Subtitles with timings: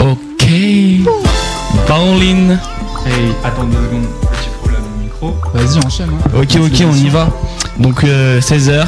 [0.00, 0.44] Ok.
[1.86, 2.58] Pauline.
[3.06, 5.36] Hey, attends deux secondes, petit problème au micro.
[5.52, 6.10] Vas-y, enchaîne.
[6.10, 6.30] hein.
[6.36, 7.28] Ok, ok, on y va.
[7.78, 8.86] Donc 16h.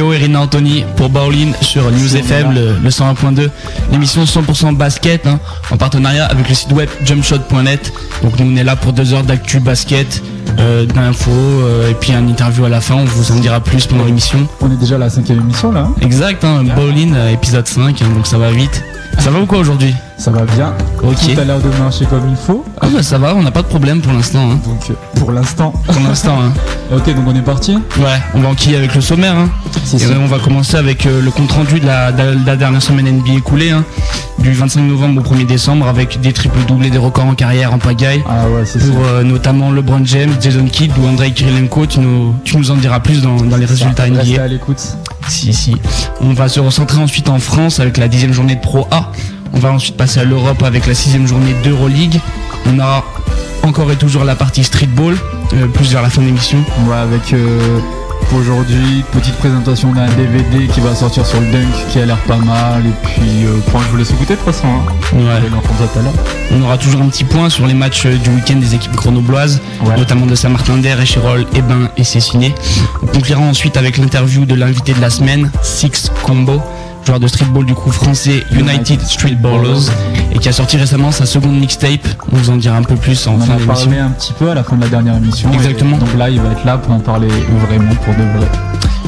[0.00, 3.50] Théo et Rina Anthony pour Bowling sur News FM, le, le 101.2.
[3.92, 5.38] L'émission 100% basket hein,
[5.70, 7.92] en partenariat avec le site web jumpshot.net.
[8.22, 10.22] Donc nous on est là pour deux heures d'actu basket,
[10.58, 12.94] euh, d'infos euh, et puis un interview à la fin.
[12.94, 14.48] On vous en dira plus pendant l'émission.
[14.62, 15.80] On est déjà à la cinquième émission là.
[15.80, 15.94] hein.
[16.00, 18.82] Exact, hein, Bowling euh, épisode 5, hein, donc ça va vite.
[19.18, 19.94] Ça va ou quoi aujourd'hui?
[20.20, 20.74] Ça va bien.
[21.02, 21.16] Ok.
[21.34, 22.62] Tout a l'air de marcher comme il faut.
[22.78, 24.50] Ah bah ça va, on n'a pas de problème pour l'instant.
[24.50, 24.58] hein.
[24.66, 25.72] Donc pour l'instant.
[25.86, 26.36] Pour l'instant.
[26.42, 26.52] hein.
[26.92, 27.74] Ok, donc on est parti.
[27.98, 29.36] Ouais, on va enquiller avec le sommaire.
[29.36, 29.48] Hein.
[29.94, 32.56] Et on va commencer avec euh, le compte rendu de la, de la- de la
[32.56, 33.84] dernière semaine NBA écoulée, hein,
[34.40, 37.78] du 25 novembre au 1er décembre, avec des triples doublés, des records en carrière en
[37.78, 38.24] pagaille.
[38.28, 42.34] Ah ouais, c'est Pour euh, notamment LeBron James, Jason Kidd ou Andrei Kirilenko, tu nous,
[42.44, 44.42] tu nous en diras plus dans, dans les résultats Restez NBA.
[44.42, 44.82] à l'écoute.
[45.28, 45.76] Si, si.
[46.20, 49.12] On va se recentrer ensuite en France avec la dixième journée de Pro A.
[49.52, 52.20] On va ensuite passer à l'Europe avec la sixième journée d'Euroleague.
[52.66, 53.04] On a
[53.62, 55.16] encore et toujours la partie streetball,
[55.54, 56.58] euh, plus vers la fin de l'émission.
[56.86, 57.78] Ouais, avec euh,
[58.34, 62.36] aujourd'hui, petite présentation d'un DVD qui va sortir sur le Dunk qui a l'air pas
[62.36, 62.84] mal.
[62.86, 64.66] Et puis, euh, point, je vous laisse écouter de toute façon.
[64.68, 64.92] Hein.
[65.14, 65.20] Ouais.
[65.38, 66.12] Je vais l'entendre tout à l'heure.
[66.52, 69.96] On aura toujours un petit point sur les matchs du week-end des équipes grenobloises, Ouais.
[69.96, 72.54] notamment de Saint-Martin-d'Air, Échirol, Ebin et Cessiné.
[73.02, 76.60] On conclura ensuite avec l'interview de l'invité de la semaine, Six Combo,
[77.04, 79.90] joueur de streetball du coup français United Streetballers,
[80.32, 82.06] et qui a sorti récemment sa seconde mixtape.
[82.32, 83.84] On vous en dira un peu plus en On en fin a d'émission.
[83.86, 85.52] parlé un petit peu à la fin de la dernière émission.
[85.52, 85.96] Exactement.
[85.96, 87.28] Et donc là, il va être là pour en parler
[87.68, 88.48] vraiment pour de vrai.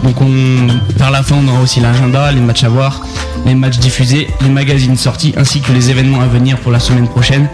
[0.02, 3.02] Donc on, vers la fin, on aura aussi l'agenda, les matchs à voir,
[3.46, 7.06] les matchs diffusés, les magazines sortis, ainsi que les événements à venir pour la semaine
[7.06, 7.48] prochaine.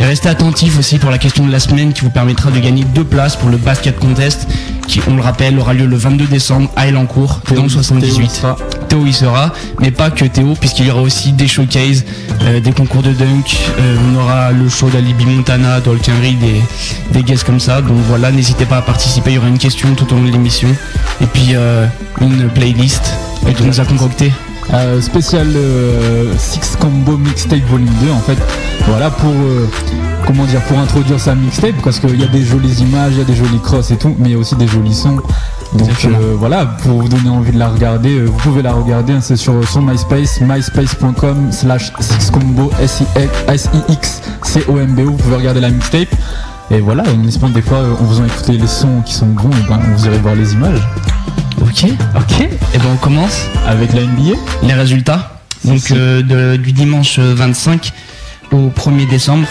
[0.00, 2.84] Et restez attentifs aussi pour la question de la semaine qui vous permettra de gagner
[2.84, 4.46] deux places pour le basket contest
[4.86, 8.42] qui, on le rappelle, aura lieu le 22 décembre à Elancourt, dans le 78.
[8.88, 12.04] Théo y sera, mais pas que Théo, puisqu'il y aura aussi des showcases,
[12.42, 16.60] euh, des concours de dunk, euh, on aura le show d'Alibi Montana, Dolk Henry, des,
[17.12, 17.80] des guests comme ça.
[17.80, 20.30] Donc voilà, n'hésitez pas à participer, il y aura une question tout au long de
[20.32, 20.68] l'émission.
[21.20, 21.86] Et puis euh,
[22.20, 23.14] une playlist
[23.56, 24.32] que nous as concocté.
[24.72, 28.38] Euh, spécial euh, Six Combo Mixtape Volume 2 en fait.
[28.86, 29.68] Voilà pour euh,
[30.26, 33.20] comment dire pour introduire sa mixtape parce qu'il y a des jolies images il y
[33.20, 35.20] a des jolis crosses et tout mais il y a aussi des jolis sons.
[35.74, 36.06] Donc
[36.38, 39.68] voilà pour vous donner envie de la regarder vous pouvez la regarder hein, c'est sur
[39.68, 42.70] son MySpace myspace.com slash sixcombo
[43.48, 46.14] S-I-X-C-O-M-B-O vous pouvez regarder la mixtape.
[46.70, 49.26] Et voilà on espère que des fois en vous en écouter les sons qui sont
[49.26, 50.80] bons et ben, vous irez voir les images
[51.74, 52.40] Ok, ok.
[52.74, 53.46] Et ben on commence.
[53.66, 55.40] avec la NBA les résultats.
[55.64, 57.92] Donc euh, de- du dimanche euh, 25
[58.52, 59.46] au 1er décembre.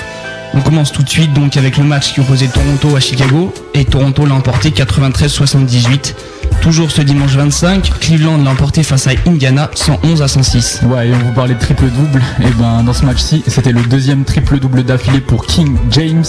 [0.54, 3.86] On commence tout de suite donc avec le match qui opposait Toronto à Chicago et
[3.86, 6.14] Toronto l'a emporté 93-78.
[6.62, 10.80] Toujours ce dimanche 25, Cleveland l'a emporté face à Indiana 111 à 106.
[10.86, 12.22] Ouais, et on vous parlait de triple-double.
[12.42, 16.24] Et ben, dans ce match-ci, c'était le deuxième triple-double d'affilée pour King James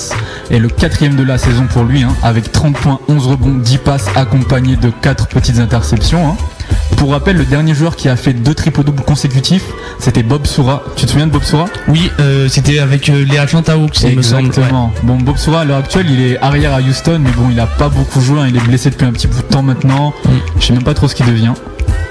[0.50, 3.78] et le quatrième de la saison pour lui, hein, avec 30 points, 11 rebonds, 10
[3.78, 6.28] passes, accompagné de 4 petites interceptions.
[6.30, 6.36] hein.
[6.96, 9.64] Pour rappel, le dernier joueur qui a fait deux triple-doubles consécutifs,
[9.98, 10.82] c'était Bob Soura.
[10.96, 11.66] Tu te souviens de Bob Soura?
[11.88, 14.46] Oui, euh, c'était avec euh, les Atlanta Hawks, il me semble.
[14.46, 14.92] Exactement.
[15.02, 17.66] Bon, Bob Soura, à l'heure actuelle, il est arrière à Houston, mais bon, il a
[17.66, 18.40] pas beaucoup joué.
[18.40, 18.46] hein.
[18.48, 20.14] Il est blessé depuis un petit bout de temps maintenant.
[20.24, 20.28] Mm.
[20.60, 21.52] Je sais même pas trop ce qu'il devient.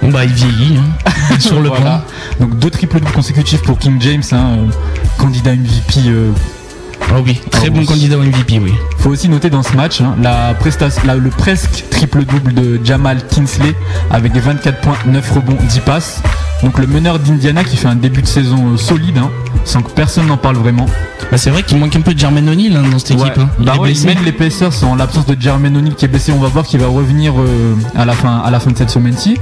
[0.02, 2.04] Bon, bah, il vieillit hein, sur le Voilà.
[2.38, 2.48] plan.
[2.48, 4.68] Donc deux triple doubles consécutifs pour King James, hein, euh,
[5.18, 6.10] candidat MVP.
[7.16, 7.86] Ah oui, très Ah bon oui.
[7.86, 8.74] candidat au MVP, oui.
[8.98, 12.80] Faut aussi noter dans ce match hein, la prestation, la- le presque triple double de
[12.84, 13.76] Jamal Tinsley
[14.10, 16.22] avec des 24 points, 9 rebonds, 10 passes.
[16.64, 19.30] Donc le meneur d'Indiana qui fait un début de saison euh, solide, hein,
[19.66, 20.86] sans que personne n'en parle vraiment.
[21.30, 23.38] Bah, c'est vrai qu'il manque un peu de Jermaine O'Neal hein, dans cette équipe.
[23.38, 23.50] hein.
[23.60, 24.18] Il Bah ouais, ils mènent
[24.84, 26.32] en l'absence de Jermaine O'Neal qui est blessé.
[26.32, 28.90] On va voir qu'il va revenir euh, à la fin à la fin de cette
[28.90, 29.38] semaine-ci.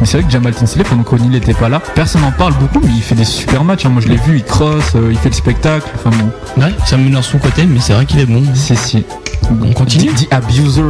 [0.00, 2.80] Mais c'est vrai que Jamal Tinsley, pendant qu'O'Neal n'était pas là, personne n'en parle beaucoup,
[2.84, 3.86] mais il fait des super matchs.
[3.86, 3.90] hein.
[3.90, 5.86] Moi je l'ai vu, il cross, euh, il fait le spectacle.
[5.94, 8.42] Enfin bon, Ouais, c'est un meneur sous-côté, mais c'est vrai qu'il est bon.
[8.54, 9.04] si si.
[9.50, 10.82] On continue the Abuser.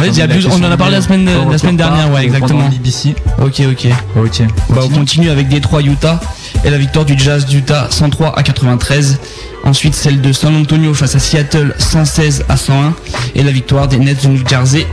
[0.00, 2.68] Ouais, a Abuse, on en a parlé la semaine, la dernière, ouais, exactement.
[2.68, 3.16] BBC.
[3.42, 3.88] Ok, ok.
[4.16, 4.42] Ok.
[4.70, 6.20] Bah, on continue avec Détroit Utah
[6.64, 9.18] et la victoire du Jazz d'Utah 103 à 93.
[9.64, 12.94] Ensuite celle de San Antonio face à Seattle 116 à 101
[13.34, 14.86] et la victoire des Nets de New Jersey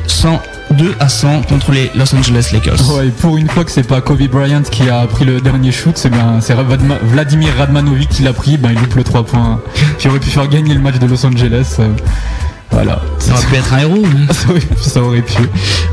[0.69, 2.95] 102 à 100 contre les Los Angeles Lakers.
[2.95, 5.97] Ouais, pour une fois que c'est pas Kobe Bryant qui a pris le dernier shoot,
[5.97, 6.56] c'est bien c'est
[7.03, 9.62] Vladimir Radmanovic qui l'a pris, ben il loupe le 3 points
[10.00, 11.75] qui aurait pu faire gagner le match de Los Angeles.
[11.79, 11.88] euh,
[12.71, 13.00] Voilà.
[13.19, 14.03] Ça aurait pu être un héros.
[14.06, 14.33] hein.
[14.33, 14.75] Ça aurait pu.
[14.81, 15.44] Ça aurait pu.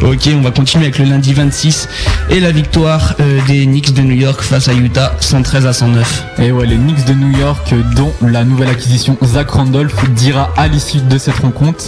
[0.02, 1.88] Ok, on va continuer avec le lundi 26
[2.30, 6.24] et la victoire euh, des Knicks de New York face à Utah 113 à 109.
[6.40, 10.50] Et ouais, les Knicks de New York, euh, dont la nouvelle acquisition Zach Randolph, dira
[10.56, 11.84] à l'issue de cette rencontre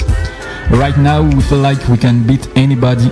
[0.71, 3.11] Right now, we feel like we can beat anybody.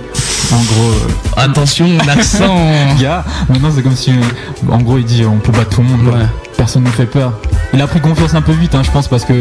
[0.51, 2.57] En gros, euh, Attention, l'accent.
[2.99, 5.87] gars, maintenant c'est comme si, euh, en gros, il dit on peut battre tout le
[5.87, 6.07] monde.
[6.13, 6.25] Ouais.
[6.57, 7.33] Personne ne fait peur.
[7.73, 9.33] Il a pris confiance un peu vite, hein, je pense, parce que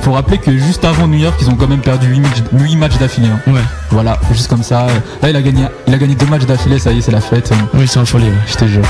[0.00, 2.06] faut rappeler que juste avant New York, ils ont quand même perdu
[2.52, 3.28] 8 matchs, d'affilée.
[3.28, 3.40] hein.
[3.52, 3.60] Ouais.
[3.90, 4.86] Voilà, juste comme ça.
[5.22, 7.20] Là, il a gagné, il a gagné deux matchs d'affilée, ça y est, c'est la
[7.20, 7.52] fête.
[7.74, 8.24] Oui, c'est un folie.
[8.26, 8.32] ouais.
[8.46, 8.84] Je te jure.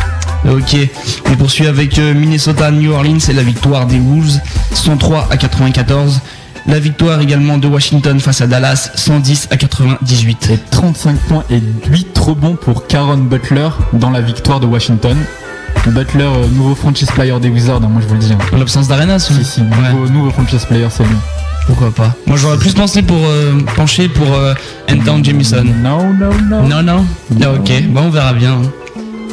[0.49, 0.77] Ok,
[1.31, 4.39] on poursuit avec euh, Minnesota New Orleans et la victoire des Wolves
[4.75, 6.21] 103 à 94.
[6.67, 10.49] La victoire également de Washington face à Dallas 110 à 98.
[10.51, 15.17] Et 35 points et 8 rebonds pour Caron Butler dans la victoire de Washington.
[15.89, 18.33] Butler, euh, nouveau franchise player des Wizards, hein, moi je vous le dis.
[18.33, 18.39] hein.
[18.55, 21.17] En l'absence d'Arenas Si, si, Ouais, nouveau, nouveau franchise player, c'est lui.
[21.67, 22.15] pourquoi pas.
[22.27, 24.55] Moi j'aurais plus pensé pour euh, pencher pour euh,
[24.91, 25.63] Anton Jamison.
[25.83, 26.63] Non, non, non.
[26.67, 27.05] Non, non.
[27.43, 28.53] Ah, ok, bon, on verra bien.
[28.55, 28.63] hein.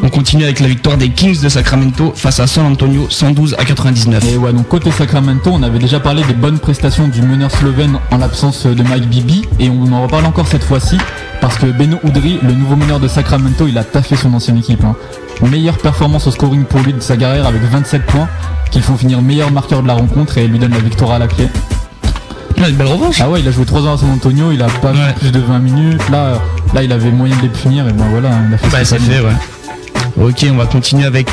[0.04, 3.66] On continue avec la victoire des Kings de Sacramento face à San Antonio 112 à
[3.66, 4.24] 99.
[4.34, 7.98] Et ouais, donc côté Sacramento, on avait déjà parlé des bonnes prestations du meneur slovène
[8.10, 10.98] en l'absence de Mike Bibi, et on en reparle encore cette fois-ci,
[11.40, 14.84] parce que Beno Udry, le nouveau meneur de Sacramento, il a taffé son ancienne équipe.
[14.84, 14.96] hein.
[15.48, 18.28] Meilleure performance au scoring pour lui de sa carrière avec 27 points,
[18.72, 21.28] qu'il faut finir meilleur marqueur de la rencontre et lui donne la victoire à la
[21.28, 21.48] clé.
[22.60, 23.20] Ouais, une belle revanche.
[23.22, 25.14] Ah ouais, il a joué 3 ans à San Antonio, il a pas Ouais.
[25.20, 26.42] plus de 20 minutes, là,
[26.74, 29.02] là il avait moyen de les punir, et ben voilà, il a fait Bah fallait.
[29.04, 29.32] fait ouais.
[30.22, 31.28] Ok on va continuer avec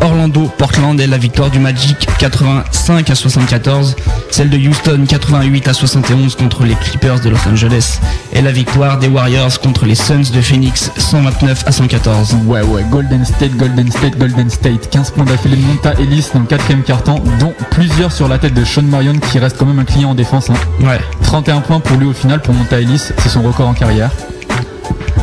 [0.00, 3.96] Orlando, Portland et la victoire du Magic 85 à 74,
[4.30, 7.98] celle de Houston 88 à 71 contre les Clippers de Los Angeles
[8.32, 12.36] et la victoire des Warriors contre les Suns de Phoenix 129 à 114.
[12.46, 14.88] Ouais ouais, Golden State, Golden State, Golden State.
[14.90, 18.54] 15 points d'affilée de Monta Ellis dans le quatrième carton, dont plusieurs sur la tête
[18.54, 20.48] de Sean Marion qui reste quand même un client en défense.
[20.50, 20.54] hein.
[20.80, 21.00] Ouais.
[21.24, 24.10] 31 points pour lui au final pour Monta Ellis, c'est son record en carrière.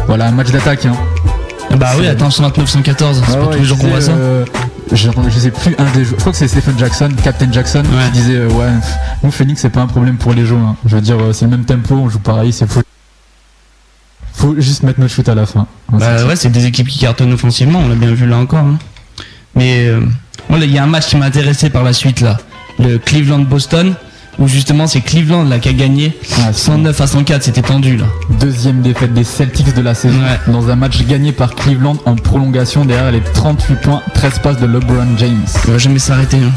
[0.08, 0.86] Voilà, un match d'attaque.
[0.86, 0.96] Hein.
[1.78, 4.12] Bah oui attends 129 114, c'est pas ouais, tous les jours qu'on voit ça.
[4.14, 4.46] euh,
[4.94, 6.16] je, je sais plus un des joueurs.
[6.18, 8.06] Je crois que c'est Stephen Jackson, Captain Jackson, Ouais.
[8.06, 8.70] qui disait euh, ouais,
[9.24, 10.56] nous Phoenix c'est pas un problème pour les jeux.
[10.56, 10.76] hein.
[10.86, 12.82] Je veux dire, euh, c'est le même tempo, on joue pareil, c'est fou.
[14.34, 15.68] Faut juste mettre notre shoot à la fin.
[15.92, 18.60] Bah ouais c'est des équipes qui cartonnent offensivement, on l'a bien vu là encore.
[18.60, 18.78] hein.
[19.56, 20.02] Mais euh,
[20.52, 22.38] il y a un match qui m'a intéressé par la suite là,
[22.80, 23.96] le Cleveland-Boston.
[24.38, 27.96] Où justement c'est Cleveland là qui a gagné Ah, c'est- 109 à 104, c'était tendu
[27.96, 28.06] là.
[28.40, 30.52] Deuxième défaite des Celtics de la saison Ouais.
[30.52, 34.66] dans un match gagné par Cleveland en prolongation derrière les 38 points, 13 passes de
[34.66, 35.46] LeBron James.
[35.68, 36.38] Il va jamais s'arrêter.
[36.38, 36.52] hein.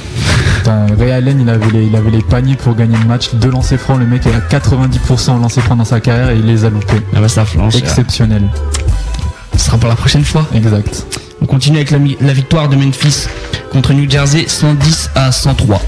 [0.56, 3.30] Putain, Ray Allen il avait, les, il avait les paniers pour gagner le match.
[3.34, 6.36] Deux lancers francs, le mec est à 90% en lancers francs dans sa carrière et
[6.36, 7.00] il les a loupés.
[7.14, 7.76] Ah bah ça flanche.
[7.76, 8.42] Exceptionnel.
[9.56, 10.46] Ce sera pour la prochaine fois.
[10.54, 11.04] Exact.
[11.40, 13.26] On continue avec la, la victoire de Memphis
[13.70, 15.81] contre New Jersey 110 à 103.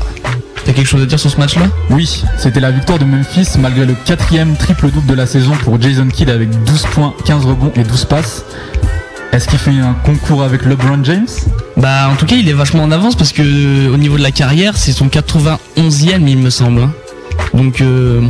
[0.70, 1.66] T'as quelque chose à dire sur ce match-là?
[1.90, 6.06] Oui, c'était la victoire de Memphis malgré le quatrième triple-double de la saison pour Jason
[6.06, 8.44] Kidd avec 12 points, 15 rebonds et 12 passes.
[9.32, 11.26] Est-ce qu'il fait un concours avec LeBron James?
[11.76, 14.22] Bah en tout cas il est vachement en avance parce que euh, au niveau de
[14.22, 15.58] la carrière c'est son 91e
[16.28, 16.82] il me semble.
[16.82, 16.92] hein.
[17.52, 18.20] Donc euh,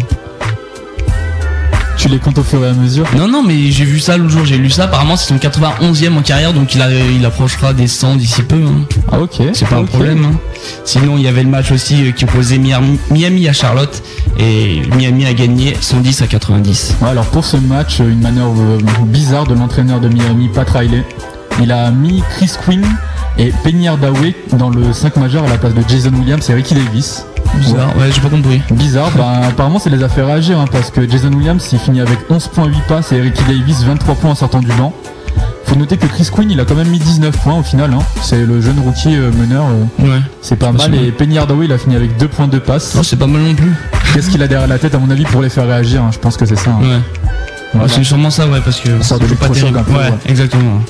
[1.96, 4.31] Tu les comptes au fur et à mesure non non mais j'ai vu ça l'autre
[4.31, 7.75] jour, j'ai lu ça apparemment c'est son 91e en carrière donc il, a, il approchera
[7.75, 8.56] des 100 d'ici peu.
[8.56, 8.87] hein.
[9.12, 9.42] Ah ok.
[9.52, 10.25] C'est pas un problème.
[10.25, 10.38] hein.
[10.84, 14.02] Sinon, il y avait le match aussi euh, qui opposait Miami, à Charlotte
[14.38, 16.96] et Miami a gagné 110 à 90.
[17.02, 21.04] Ouais, alors pour ce match, une manœuvre euh, bizarre de l'entraîneur de Miami, Pat Riley.
[21.62, 22.82] Il a mis Chris Quinn
[23.40, 26.75] et Penny Hardaway dans le 5 majeur à la place de Jason Williams et Ricky
[26.75, 27.25] Davis.
[27.58, 28.60] Bizarre, ouais, j'ai pas compris.
[28.70, 32.00] Bizarre, bah, apparemment ça les a fait réagir hein, parce que Jason Williams il finit
[32.00, 34.92] avec 11 points 8 passes et Ricky Davis 23 points en sortant du banc.
[35.64, 37.92] Faut noter que Chris Quinn il a quand même mis 19 points au final.
[37.94, 38.00] hein.
[38.23, 40.20] C'est le jeune rookie euh, meneur, euh, Ouais.
[40.42, 40.92] c'est pas mal.
[40.94, 42.94] Et Penny Hardaway il a fini avec 2 points de passe.
[42.94, 43.73] Non, c'est pas mal non plus.
[44.12, 46.11] Qu'est-ce qu'il a derrière la tête à mon avis pour les faire réagir hein.
[46.12, 46.70] Je pense que c'est ça.
[46.70, 46.99] Ouais.
[47.73, 47.88] Voilà.
[47.88, 49.78] C'est sûrement ça, ouais, parce que Ça c'est pas terrible.
[49.90, 50.11] ouais.
[50.26, 50.80] exactement.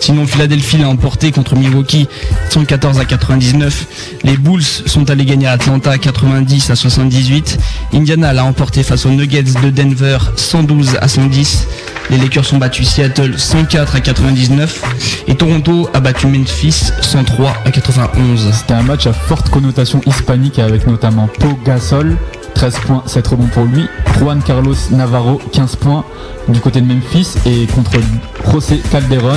[0.00, 2.08] Sinon, Philadelphie l'a emporté contre Milwaukee
[2.50, 3.86] 114 à 99.
[4.24, 7.58] Les Bulls sont allés gagner à Atlanta 90 à 78.
[7.92, 11.66] Indiana l'a emporté face aux Nuggets de Denver 112 à 110.
[12.10, 14.82] Les Lakers ont battu Seattle 104 à 99.
[15.26, 18.50] Et Toronto a battu Memphis 103 à 91.
[18.52, 22.16] C'était un match à forte connotation hispanique avec notamment Pau Gasol,
[22.54, 23.86] 13 points, 7 rebonds pour lui,
[24.18, 26.04] Juan Carlos Navarro, 15 points
[26.48, 27.98] du côté de Memphis et contre
[28.50, 29.36] José Calderon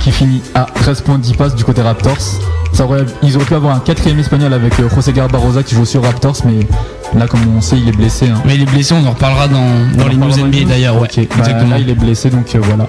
[0.00, 2.16] qui finit à 13 points, 10 passes du côté Raptors.
[2.72, 5.84] Ça aurait, ils auraient pu avoir un quatrième espagnol avec euh, José Garbarosa qui joue
[5.86, 6.66] sur Raptors, mais
[7.18, 8.28] là, comme on sait, il est blessé.
[8.28, 8.40] hein.
[8.44, 9.64] Mais il est blessé, on en reparlera dans,
[9.96, 11.00] dans les news NBA d'ailleurs.
[11.00, 11.08] Ouais.
[11.16, 11.70] Bah, exactement.
[11.70, 12.86] là, il est blessé, donc euh, voilà.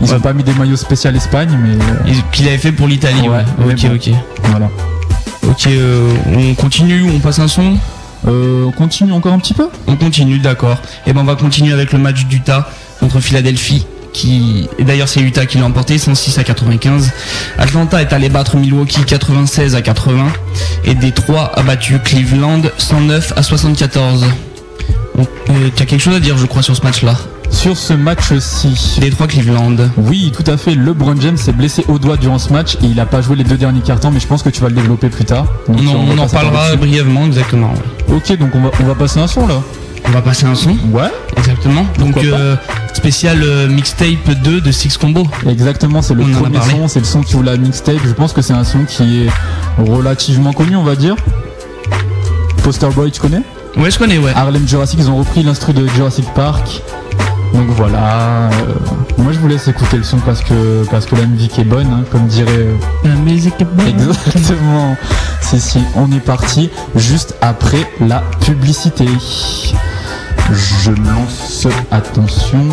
[0.00, 0.14] Ils Ouais.
[0.16, 3.28] ont pas mis des maillots spécial Espagne, mais euh, Qu'il avait fait pour l'Italie.
[3.28, 3.94] Ouais, ok, bon.
[3.94, 4.10] ok.
[4.50, 4.68] voilà.
[5.48, 7.74] Ok, euh, on continue, on passe un son?
[8.26, 9.68] Euh, on continue encore un petit peu?
[9.86, 10.76] On continue, d'accord.
[11.06, 12.68] Et ben on va continuer avec le match d'Utah
[13.00, 13.86] contre Philadelphie.
[14.12, 14.68] Qui...
[14.78, 17.10] Et d'ailleurs c'est Utah qui l'a emporté 106 à 95.
[17.58, 20.26] Atlanta est allé battre Milwaukee 96 à 80.
[20.84, 24.24] Et Détroit a battu Cleveland 109 à 74.
[25.16, 25.28] Donc,
[25.76, 27.14] tu as quelque chose à dire je crois sur ce match là
[27.50, 28.96] sur ce match-ci.
[28.98, 29.76] Détroit Cleveland.
[29.98, 30.74] Oui, tout à fait.
[30.74, 33.44] LeBron James s'est blessé au doigt durant ce match et il n'a pas joué les
[33.44, 35.44] deux derniers cartons, mais je pense que tu vas le développer plus tard.
[35.68, 37.74] Donc, On, en- on parlera brièvement, exactement.
[38.08, 39.60] Ok, donc on va, on va passer un son là.
[40.08, 41.10] On va passer un son, Ouais.
[41.36, 41.86] exactement.
[41.98, 42.56] Donc euh,
[42.92, 45.26] spécial euh, mixtape 2 de Six Combo.
[45.48, 47.96] Exactement, c'est le On premier son, c'est le son qui ouvre la mixtape.
[48.04, 49.30] Je pense que c'est un son qui est
[49.90, 51.16] relativement connu, on va dire.
[52.62, 53.42] Poster Boy, tu connais?
[53.76, 54.32] Ouais, je connais, ouais.
[54.34, 56.82] Harlem Jurassic, ils ont repris l'instru de Jurassic Park.
[57.52, 58.74] Donc voilà, euh,
[59.18, 61.86] moi je vous laisse écouter le son parce que parce que la musique est bonne,
[61.92, 63.88] hein, comme dirait euh, La musique est bonne.
[63.88, 64.96] exactement.
[65.42, 69.06] si si, on est parti juste après la publicité.
[70.50, 72.68] Je lance attention.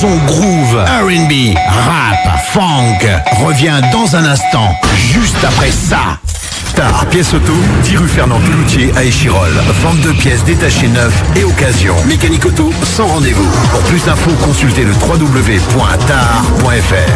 [0.00, 2.98] Son groove, R&B, rap, funk
[3.46, 6.18] revient dans un instant, juste après ça.
[6.66, 9.48] Star Pièce Auto, 10 rue Fernand Peloutier à Échirol.
[9.82, 11.94] Vente de pièces détachées neuves et occasion.
[12.06, 13.48] Mécanique auto, sans rendez-vous.
[13.70, 16.04] Pour plus d'infos, consultez le www.tar.fr.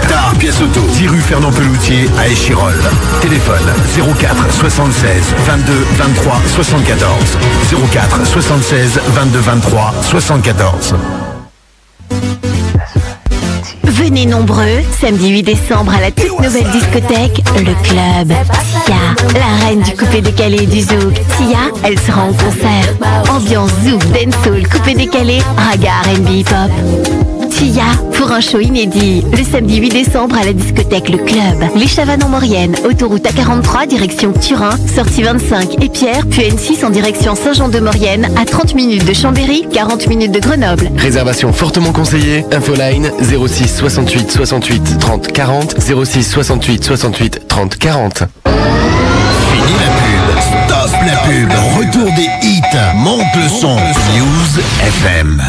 [0.08, 2.74] Tar Pièce Auto, 10 rue Fernand Peloutier à Échirol.
[3.20, 3.74] Téléphone
[4.18, 7.38] 04 76 22 23 74.
[7.92, 10.94] 04 76 22 23 74.
[14.02, 18.32] Venez nombreux, samedi 8 décembre à la toute nouvelle discothèque, le Club.
[18.86, 18.96] Sia,
[19.34, 21.14] la reine du coupé décalé du zouk.
[21.36, 22.94] Sia, elle sera en concert.
[23.28, 27.39] Ambiance zouk, dancehall, coupé décalé, raga, R&B, hip-hop.
[27.50, 31.70] Sia, pour un show inédit, le samedi 8 décembre à la discothèque Le Club.
[31.76, 36.90] Les Chavannes en Maurienne, autoroute A43, direction Turin, sortie 25 et Pierre, puis N6 en
[36.90, 40.90] direction Saint-Jean-de-Maurienne, à 30 minutes de Chambéry, 40 minutes de Grenoble.
[40.96, 42.44] Réservation fortement conseillée.
[42.52, 48.22] Infoline 06 68 68 30 40 06 68 68 30 40.
[48.46, 52.62] Fini la pub, stop la pub, retour des hits,
[52.96, 55.42] monte le son, News FM.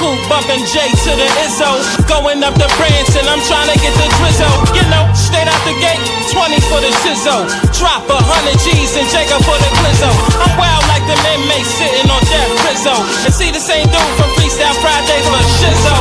[0.00, 1.76] Coupe, bumping J to the Izzo.
[2.08, 4.56] Going up the branch and I'm trying to get the drizzle.
[4.72, 6.00] You know, straight out the gate,
[6.32, 7.44] 20 for the shizzo.
[7.76, 10.08] Drop a hundred G's and Jacob for the glizzo.
[10.40, 12.96] I'm wild like the inmates sitting on death rizzo.
[13.28, 15.96] And see the same dude from Freestyle Fridays for Shizzo.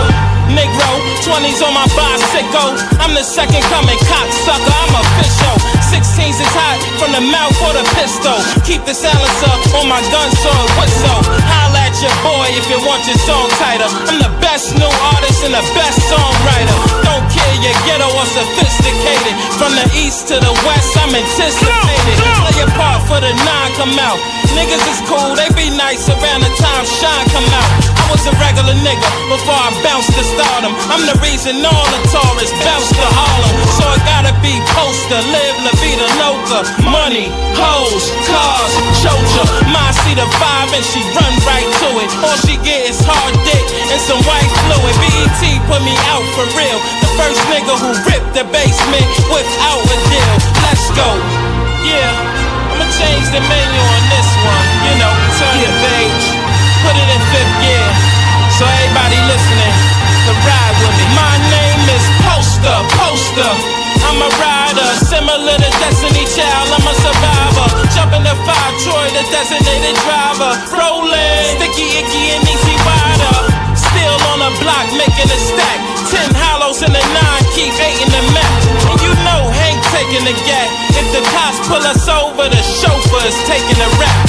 [0.56, 0.90] Negro,
[1.22, 2.74] 20s on my bicycle.
[3.04, 5.56] I'm the second coming cocksucker, I'm official.
[5.94, 8.34] 16s is hot from the mouth or the pistol.
[8.66, 11.59] Keep the silencer on my gun so it whistle.
[11.90, 13.90] At your boy if you want your song title.
[13.90, 17.09] I'm the best new artist and the best songwriter.
[17.30, 19.36] Care your ghetto or sophisticated.
[19.58, 22.16] From the east to the west, I'm anticipated.
[22.18, 24.20] Play your part for the nine come out.
[24.58, 27.70] Niggas is cool, they be nice around the time shine come out.
[28.02, 30.74] I was a regular nigga before I bounced to stardom.
[30.90, 33.54] I'm the reason all the tourists bounce to Harlem.
[33.78, 36.66] So it gotta be poster, live La Vida Loca.
[36.90, 38.74] Money, hoes, cars,
[39.06, 39.46] chocha.
[39.70, 42.10] My see the five and she run right to it.
[42.26, 44.96] All she get is hard dick and some white fluid.
[44.98, 46.80] BET put me out for real.
[47.06, 50.36] The first nigga who ripped the basement without a deal.
[50.64, 51.10] Let's go.
[51.84, 52.08] Yeah,
[52.72, 54.68] I'ma change the menu on this one.
[54.88, 56.26] You know, turn the page,
[56.80, 57.88] put it in fifth gear.
[58.56, 59.76] So everybody listening,
[60.28, 61.06] to ride with me.
[61.16, 63.54] My name is Poster, Poster.
[64.08, 66.68] I'm a rider, similar to Destiny Child.
[66.72, 67.68] I'm a survivor.
[67.96, 70.56] Jumping the five, Troy, the designated driver.
[70.72, 73.36] Rolling, sticky, icky, and easy rider.
[73.76, 75.99] Still on the block, making a stack.
[76.80, 78.64] In the nine, keep in the map.
[78.88, 80.70] And you know Hank taking the gap.
[80.96, 84.29] If the cops pull us over, the chauffeur is taking the rap.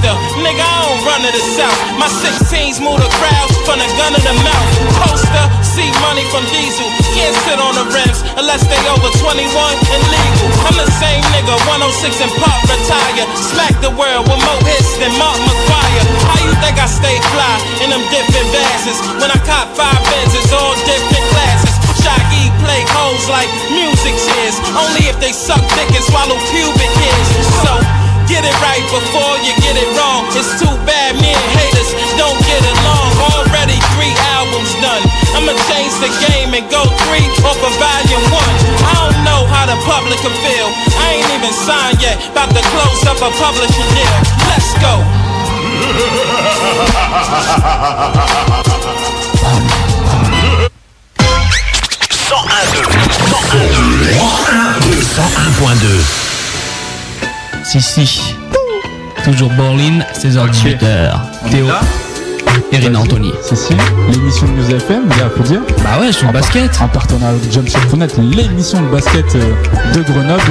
[0.00, 1.76] Gangster, nigga, I don't run to the south.
[2.00, 4.68] My 16s move the crowds from the gun to the mouth.
[4.96, 6.88] Poster, see money from diesel.
[7.12, 10.48] Can't sit on the rims unless they over 21 and legal.
[10.64, 13.28] I'm the same nigga, 106 and pop retire.
[13.52, 16.04] Smack the world with more hits than Mark McGuire.
[16.32, 18.96] How you think I stay fly in them different vases?
[19.20, 21.76] When I cop five bins, it's all different classes.
[22.00, 24.56] Shaggy play hoes like music chairs.
[24.72, 27.28] Only if they suck dick and swallow pubic hairs.
[27.60, 27.99] So
[28.30, 30.22] get it right before you get it wrong.
[30.38, 33.10] It's too bad me and haters don't get along.
[33.34, 35.02] Already three albums done.
[35.34, 38.56] I'ma change the game and go three off of volume one.
[38.86, 40.70] I don't know how the public can feel.
[41.02, 42.22] I ain't even signed yet.
[42.30, 44.14] About to close up a publishing deal.
[44.46, 44.94] Let's go.
[55.10, 56.29] Sans un 101.2.
[57.70, 58.34] Si, si.
[59.24, 61.12] Toujours Berlin, 16h18h.
[61.50, 61.66] Théo
[62.72, 63.32] et Rina Anthony.
[63.42, 63.72] Si, si.
[64.10, 65.60] L'émission de News FM, il faut dire.
[65.84, 66.80] Bah ouais, sur le basket.
[66.80, 69.54] En partenariat avec Jumpshot.net, l'émission de basket euh,
[69.94, 70.42] de Grenoble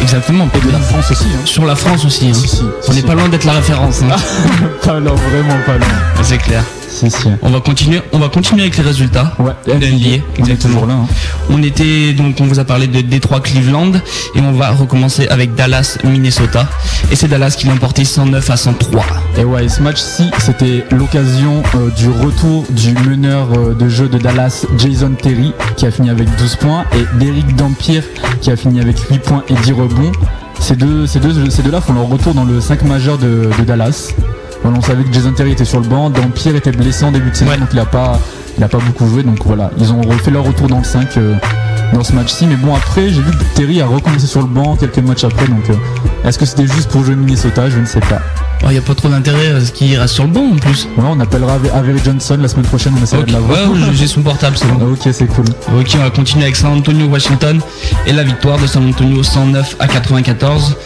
[0.00, 0.48] Exactement.
[0.54, 1.24] et de la France aussi.
[1.24, 1.40] Hein.
[1.44, 2.28] Sur la France aussi.
[2.28, 2.34] hein.
[2.34, 4.02] Si, si, si, On n'est pas loin d'être la référence.
[4.02, 4.16] hein.
[4.84, 6.22] Pas loin, vraiment pas loin.
[6.22, 6.62] C'est clair.
[6.94, 7.28] Si, si.
[7.42, 9.32] On va continuer, on va continuer avec les résultats.
[9.40, 10.74] Ouais, De NBA, On est exactement.
[10.74, 10.94] toujours là.
[10.94, 11.06] hein.
[11.50, 13.90] On était donc on vous a parlé de Détroit Cleveland
[14.36, 16.68] et on va recommencer avec Dallas Minnesota
[17.10, 19.04] et c'est Dallas qui l'a emporté 109 à 103.
[19.38, 24.18] Et ouais, ce match-ci, c'était l'occasion euh, du retour du meneur euh, de jeu de
[24.18, 28.04] Dallas, Jason Terry, qui a fini avec 12 points, et d'Eric Dampierre,
[28.40, 30.12] qui a fini avec 8 points et 10 rebonds.
[30.60, 33.64] Ces deux, ces deux, ces deux-là font leur retour dans le 5 majeur de, de
[33.64, 34.12] Dallas.
[34.64, 37.30] Voilà, on savait que Jason Terry était sur le banc, Dampierre était blessé en début
[37.30, 37.58] de saison, Ouais.
[37.58, 38.18] donc il a pas,
[38.58, 39.22] il a pas beaucoup joué.
[39.22, 41.34] Donc voilà, ils ont refait leur retour dans le 5 euh,
[41.92, 42.46] dans ce match-ci.
[42.46, 45.46] Mais bon, après, j'ai vu que Terry a recommencé sur le banc quelques matchs après.
[45.46, 45.74] Donc euh,
[46.28, 47.68] est-ce que c'était juste pour jouer Minnesota?
[47.68, 48.20] Je ne sais pas.
[48.62, 50.88] Il n'y a pas trop d'intérêt à ce qu'il reste sur le banc en plus.
[50.96, 53.70] Ouais, on appellera Ave- Avery Johnson la semaine prochaine, on essaiera Ok, de l'avoir.
[53.70, 54.78] ouais, j'ai son portable, c'est bon.
[54.80, 55.44] Ah, ok, c'est cool.
[55.78, 57.60] Ok, on va continuer avec San Antonio Washington
[58.06, 60.76] et la victoire de San Antonio 109 à 94.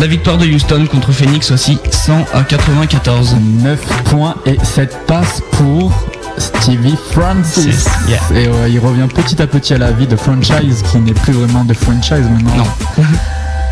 [0.00, 3.36] La victoire de Houston contre Phoenix aussi 100 à 94.
[3.62, 5.92] 9 points et 7 passes pour
[6.38, 7.86] Stevie Francis.
[8.08, 8.18] Yeah.
[8.34, 11.32] Et ouais, il revient petit à petit à la vie de franchise qui n'est plus
[11.32, 12.64] vraiment de franchise maintenant.
[12.98, 13.04] Non.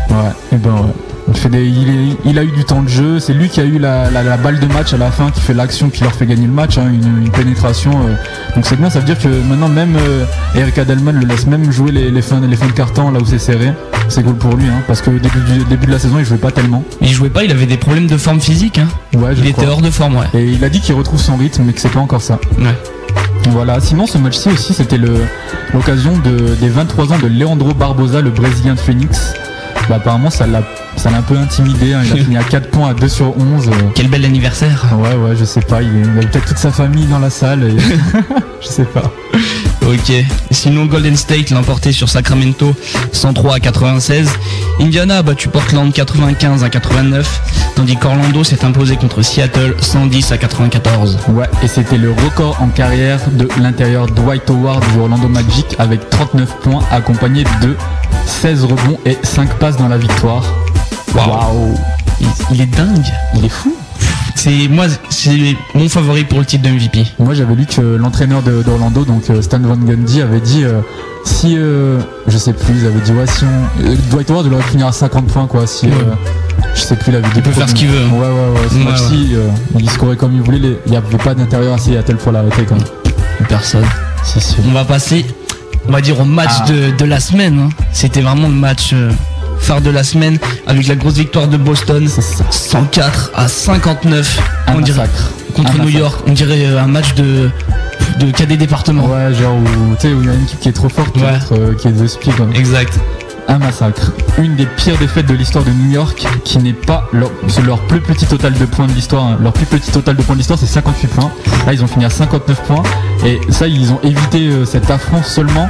[0.09, 0.93] Ouais, et ben ouais.
[1.29, 3.59] Il, fait des- il, est- il a eu du temps de jeu, c'est lui qui
[3.59, 6.01] a eu la, la- la balle de match à la fin, qui fait l'action qui
[6.03, 7.91] leur fait gagner le match, hein, une, une pénétration.
[7.91, 8.15] euh.
[8.55, 10.23] Donc c'est bien, ça veut dire que maintenant même euh,
[10.55, 13.25] Eric Adelman le laisse même jouer les, les fins, les fins de carton là où
[13.25, 13.73] c'est serré.
[14.09, 16.25] C'est cool pour lui, hein, parce que au début, du, début de la saison il
[16.25, 16.83] jouait pas tellement.
[17.01, 18.77] Il jouait pas, il avait des problèmes de forme physique.
[18.79, 18.87] Hein.
[19.17, 19.63] Ouais, je Il crois.
[19.65, 20.27] était hors de forme, ouais.
[20.33, 22.39] Et il a dit qu'il retrouve son rythme, mais que c'est pas encore ça.
[22.57, 22.65] Ouais.
[23.49, 23.79] Voilà.
[23.81, 24.97] Sinon, ce match-ci aussi, c'était
[25.73, 29.33] l'occasion de, des 23 ans de Leandro Barbosa, le Brésilien de Phoenix.
[29.89, 30.61] Bah, apparemment, ça l'a,
[30.97, 31.93] ça l'a un peu intimidé.
[31.93, 32.01] hein.
[32.05, 33.69] Il a fini à 4 points à 2 sur 11.
[33.69, 33.71] euh.
[33.95, 34.85] Quel bel anniversaire.
[34.97, 35.81] Ouais, ouais, je sais pas.
[35.81, 37.63] Il avait peut-être toute sa famille dans la salle.
[37.63, 37.77] Et...
[38.61, 39.11] je sais pas.
[39.85, 40.11] Ok.
[40.51, 42.75] Sinon, Golden State l'a emporté sur Sacramento
[43.11, 44.29] 103 à 96.
[44.79, 47.71] Indiana a battu Portland 95 à 89.
[47.75, 51.19] Tandis qu'Orlando s'est imposé contre Seattle 110 à 94.
[51.29, 56.09] Ouais, et c'était le record en carrière de l'intérieur Dwight Howard du Orlando Magic avec
[56.09, 57.77] 39 points, accompagné de
[58.25, 60.43] 16 rebonds et 5 passes dans la victoire.
[61.13, 61.75] Waouh!
[62.19, 63.05] Il, il est dingue.
[63.35, 63.76] Il est fou!
[64.37, 67.05] C'est moi, c'est mon favori pour le titre de MVP.
[67.19, 70.79] Moi j'avais lu que l'entraîneur d'Orlando, donc euh, Stan Van Gundy, avait dit euh,
[71.25, 73.83] si euh, je sais plus, il avait dit ouais si on.
[73.83, 75.93] euh, Dwight Howard il aurait fini à 50 points quoi si Ouais.
[75.93, 76.13] euh,
[76.75, 78.05] je sais plus il avait dit Il peut faire ce qu'il veut.
[78.13, 79.47] Ouais ouais ouais, Ouais, match-ci, euh,
[79.79, 82.31] il scorait comme il voulait, les- il n'y avait pas d'intérieur assez à tel pour
[82.31, 83.47] l'arrêter quand même.
[83.49, 83.85] Personne.
[84.23, 84.55] Si si.
[84.69, 85.25] On va passer,
[85.87, 86.65] on va dire au match Ah.
[86.69, 87.59] de, de la semaine.
[87.59, 87.69] hein.
[87.91, 88.93] C'était vraiment le match
[89.59, 92.45] phare de la semaine avec la grosse victoire de Boston C'est ça.
[92.51, 94.39] 104 à 59.
[94.67, 95.09] Un on dirait
[95.55, 95.97] contre Un New massacre.
[95.99, 96.19] York.
[96.27, 97.49] On dirait euh, un match de
[98.19, 99.05] de cadet département.
[99.05, 101.15] Ouais genre où tu sais où il y a une équipe qui est trop forte,
[101.17, 101.23] Ouais.
[101.51, 102.07] euh, qui est de.
[102.57, 102.99] Exact.
[103.49, 104.11] Un massacre.
[104.39, 107.29] Une des pires défaites de l'histoire de New York, qui n'est pas leur,
[107.87, 109.23] plus petit total de points de l'histoire.
[109.25, 109.37] hein.
[109.41, 111.31] Leur plus petit total de points de l'histoire, c'est 58 points.
[111.65, 112.83] Là, ils ont fini à 59 points.
[113.25, 115.67] Et ça, ils ont évité euh, cet affront seulement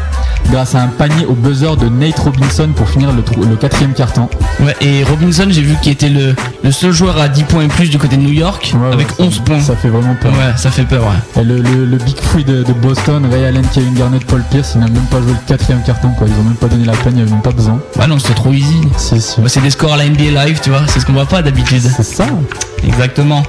[0.51, 4.27] grâce à un panier au buzzer de Nate Robinson pour finir le, quatrième carton.
[4.61, 7.67] Ouais, et Robinson, j'ai vu qu'il était le, le seul joueur à 10 points et
[7.67, 9.59] plus du côté de New York Ouais, avec ouais, ça- 11 points.
[9.61, 10.31] Ça fait vraiment peur.
[10.33, 11.41] Ouais, ça fait peur, ouais.
[11.41, 14.87] Et le, Big Free de, de Boston, Ray Allen, Kevin Garnett, Paul Pierce, ils n'ont
[14.89, 16.09] même pas joué le quatrième carton.
[16.11, 16.27] Quoi.
[16.27, 17.66] Ils ont même pas donné la peine, il n'y avait même pas besoin.
[17.97, 18.81] Ouais, non, c'était trop easy.
[18.97, 19.15] Si.
[19.39, 21.41] Bah, c'est des scores à la NBA live, tu vois, c'est ce qu'on voit pas
[21.41, 21.81] d'habitude.
[21.81, 22.25] C'est ça.
[22.83, 23.43] Exactement.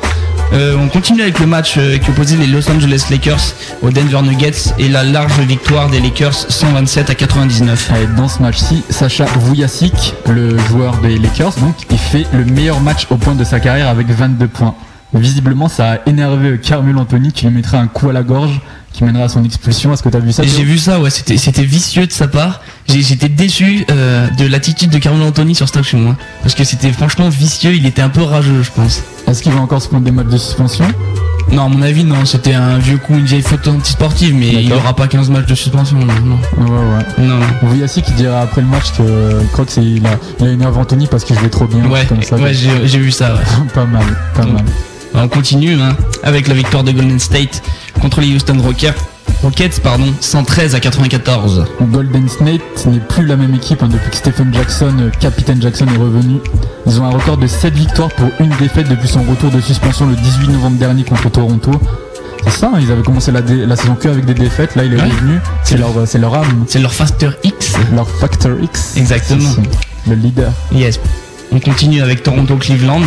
[0.54, 4.22] Euh, on continue avec le match euh, qui opposait les Los Angeles Lakers aux Denver
[4.22, 7.90] Nuggets et la large victoire des Lakers 127 à 99.
[8.02, 12.80] Et dans ce match-ci, Sacha Vujasic, le joueur des Lakers, donc, il fait le meilleur
[12.80, 14.74] match au point de sa carrière avec 22 points.
[15.12, 18.60] Visiblement, ça a énervé Carmelo Anthony qui lui mettrait un coup à la gorge
[18.98, 19.92] qui mènera à son expulsion.
[19.92, 22.60] Est-ce que t'as vu ça J'ai vu ça, ouais, c'était c'était vicieux de sa part.
[22.88, 26.64] J'ai- J'étais déçu euh, de l'attitude de Carmelo Anthony sur cette action, hein, parce que
[26.64, 27.74] c'était franchement vicieux.
[27.74, 29.02] Il était un peu rageux, je pense.
[29.28, 30.84] Est-ce qu'il va encore se prendre des matchs de suspension?
[31.52, 34.68] Non, à mon avis, non, c'était un vieux coup, une vieille faute antisportive, mais il
[34.68, 34.84] D'accord.
[34.84, 37.24] aura pas 15 matchs de suspension, non, non, Ouais, ouais.
[37.26, 37.36] non.
[37.38, 37.70] non.
[37.70, 41.24] Vujasic qui dira après le match que c'est il a, il a énervé Anthony parce
[41.24, 41.86] qu'il jouait trop bien.
[41.88, 42.36] Ouais, comme ça.
[42.36, 43.34] ouais, j'ai vu ça.
[43.34, 43.40] Ouais.
[43.74, 44.64] pas mal, pas mal.
[45.14, 47.62] On continue hein, avec la victoire de Golden State
[48.00, 48.94] contre les Houston Rockets,
[49.42, 51.64] Rockets pardon, 113 à 94.
[51.92, 55.86] Golden State n'est plus la même équipe hein, depuis que Stephen Jackson, euh, capitaine Jackson,
[55.92, 56.38] est revenu.
[56.86, 60.06] Ils ont un record de 7 victoires pour une défaite depuis son retour de suspension
[60.06, 61.70] le 18 novembre dernier contre Toronto.
[62.44, 64.96] C'est ça, hein, ils avaient commencé la, saison que avec des défaites, là il est
[64.96, 65.02] Ouais.
[65.02, 67.74] revenu, c'est leur, c'est leur âme, C'est leur Factor X.
[67.94, 68.96] leur Factor X.
[68.96, 69.50] Exactement.
[70.08, 70.50] Le leader.
[70.72, 70.98] Yes.
[71.50, 73.00] On continue avec Toronto-Cleveland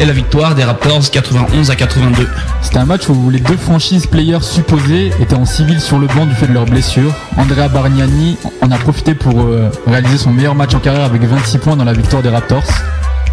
[0.00, 2.28] et la victoire des Raptors 91 à 82.
[2.62, 6.26] C'était un match où les deux franchises players supposés étaient en civil sur le banc
[6.26, 7.14] du fait de leurs blessures.
[7.38, 11.58] Andrea Bargnani en a profité pour euh, réaliser son meilleur match en carrière avec 26
[11.58, 12.66] points dans la victoire des Raptors.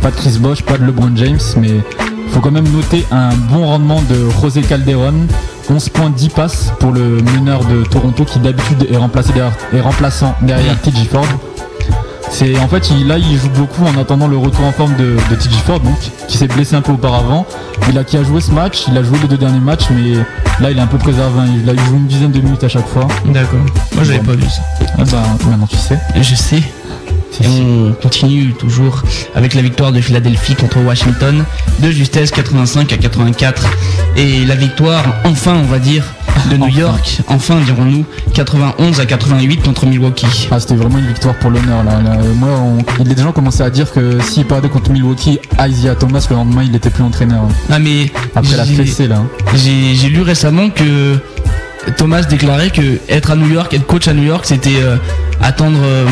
[0.01, 1.81] Pas de Chris Bosh, pas de LeBron James, mais
[2.29, 5.27] faut quand même noter un bon rendement de José Calderon.
[5.69, 11.07] 11 points, 10 passes pour le meneur de Toronto qui d'habitude est, remplaçant derrière TJ
[11.09, 11.25] Ford.
[12.35, 15.17] C'est en fait il, là il joue beaucoup en attendant le retour en forme de,
[15.29, 15.95] de TJ Ford donc
[16.27, 17.45] qui s'est blessé un peu auparavant.
[17.89, 20.13] Il a qui a joué ce match, il a joué les deux derniers matchs mais
[20.59, 21.39] là il est un peu préservé.
[21.39, 21.45] hein.
[21.63, 23.07] Il a joué une dizaine de minutes à chaque fois.
[23.25, 23.59] D'accord.
[23.93, 24.61] Moi j'avais pas vu ça.
[24.97, 25.99] Ah bah maintenant tu sais.
[26.19, 26.63] Je sais.
[27.41, 29.01] Et on continue toujours
[29.35, 31.43] avec la victoire de Philadelphie contre Washington
[31.79, 33.67] de justesse 85 à 84
[34.17, 36.03] et la victoire enfin on va dire
[36.51, 36.79] de New Enfin.
[36.79, 40.47] York enfin dirons-nous 91 à 88 contre Milwaukee.
[40.51, 42.01] Ah, c'était vraiment une victoire pour l'honneur là.
[42.01, 44.69] Là, euh, Moi, on- il y a des gens commençaient à dire que s'il perdait
[44.69, 47.41] contre Milwaukee, Isaiah Thomas le lendemain il était plus entraîneur.
[47.71, 49.17] Ah mais Après la j'ai- fessée là.
[49.17, 49.27] hein.
[49.55, 51.17] J'ai j'ai lu récemment que
[51.97, 54.95] Thomas déclarait que être à New York, être coach à New York, c'était euh,
[55.41, 56.05] attendre euh,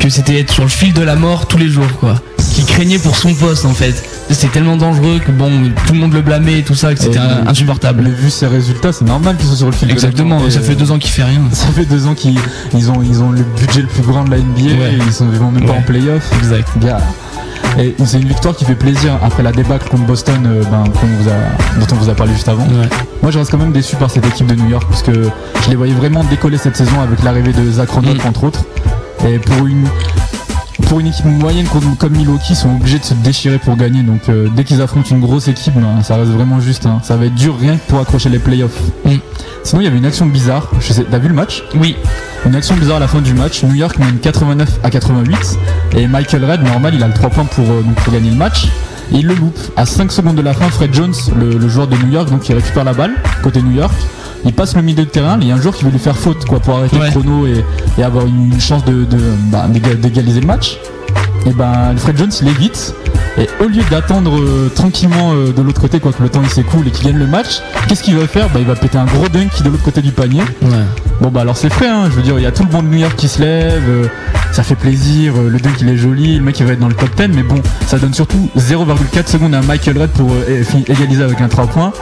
[0.00, 2.14] que c'était être sur le fil de la mort tous les jours, quoi.
[2.54, 3.94] Qui craignait pour son poste en fait.
[4.30, 5.50] C'est tellement dangereux que bon,
[5.86, 8.02] tout le monde le blâmait et tout ça, que c'était mais- insupportable.
[8.04, 9.88] Mais vu ses résultats, c'est normal qu'ils soient sur le fil.
[9.88, 10.36] de la Exactement.
[10.38, 10.46] mort.
[10.46, 11.40] Et, Ça fait euh, deux ans qu'il fait rien.
[11.52, 12.38] Ça fait deux ans qu'ils
[12.74, 14.92] ils ont, ils ont le budget le plus grand de la NBA, Ouais.
[14.94, 16.30] et ils sont même pas en playoff.
[16.38, 16.68] Exact.
[17.76, 21.06] Et c'est une victoire qui fait plaisir après la débâcle contre Boston euh, ben, qu'on
[21.08, 22.62] vous a, dont on vous a parlé juste avant.
[22.66, 22.88] Ouais.
[23.20, 25.12] Moi je reste quand même déçu par cette équipe de New York parce que
[25.64, 28.28] je les voyais vraiment décoller cette saison avec l'arrivée de Zach Randolph Mm.
[28.28, 28.64] entre autres.
[29.26, 29.86] Et pour une,
[30.88, 34.02] pour une équipe moyenne comme, comme Milwaukee, ils sont obligés de se déchirer pour gagner.
[34.02, 36.86] Donc euh, dès qu'ils affrontent une grosse équipe, ben, ça reste vraiment juste.
[36.86, 37.00] hein.
[37.02, 38.78] Ça va être dur rien que pour accrocher les playoffs.
[39.04, 39.10] Mm.
[39.62, 40.68] Sinon il y avait une action bizarre.
[40.80, 41.64] Je sais, t'as vu le match?
[41.76, 41.96] Oui.
[42.44, 43.62] une action bizarre à la fin du match.
[43.64, 45.58] New York mène 89 à 88.
[45.96, 48.36] Et Michael Red, normal, il a le 3 points pour, euh, donc, pour gagner le
[48.36, 48.66] match.
[49.12, 49.58] Et il le loupe.
[49.76, 52.46] À 5 secondes de la fin, Fred Jones, le, le joueur de New York, donc
[52.48, 53.94] il récupère la balle, côté New York.
[54.44, 55.38] Il passe le milieu de terrain.
[55.40, 57.06] Il y a un joueur qui veut lui faire faute quoi, pour arrêter Ouais.
[57.06, 57.64] le chrono et,
[57.98, 59.18] et avoir une, chance de, de,
[59.50, 60.78] bah, d'éga- d'égaliser le match.
[61.46, 62.94] Et ben Fred Jones, il évite.
[63.36, 66.48] Et au lieu d'attendre euh, tranquillement euh, de l'autre côté, quoi que le temps il
[66.48, 68.48] s'écoule et qu'il gagne le match, qu'est-ce qu'il va faire?
[68.50, 70.40] Bah il va péter un gros dunk de l'autre côté du panier.
[70.62, 70.68] Ouais.
[71.20, 72.86] Bon bah alors c'est frais hein, je veux dire il y a tout le monde
[72.86, 74.06] de New York qui se lève, euh,
[74.52, 76.94] ça fait plaisir, le dunk il est joli, le mec il va être dans le
[76.94, 80.30] top 10 mais bon ça donne surtout 0,4 secondes à Michael Red pour
[80.88, 81.92] égaliser avec un 3 points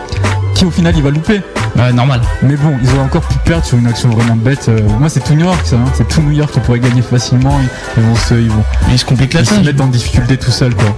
[0.55, 1.41] qui au final il va louper.
[1.77, 2.21] Ouais, normal.
[2.43, 4.67] Mais bon ils auraient encore pu perdre sur une action vraiment bête.
[4.69, 7.01] euh, moi c'est tout New York ça, hein, c'est tout New York qui pourrait gagner
[7.03, 7.69] facilement, ils,
[8.03, 10.37] ils vont se, ils vont, Mais il se complique la ils se mettent en difficulté
[10.37, 10.95] tout seul quoi.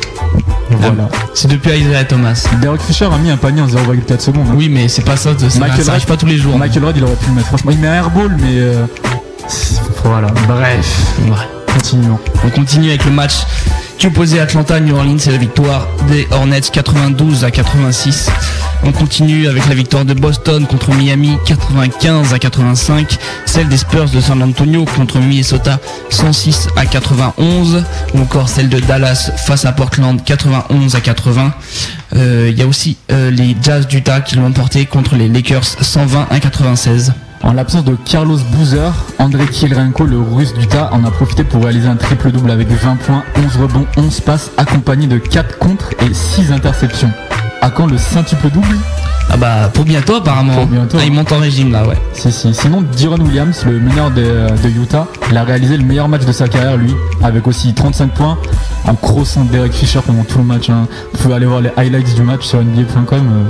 [0.70, 1.08] Voilà.
[1.34, 2.44] C'est depuis Isaiah Thomas.
[2.60, 4.46] Derek Fisher a mis un panier en 0,4 secondes.
[4.50, 4.54] hein.
[4.56, 5.30] Oui, mais c'est pas ça.
[5.38, 6.58] Ça, Michael Red- pas tous les jours.
[6.58, 7.70] Michael Red il aurait pu le mettre franchement.
[7.72, 8.86] Il met un airball mais euh,
[10.04, 10.28] voilà.
[10.48, 11.06] Bref.
[11.28, 11.72] Ouais.
[11.72, 12.18] Continuons.
[12.44, 13.34] On continue avec le match
[13.98, 18.28] qui opposait Atlanta New Orleans et la victoire des Hornets 92 à 86.
[18.84, 24.10] On continue avec la victoire de Boston contre Miami 95 à 85, celle des Spurs
[24.10, 25.78] de San Antonio contre Minnesota
[26.10, 31.54] 106 à 91, ou encore celle de Dallas face à Portland 91 à 80.
[32.16, 35.64] Euh, Il y a aussi euh, les Jazz d'Utah qui l'ont emporté contre les Lakers
[35.64, 37.12] 120 à 96.
[37.44, 41.88] En l'absence de Carlos Boozer, André Kirilenko, le russe d'Utah, en a profité pour réaliser
[41.88, 46.52] un triple-double avec 20 points, 11 rebonds, 11 passes, accompagné de 4 contres et 6
[46.52, 47.12] interceptions.
[47.60, 48.78] À quand le centuple-double?
[49.34, 50.54] Ah bah pour bientôt apparemment.
[50.54, 51.96] Pour bientôt, Ah, il monte en régime là ouais.
[52.12, 52.54] Si, si.
[52.54, 56.30] Sinon, Diron Williams, le meneur de, de Utah, il a réalisé le meilleur match de
[56.30, 58.38] sa carrière, lui, avec aussi 35 points,
[58.86, 60.70] un gros centre Derek Fisher pendant tout le match.
[60.70, 60.86] hein.
[61.12, 63.04] Vous pouvez aller voir les highlights du match sur NBA.com.
[63.18, 63.48] euh.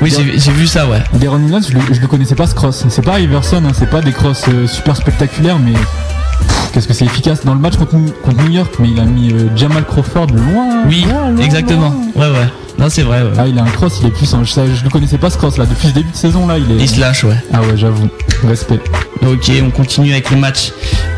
[0.00, 1.02] Oui j'ai vu ça ouais.
[1.12, 2.86] Deron Williams, je le, je le connaissais pas ce cross.
[2.88, 5.72] C'est pas Iverson, hein, c'est pas des crosses euh, super spectaculaires, mais
[6.72, 8.74] qu'est-ce que c'est efficace dans le match contre, contre New York.
[8.78, 10.84] Mais il a mis euh, Jamal Crawford loin.
[10.86, 11.94] Oui, loin, loin, exactement.
[12.14, 12.28] loin.
[12.28, 12.46] Ouais, ouais.
[12.78, 13.32] Non, c'est vrai, ouais.
[13.38, 14.44] Ah, il a un cross, il est puissant.
[14.44, 15.64] Je, le connaissais pas ce cross là.
[15.64, 16.82] Depuis ce début de saison là, il est.
[16.82, 17.36] Il se lâche, ouais.
[17.52, 18.08] Ah ouais, j'avoue.
[18.46, 18.80] Respect.
[19.26, 20.72] Ok, on continue avec le match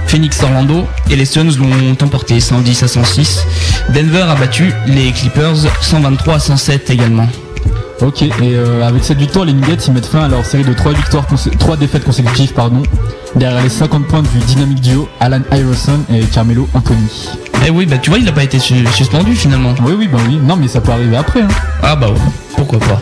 [0.07, 3.45] Phoenix-Orlando et les Suns l'ont emporté 110 à 106.
[3.93, 7.27] Denver a battu les Clippers 123 à 107 également.
[8.01, 10.73] Ok, et euh, avec cette victoire, les Nuggets ils mettent fin à leur série de
[10.73, 11.27] 3 victoires,
[11.79, 12.83] défaites consécutives, pardon,
[13.35, 17.29] derrière les 50 points du dynamique duo Alan Iverson et Carmelo Anthony.
[17.67, 19.75] Eh oui, bah tu vois, il n'a pas été su- suspendu finalement.
[19.85, 20.39] Oui, oui, bah oui.
[20.41, 21.43] Non, mais ça peut arriver après.
[21.43, 21.49] Hein.
[21.83, 22.21] Ah bah ouais,
[22.57, 23.01] pourquoi pas.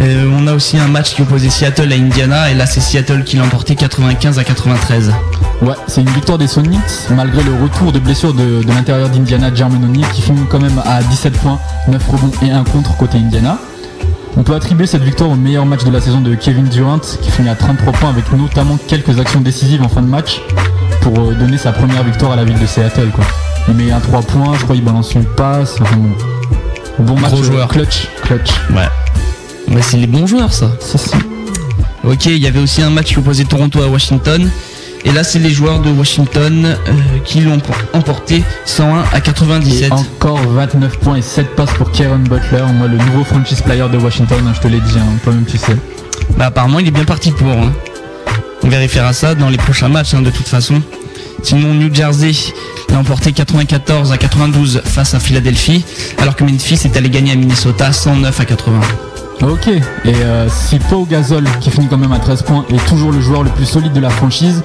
[0.00, 3.22] Euh, on a aussi un match qui opposait Seattle à Indiana et là c'est Seattle
[3.24, 5.12] qui l'a emporté 95 à 93.
[5.60, 6.80] Ouais, c'est une victoire des Sonics,
[7.14, 10.80] malgré le retour de blessure de, de l'intérieur d'Indiana, Jermaine O'Neal, qui finit quand même
[10.84, 13.58] à 17 points, 9 rebonds et 1 contre côté Indiana.
[14.36, 17.30] On peut attribuer cette victoire au meilleur match de la saison de Kevin Durant, qui
[17.30, 20.40] finit à 33 points avec notamment quelques actions décisives en fin de match
[21.02, 23.10] pour euh, donner sa première victoire à la ville de Seattle.
[23.14, 23.24] Quoi.
[23.68, 25.76] Il met un 3 points, je crois qu'il balance une passe.
[25.80, 26.10] Enfin, bon.
[27.04, 27.68] Bon match, Gros euh, joueur.
[27.68, 28.50] clutch, clutch.
[28.74, 28.88] Ouais.
[29.72, 30.70] Mais c'est les bons joueurs, ça.
[32.04, 34.50] Ok, il y avait aussi un match qui opposait Toronto à Washington.
[35.04, 36.76] Et là, c'est les joueurs de Washington euh,
[37.24, 37.60] qui l'ont
[37.92, 39.88] emporté 101 à 97.
[39.88, 43.84] Et encore 29 points et 7 passes pour Karen Butler, moi le nouveau franchise player
[43.92, 45.76] de Washington, hein, je te l'ai dit, hein, toi-même tu sais.
[46.36, 47.48] Bah, apparemment, il est bien parti pour.
[47.50, 47.72] hein.
[48.62, 50.80] On vérifiera ça dans les prochains matchs, hein, de toute façon.
[51.42, 52.30] Sinon, New Jersey
[52.88, 55.84] l'a emporté 94 à 92 face à Philadelphie,
[56.18, 58.80] alors que Memphis est allé gagner à Minnesota 109 à 80.
[59.42, 63.10] Ok, et euh, si Pau Gasol, qui finit quand même à 13 points, est toujours
[63.10, 64.62] le joueur le plus solide de la franchise,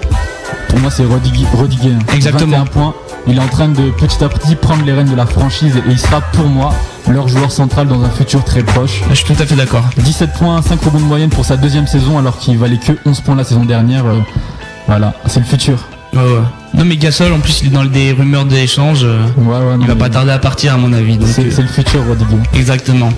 [0.70, 1.46] pour moi c'est Rodiguez.
[1.52, 2.13] Rodiguez, hein.
[2.16, 2.58] Exactement.
[2.60, 2.94] 21 points,
[3.28, 5.82] il est en train de petit à petit prendre les rênes de la franchise et
[5.90, 6.74] il sera pour moi
[7.10, 9.02] leur joueur central dans un futur très proche.
[9.10, 9.84] Je suis tout à fait d'accord.
[9.98, 13.22] 17 points, 5 rebonds de moyenne pour sa deuxième saison alors qu'il valait que 11
[13.22, 14.06] points la saison dernière.
[14.06, 14.20] euh,
[14.88, 15.78] voilà, c'est le futur.
[16.13, 16.28] Ouais, ouais.
[16.76, 19.00] Non, mais Gasol, en plus, il est dans des rumeurs d'échange.
[19.04, 21.18] euh, Ouais, il va pas tarder à partir, à mon avis.
[21.26, 22.38] C'est euh, c'est le futur Rodiguez.
[22.54, 23.10] Exactement.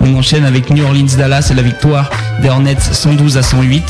[0.00, 2.10] On enchaîne avec New Orleans Dallas et la victoire
[2.42, 3.82] des Hornets 112 à 108.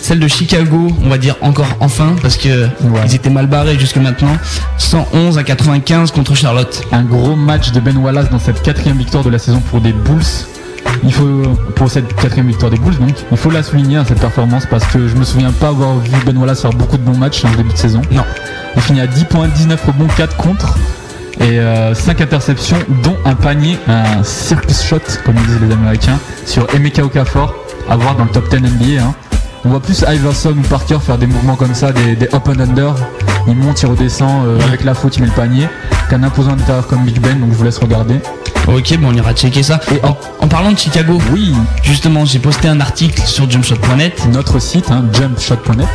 [0.00, 2.68] Celle de Chicago, on va dire encore enfin parce que
[3.06, 4.36] ils étaient mal barrés jusque maintenant.
[4.78, 6.82] 111 à 95 contre Charlotte.
[6.92, 9.92] Un gros match de Ben Wallace dans cette quatrième victoire de la saison pour des
[9.92, 10.22] Bulls.
[11.04, 11.42] Il faut
[11.76, 14.84] pour cette quatrième victoire des Bulls donc il faut la souligner hein, cette performance parce
[14.86, 17.50] que je me souviens pas avoir vu Ben Wallace faire beaucoup de bons matchs en
[17.54, 18.02] début de saison.
[18.10, 18.24] Non.
[18.74, 20.78] Il finit à 10 points, 19 rebonds, 4 contre
[21.40, 21.58] et
[21.94, 27.54] 5 interceptions dont un panier, un circus shot comme disent les Américains sur Emeka Okafor
[27.88, 29.02] à voir dans le top 10 NBA.
[29.02, 29.14] hein.
[29.64, 32.94] On voit plus Iverson ou Parker faire des mouvements comme ça, des, and under.
[33.46, 35.68] Il monte, il redescend, euh, avec la faute il met le panier.
[36.10, 38.16] Qu'un imposant intérieur comme Big Ben, donc je vous laisse regarder.
[38.66, 39.80] Ok, bon, on ira checker ça.
[39.92, 44.26] Et En, en parlant de Chicago, Oui, justement, j'ai posté un article sur jumpshot.net.
[44.32, 45.86] notre site, hein, jumpshot.net.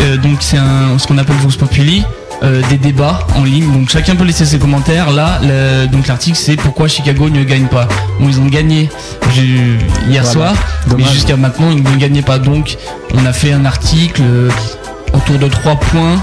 [0.00, 0.56] Euh, donc c'est
[0.98, 2.04] ce qu'on appelle Vox Populi.
[2.42, 5.10] Euh, des débats en ligne, donc chacun peut laisser ses commentaires.
[5.10, 7.88] Là, le- donc l'article c'est pourquoi Chicago ne gagne pas.
[8.20, 8.88] Bon, ils ont gagné
[9.36, 10.30] hier Voilà.
[10.30, 10.54] soir,
[10.88, 11.06] Dommage.
[11.06, 12.38] mais jusqu'à maintenant ils ne gagnaient pas.
[12.38, 12.76] Donc
[13.14, 14.50] on a fait un article euh,
[15.12, 16.22] autour de trois points.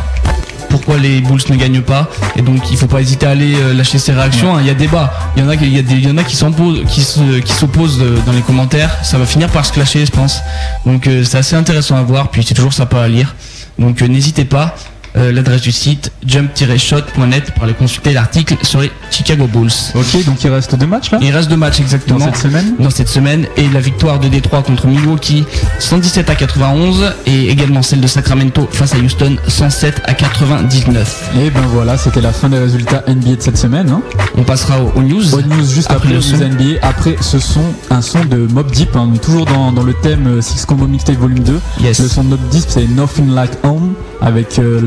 [0.70, 3.74] Pourquoi les Bulls ne gagnent pas et donc il faut pas hésiter à aller euh,
[3.74, 4.56] lâcher ses réactions.
[4.56, 4.60] hein.
[4.62, 6.10] Il y a débat, il y en a, qui- il y a des, il y
[6.12, 8.90] en a qui s'opposent, qui se, qui s'opposent dans les commentaires.
[9.04, 10.40] Ça va finir par se clasher, je pense.
[10.86, 12.30] Donc c'est assez intéressant à voir.
[12.30, 13.36] Puis c'est toujours sympa à lire.
[13.80, 14.76] Donc n'hésitez pas.
[15.18, 19.70] Euh, L'adresse du site jump-shot.net pour aller consulter l'article sur les Chicago Bulls.
[19.96, 21.20] Ok, donc il reste deux matchs là?
[21.22, 22.76] Il reste deux matchs exactement dans cette semaine?
[22.80, 25.44] dans cette semaine et la victoire de Détroit contre Milwaukee
[25.80, 31.32] 117 à 91 et également celle de Sacramento face à Houston 107 à 99.
[31.42, 33.90] Et ben voilà, c'était la fin des résultats NBA de cette semaine.
[33.90, 34.02] Hein.
[34.38, 35.34] On passera aux, aux news.
[35.36, 36.88] Aux news juste Après après, le les news NBA.
[36.88, 40.42] Après ce son, un son de Mob Deep, hein, toujours dans, dans le thème euh,
[40.42, 41.60] Six Combo Mixtape Volume 2.
[41.82, 42.00] Yes.
[42.00, 44.80] Le son de Mob Deep c'est Nothing Like Home avec euh,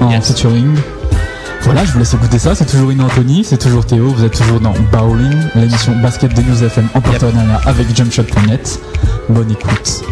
[0.00, 0.26] En Yes.
[0.28, 0.76] featuring.
[1.62, 2.54] Voilà, je vous laisse écouter ça.
[2.54, 4.08] C'est toujours Ino Anthony, c'est toujours Théo.
[4.14, 8.80] Vous êtes toujours dans Bowling, l'émission basket des News FM en partenariat avec Jumpshot.net.
[9.28, 10.02] Bonne écoute.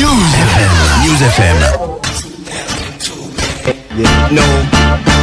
[0.00, 0.70] News FM.
[1.04, 1.56] News FM.
[4.32, 4.42] No.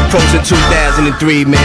[0.08, 1.60] Approaching 2003, man.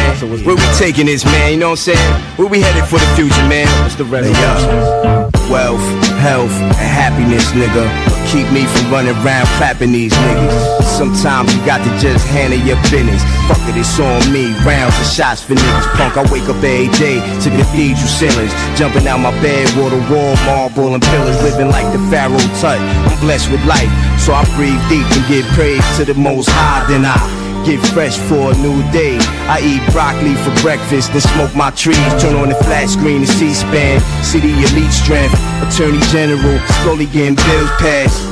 [0.44, 1.52] Where we taking this, man?
[1.52, 2.14] You know what I'm saying?
[2.36, 3.66] Where we headed for the future, man?
[3.82, 5.28] What's the revolution?
[5.50, 5.80] Wealth,
[6.18, 7.86] health, and happiness, nigga.
[8.28, 10.82] Keep me from running around clapping these niggas.
[10.84, 13.22] Sometimes you got to just handle your business.
[13.46, 14.52] Fuck it, it's on me.
[14.66, 15.86] Rounds of shots for niggas.
[15.96, 18.52] Punk, I wake up every day to cathedral ceilings.
[18.76, 21.40] Jumping out my bed, water wall, marble, and pillars.
[21.42, 22.76] Living like the Pharaoh tut.
[23.08, 26.84] I'm blessed with life, so I breathe deep and give praise to the most high.
[26.90, 27.16] Then I
[27.66, 29.18] Get fresh for a new day.
[29.48, 31.98] I eat broccoli for breakfast, then smoke my trees.
[32.20, 34.00] Turn on the flat screen to C-SPAN.
[34.24, 35.34] City elite strength.
[35.60, 38.24] Attorney General, slowly getting bills passed.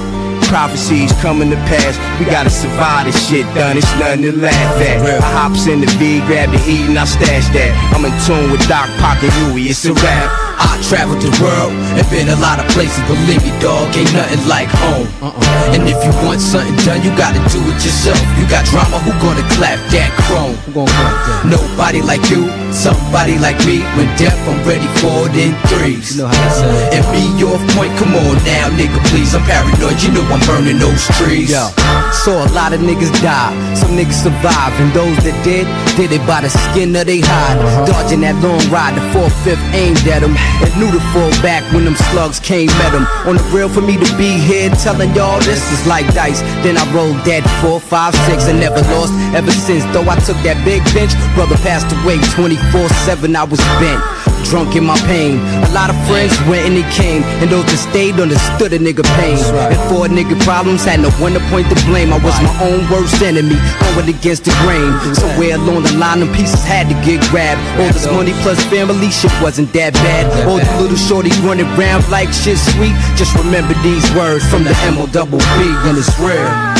[0.48, 1.98] Prophecies coming to pass.
[2.20, 3.76] We gotta survive this shit, done.
[3.76, 5.02] It's nothing to laugh at.
[5.02, 7.72] I hops in the V, grab the heat, and I stash that.
[7.92, 9.68] I'm in tune with Doc Pocket Huey.
[9.68, 10.45] It's a rap.
[10.58, 12.98] I traveled the world and been a lot of places.
[13.04, 15.08] Believe me, dog, ain't nothing like home.
[15.20, 15.74] Uh-uh.
[15.74, 18.20] And if you want something done, you gotta do it yourself.
[18.40, 20.56] You got drama, who gonna clap that chrome?
[21.44, 23.84] Nobody like you, somebody like me.
[23.96, 26.16] When death, I'm ready for it in threes.
[26.16, 29.34] You know how that's And me off point, come on now, nigga, please.
[29.34, 31.52] I'm paranoid, you know I'm burning those trees.
[31.52, 31.68] Yo,
[32.24, 36.24] saw a lot of niggas die, some niggas survived, and those that did did it
[36.26, 37.58] by the skin of they hide.
[37.58, 37.86] Uh-huh.
[37.86, 40.36] Dodging that long ride, the 4-5th aimed at him.
[40.62, 43.06] And knew to fall back when them slugs came at him.
[43.28, 46.40] On the real for me to be here telling y'all this is like dice.
[46.64, 49.85] Then I rolled that 4, 5, 6 and never lost ever since.
[49.92, 54.25] Though I took that big bench, brother passed away 24-7, I was bent.
[54.50, 55.42] Drunk in my pain.
[55.66, 57.22] A lot of friends went and they came.
[57.42, 59.42] And those that stayed understood a nigga pain.
[59.42, 62.12] And for a nigga problems, had no one to point to blame.
[62.12, 64.94] I was my own worst enemy, going against the grain.
[65.18, 67.59] Somewhere along the line, them pieces had to get grabbed.
[67.82, 70.30] All this money plus family, shit wasn't that bad.
[70.46, 72.94] All the little shorty running around like shit sweet.
[73.18, 76.75] Just remember these words from the M.O.double B, and it's real.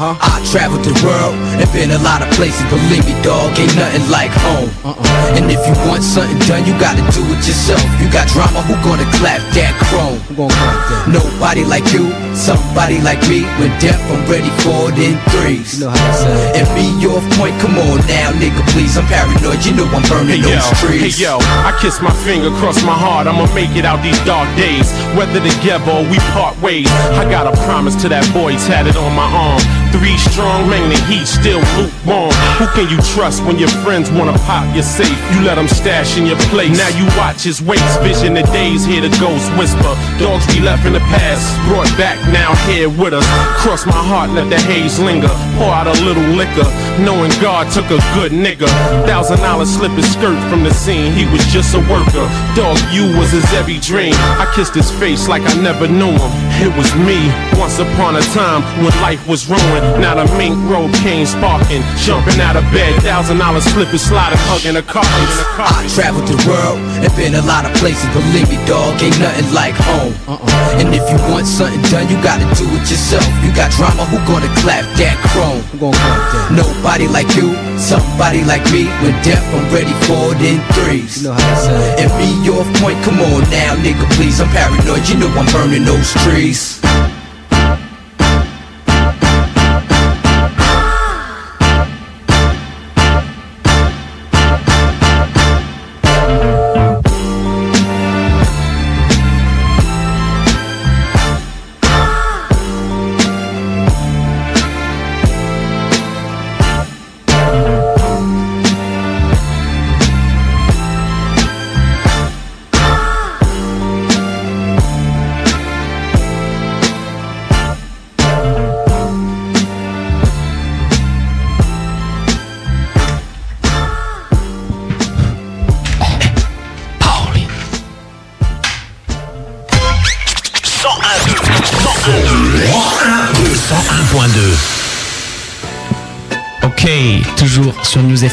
[0.00, 0.16] Uh-huh.
[0.16, 2.64] I traveled the world and been a lot of places.
[2.72, 4.72] Believe me, dog, ain't nothing like home.
[4.80, 5.36] Uh-uh.
[5.36, 7.84] And if you want something done, you gotta do it yourself.
[8.00, 10.16] You got drama, who gonna clap that chrome?
[10.32, 11.04] Who gonna clap that?
[11.12, 13.44] Nobody like you, somebody like me.
[13.60, 15.76] When death, I'm ready for it in threes.
[15.76, 16.32] You know how to.
[16.56, 18.96] And be off point, come on now, nigga, please.
[18.96, 21.20] I'm paranoid, you know I'm burning Hey yo, trees.
[21.20, 23.28] hey yo, I kiss my finger across my heart.
[23.28, 24.88] I'ma make it out these dark days.
[25.12, 26.88] Whether together or we part ways.
[27.20, 29.60] I got a promise to that boy tatted on my arm.
[29.92, 32.32] Three strong men, the heat still lukewarm.
[32.58, 35.18] Who can you trust when your friends wanna pop your safe?
[35.34, 36.76] You let them stash in your place.
[36.78, 39.92] Now you watch his waist, vision the days, hear the ghost whisper.
[40.18, 43.26] Dogs be left in the past, brought back now here with us.
[43.58, 45.32] Cross my heart, let the haze linger.
[45.58, 46.68] Pour out a little liquor,
[47.02, 48.68] knowing God took a good nigga.
[49.04, 52.24] Thousand dollars slip his skirt from the scene, he was just a worker.
[52.54, 54.14] Dog, you was his every dream.
[54.38, 56.32] I kissed his face like I never knew him.
[56.62, 57.18] It was me,
[57.58, 59.79] once upon a time when life was ruined.
[60.00, 62.92] Now the mink robe came sparking, jumping out of bed.
[63.02, 65.04] Thousand dollars slip and sliding, hugging a car.
[65.04, 68.04] I traveled the world and been a lot of places.
[68.12, 70.12] Believe me, dog, ain't nothing like home.
[70.28, 70.80] Uh-uh.
[70.80, 73.24] And if you want something done, you gotta do it yourself.
[73.44, 75.64] You got drama, who gonna clap that chrome?
[75.80, 76.56] Gonna clap that?
[76.56, 78.88] Nobody like you, somebody like me.
[79.00, 81.22] When death, I'm ready for it in threes.
[81.22, 82.04] You know how say.
[82.04, 84.40] And be off point, come on now, nigga, please.
[84.40, 86.80] I'm paranoid, you know I'm burning those trees.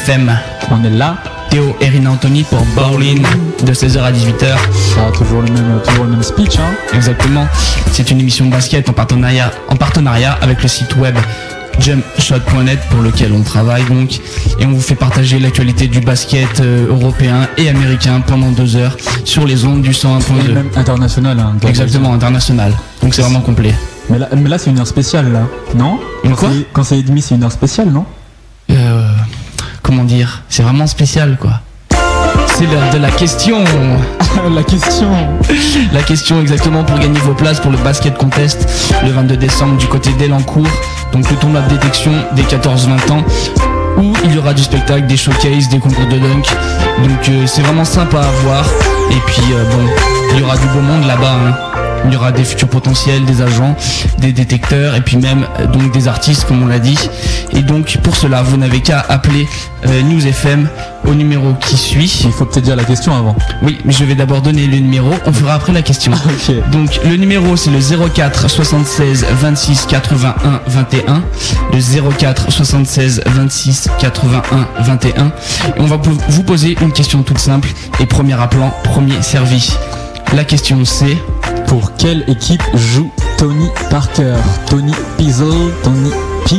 [0.08, 0.34] FM.
[0.70, 1.18] On est là.
[1.50, 3.22] Théo et Rina Anthony pour Bowling
[3.62, 4.56] de 16h à 18h.
[4.94, 6.58] Ça a toujours le même, toujours le même speech.
[6.58, 6.72] Hein.
[6.94, 7.46] Exactement.
[7.92, 11.14] C'est une émission basket en partenariat, en partenariat avec le site web
[11.78, 14.18] jumpshot.net pour lequel on travaille donc
[14.58, 18.96] et on vous fait partager l'actualité du basket euh, européen et américain pendant deux heures
[19.24, 21.38] sur les ondes du Et 101.2 même international.
[21.38, 23.74] Hein, exactement international donc c'est vraiment complet
[24.10, 25.42] Mais là, mais là c'est une heure spéciale là,
[25.76, 26.00] non?
[26.24, 28.06] Une Quand Quand c'est et demi, c'est une heure spéciale, non?
[28.70, 29.08] Euh,
[29.88, 31.62] comment dire c'est vraiment spécial quoi
[32.46, 33.64] c'est l'heure de la question
[34.54, 35.08] La question.
[35.92, 38.68] La question exactement pour gagner vos places pour le basket contest
[39.04, 40.66] le 22 décembre du côté d'Elancourt.
[41.12, 43.24] Donc le tournoi de détection des 14-20 ans
[43.98, 46.46] où il y aura du spectacle, des showcases, des concours de dunk.
[47.02, 48.64] Donc euh, c'est vraiment sympa à voir.
[49.10, 49.84] Et puis euh, bon,
[50.34, 51.32] il y aura du beau monde là-bas.
[51.48, 51.67] hein.
[52.06, 53.76] Il y aura des futurs potentiels, des agents,
[54.18, 56.98] des détecteurs et puis même euh, donc des artistes comme on l'a dit.
[57.52, 59.46] Et donc pour cela, vous n'avez qu'à appeler
[59.86, 60.68] euh, News FM
[61.06, 62.22] au numéro qui suit.
[62.24, 63.36] Il faut peut-être dire la question avant.
[63.62, 66.12] Oui, mais je vais d'abord donner le numéro, on fera après la question.
[66.72, 71.22] Donc le numéro c'est le 04 76 26 81 21.
[71.72, 75.26] Le 04 76 26 81 21.
[75.76, 75.96] Et on va
[76.28, 77.68] vous poser une question toute simple
[78.00, 79.72] et premier appelant, premier servi.
[80.34, 81.16] La question c'est
[81.68, 84.34] Pour quelle équipe joue Tony Parker?
[84.68, 86.10] Tony Pizzle, Tony
[86.46, 86.56] P,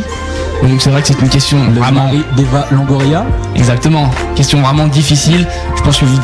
[0.68, 4.88] donc c'est vrai que c'est une question le vraiment mari d'Eva Longoria exactement question vraiment
[4.88, 5.48] difficile.
[5.76, 6.20] Je pense que vous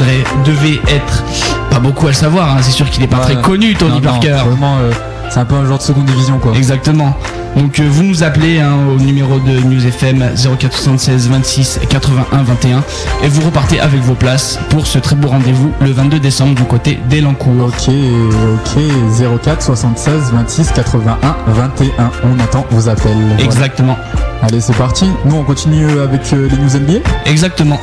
[0.45, 1.23] devez être
[1.71, 2.49] pas beaucoup à le savoir.
[2.51, 2.57] hein.
[2.61, 3.23] C'est sûr qu'il est pas Ouais.
[3.33, 4.37] très connu Tony Non, non, Parker.
[4.45, 4.91] Vraiment, euh,
[5.29, 6.53] c'est un peu un joueur de seconde division quoi.
[6.55, 7.15] Exactement.
[7.55, 12.83] Donc euh, vous nous appelez hein, au numéro de News FM 0476 26 81 21
[13.23, 16.63] et vous repartez avec vos places pour ce très beau rendez-vous le 22 décembre du
[16.63, 17.67] côté d'Elancourt.
[17.67, 22.11] Ok, ok, 04 76 26 81 21.
[22.23, 23.11] On attend vos appels.
[23.15, 23.43] Voilà.
[23.43, 23.97] Exactement.
[24.41, 25.05] Allez, c'est parti.
[25.25, 27.09] Nous, on continue avec euh, les news NBA.
[27.25, 27.79] Exactement.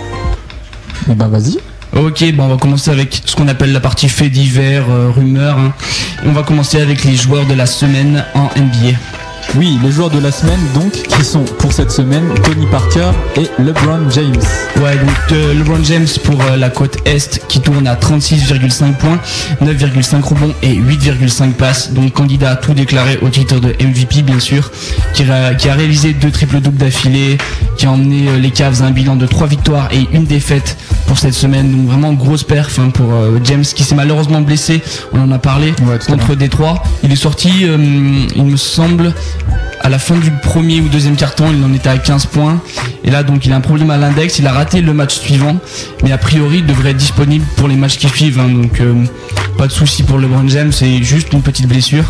[1.11, 1.59] Et ben, vas-y.
[1.95, 5.59] Ok, bon, on va commencer avec ce qu'on appelle la partie fait divers, euh, rumeurs.
[5.59, 5.75] hein.
[6.25, 8.97] On va commencer avec les joueurs de la semaine en NBA.
[9.57, 13.47] Oui, les joueurs de la semaine, donc, qui sont pour cette semaine Tony Parker et
[13.63, 14.35] LeBron James.
[14.83, 19.19] Ouais, donc euh, LeBron James pour euh, la côte Est qui tourne à 36,5 points,
[19.63, 21.93] 9,5 rebonds et 8,5 passes.
[21.93, 24.71] Donc candidat à tout déclaré au titre de MVP bien sûr,
[25.13, 27.37] qui, a- qui a réalisé deux triples doubles d'affilée,
[27.77, 30.79] qui a emmené euh, les Cavs à un bilan de 3 victoires et une défaite
[31.07, 31.71] pour cette semaine.
[31.71, 33.13] Donc vraiment grosse perf hein, pour
[33.45, 34.81] James qui s'est malheureusement blessé,
[35.13, 36.83] on en a parlé, Ouais, contre Détroit.
[37.05, 39.13] Il est sorti, il me semble,
[39.81, 42.61] à la fin du premier ou deuxième carton, il en était à 15 points.
[43.05, 44.39] Et là, donc, il a un problème à l'index.
[44.39, 45.57] Il a raté le match suivant.
[46.05, 48.39] Mais a priori, il devrait être disponible pour les matchs qui suivent.
[48.39, 48.49] hein.
[48.49, 48.95] donc, euh,
[49.59, 50.71] pas de souci pour LeBron James.
[50.71, 52.05] C'est juste une petite blessure.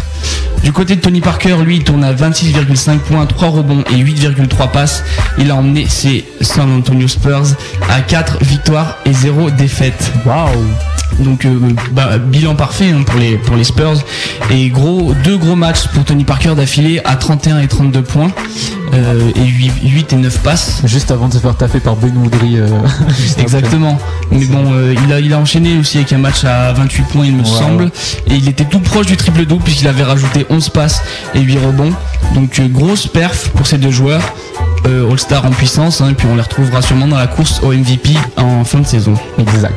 [0.62, 4.70] Du côté de Tony Parker, lui, il tourne à 26,5 points, 3 rebonds et 8,3
[4.70, 5.02] passes.
[5.38, 7.56] Il a emmené ses San Antonio Spurs
[7.90, 10.12] à 4 victoires et 0 défaites.
[10.24, 10.50] Waouh
[11.22, 11.58] Donc euh,
[11.92, 14.02] bah, bilan parfait hein, pour les pour les Spurs
[14.50, 18.30] et gros deux gros matchs pour Tony Parker d'affilée à 31 et 32 points
[18.94, 20.82] euh, et 8, 8 et 9 passes.
[20.84, 22.58] Juste avant de se faire taper par Ben Woodry.
[22.58, 22.68] euh.
[23.38, 23.98] Exactement.
[24.30, 27.24] Mais bon, euh, il, a, il a enchaîné aussi avec un match à 28 points,
[27.26, 27.90] il me semble.
[28.26, 31.02] Et il était tout proche du triple double puisqu'il avait rajouté 11 passes
[31.34, 31.92] et 8 rebonds.
[32.34, 34.22] Donc grosse perf pour ces deux joueurs.
[34.86, 37.72] Euh, All-Star en puissance, hein, et puis on les retrouvera sûrement dans la course au
[37.72, 39.14] MVP en fin de saison.
[39.38, 39.74] Exact.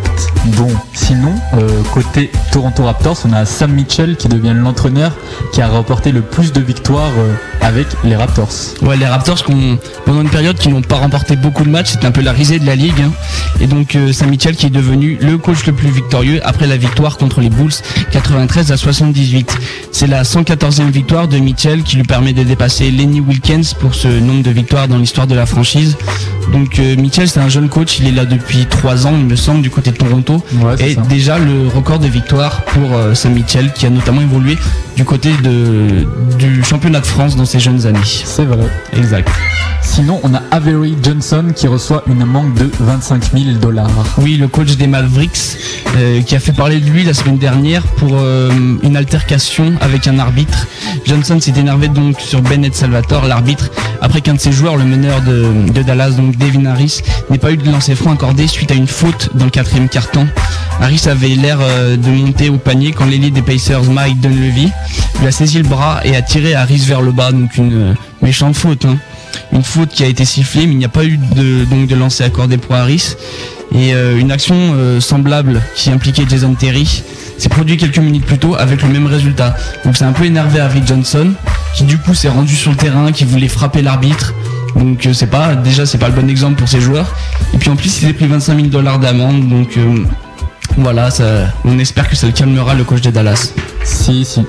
[0.57, 5.11] Bon, sinon, euh, côté Toronto Raptors, on a Sam Mitchell qui devient l'entraîneur
[5.53, 8.49] qui a remporté le plus de victoires euh, avec les Raptors.
[8.81, 12.07] Ouais, les Raptors, qu'on- pendant une période qui n'ont pas remporté beaucoup de matchs, c'était
[12.07, 12.99] un peu la risée de la ligue.
[13.01, 13.11] hein.
[13.61, 17.17] Et donc, Sam Mitchell qui est devenu le coach le plus victorieux après la victoire
[17.17, 17.71] contre les Bulls
[18.11, 19.55] 93 à 78.
[19.91, 24.07] C'est la 114e victoire de Mitchell qui lui permet de dépasser Lenny Wilkins pour ce
[24.07, 25.97] nombre de victoires dans l'histoire de la franchise.
[26.51, 29.35] Donc, euh, Mitchell, c'est un jeune coach, il est là depuis 3 ans, il me
[29.35, 30.43] semble, du côté de Toronto.
[30.61, 31.01] Ouais, et ça.
[31.01, 34.57] déjà le record de victoires pour euh, Sam Mitchell qui a notamment évolué
[34.95, 36.05] du côté de,
[36.37, 37.99] du championnat de France dans ses jeunes années.
[38.03, 38.67] C'est vrai.
[38.93, 39.29] Exact.
[39.85, 43.89] Sinon, on a Avery Johnson qui reçoit une amende de 25 000 dollars.
[44.17, 45.57] Oui, le coach des Mavericks
[45.95, 48.51] euh, qui a fait parler de lui la semaine dernière pour euh,
[48.83, 50.67] une altercation avec un arbitre.
[51.05, 53.69] Johnson s'est énervé donc sur Bennett Salvatore, l'arbitre,
[54.01, 57.57] après qu'un de ses joueurs, le meneur de, Dallas, donc Devin Harris, n'ait pas eu
[57.57, 60.27] de lancer franc accordé suite à une faute dans le quatrième carton.
[60.81, 64.69] Harris avait l'air euh, de monter au panier quand l'élite des Pacers, Mike Dunleavy,
[65.19, 67.93] lui a saisi le bras et a tiré Harris vers le bas, donc une euh,
[68.21, 68.85] méchante faute.
[68.85, 68.97] hein.
[69.51, 71.95] Une faute qui a été sifflée, mais il n'y a pas eu de, donc de
[71.95, 73.15] lancer accordé pour Harris.
[73.73, 74.55] Et euh, une action
[74.99, 77.03] semblable qui impliquait Jason Terry
[77.37, 79.55] s'est produite quelques minutes plus tôt avec le même résultat.
[79.83, 81.33] Donc c'est un peu énervé Harry Johnson,
[81.75, 84.33] qui du coup s'est rendu sur le terrain, qui voulait frapper l'arbitre.
[84.75, 87.15] Donc euh, c'est pas déjà c'est pas le bon exemple pour ses joueurs.
[87.53, 89.47] Et puis en plus il a pris 25 000 dollars d'amende.
[89.47, 90.03] Donc euh,
[90.77, 91.23] voilà, ça,
[91.63, 93.53] on espère que ça le calmera le coach des Dallas.
[93.83, 94.41] Si, si.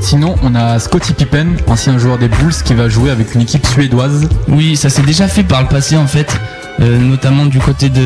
[0.00, 3.66] Sinon, on a Scottie Pippen, ancien joueur des Bulls, qui va jouer avec une équipe
[3.66, 4.28] suédoise.
[4.48, 6.38] Oui, ça s'est déjà fait par le passé en fait,
[6.80, 8.00] euh, notamment du côté de,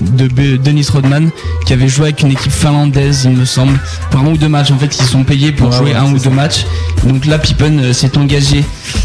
[0.00, 1.30] de Dennis Rodman,
[1.66, 3.78] qui avait joué avec une équipe finlandaise, il me semble,
[4.10, 4.70] pour un ou deux matchs.
[4.70, 6.24] En fait, ils sont payés pour Ouais, jouer ouais, un ou ça.
[6.28, 6.66] deux matchs.
[7.04, 8.64] Donc là, Pippen euh, s'est engagé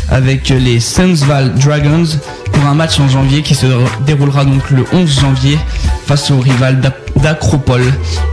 [0.10, 2.06] avec euh, les Sunsval Dragons
[2.52, 3.66] pour un match en janvier qui se
[4.06, 5.58] déroulera donc le 11 janvier
[6.06, 7.84] face au rival d'A- d'Acropole.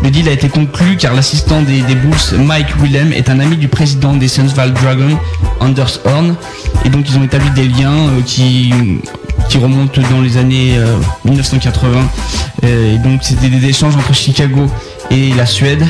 [0.03, 3.57] Le deal a été conclu car l'assistant des, des Bulls, Mike Willem, est un ami
[3.57, 5.19] du président des Sunsval Dragons,
[5.61, 6.35] Anders Horn.
[6.85, 8.73] Et donc ils ont établi des liens euh, qui,
[9.51, 12.01] qui remontent dans les années euh, 1980.
[12.65, 14.67] Euh, et donc c'était des échanges entre Chicago
[15.11, 15.85] et la Suède.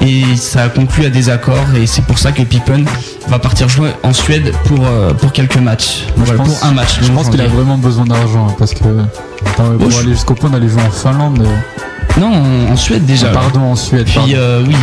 [0.00, 2.84] Et ça a conclu à des accords et c'est pour ça que Pippen
[3.28, 6.04] va partir jouer en Suède pour, euh, pour quelques matchs.
[6.16, 6.98] Moi, Voilà, pense, pour un match.
[7.02, 8.84] Je en pense qu'il a vraiment besoin d'argent hein, parce que
[9.46, 11.40] attends, pour Oh, aller jusqu'au point d'aller jouer en Finlande.
[11.42, 11.56] euh,
[12.18, 12.32] Non,
[12.70, 13.28] en, Suède déjà.
[13.28, 14.04] Pardon, en Suède.
[14.04, 14.32] Puis pardon.
[14.34, 14.74] euh, oui.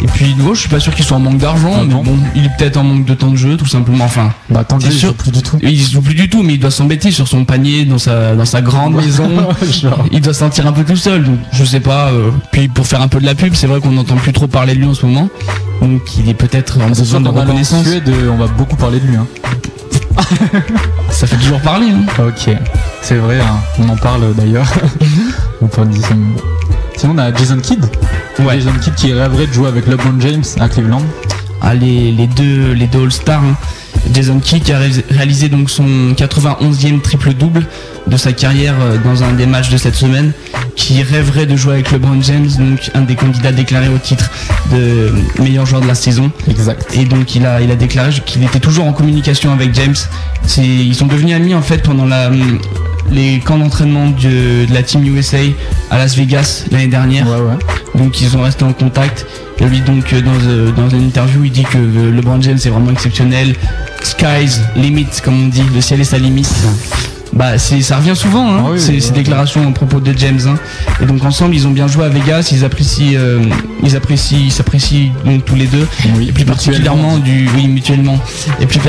[0.00, 2.04] Et puis moi je suis pas sûr qu'il soit en manque d'argent, Ah mais bon
[2.36, 4.04] il est peut-être en manque de temps de jeu tout simplement.
[4.04, 5.08] Enfin, Bah je sûr.
[5.08, 5.58] sais plus du tout.
[5.60, 8.44] il joue plus du tout, mais il doit s'embêter sur son panier dans sa dans
[8.44, 9.28] sa grande maison.
[10.12, 12.10] Il doit se sentir un peu tout seul, donc je sais pas.
[12.10, 14.46] euh, puis pour faire un peu de la pub, c'est vrai qu'on n'entend plus trop
[14.46, 15.28] parler de lui en ce moment,
[15.82, 17.84] donc il est peut-être en besoin de allant en reconnaissance.
[17.84, 19.16] Suède, euh, on va beaucoup parler de lui.
[19.16, 19.26] Hein.
[21.10, 21.88] Ça fait toujours parler.
[21.90, 22.04] Hein.
[22.24, 22.54] Ok,
[23.02, 23.58] c'est vrai, hein.
[23.80, 24.72] on en parle d'ailleurs.
[26.98, 27.84] Sinon, on a Jason Kidd.
[28.40, 28.58] Ouais.
[28.60, 31.02] Jason Kidd qui rêverait de jouer avec LeBron James à Cleveland.
[31.62, 33.42] Ah, les, les deux les deux All-Stars.
[33.42, 33.56] hein.
[34.12, 35.86] Jason Kidd qui a ré- réalisé donc son
[36.16, 37.66] 91e triple-double
[38.06, 40.32] de sa carrière euh, dans un des matchs de cette semaine,
[40.78, 44.30] qui rêverait de jouer avec LeBron James, donc un des candidats déclarés au titre
[44.72, 45.12] de
[45.42, 46.30] meilleur joueur de la saison.
[46.48, 46.86] Exact.
[46.94, 49.96] Et donc il a, il a déclaré qu'il était toujours en communication avec James.
[50.56, 52.30] Ils sont devenus amis en fait pendant la,
[53.10, 55.38] les camps d'entraînement de, de la Team USA
[55.90, 57.26] à Las Vegas l'année dernière.
[57.96, 59.26] Donc ils sont restés en contact.
[59.60, 62.58] Et lui donc euh, dans, euh, dans une interview il dit que euh, LeBron James
[62.64, 63.56] est vraiment exceptionnel.
[64.04, 66.54] Skies limit comme on dit, le ciel est sa limite.
[67.32, 70.54] Bah c'est ça revient souvent hein, ces, ces déclarations à propos de James hein.
[71.02, 73.42] Et donc ensemble ils ont bien joué à Vegas, ils apprécient euh,
[73.82, 75.86] ils apprécient ils s'apprécient donc tous les deux
[76.20, 78.18] et plus particulièrement du oui mutuellement
[78.60, 78.80] et plus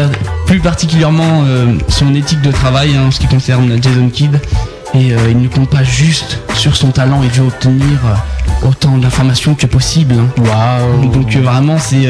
[0.45, 4.39] plus particulièrement euh, son éthique de travail hein, en ce qui concerne Jason Kidd
[4.95, 8.97] et euh, il ne compte pas juste sur son talent et veut obtenir euh, autant
[8.97, 10.15] d'informations que possible.
[10.37, 12.07] Waouh Donc euh, vraiment c'est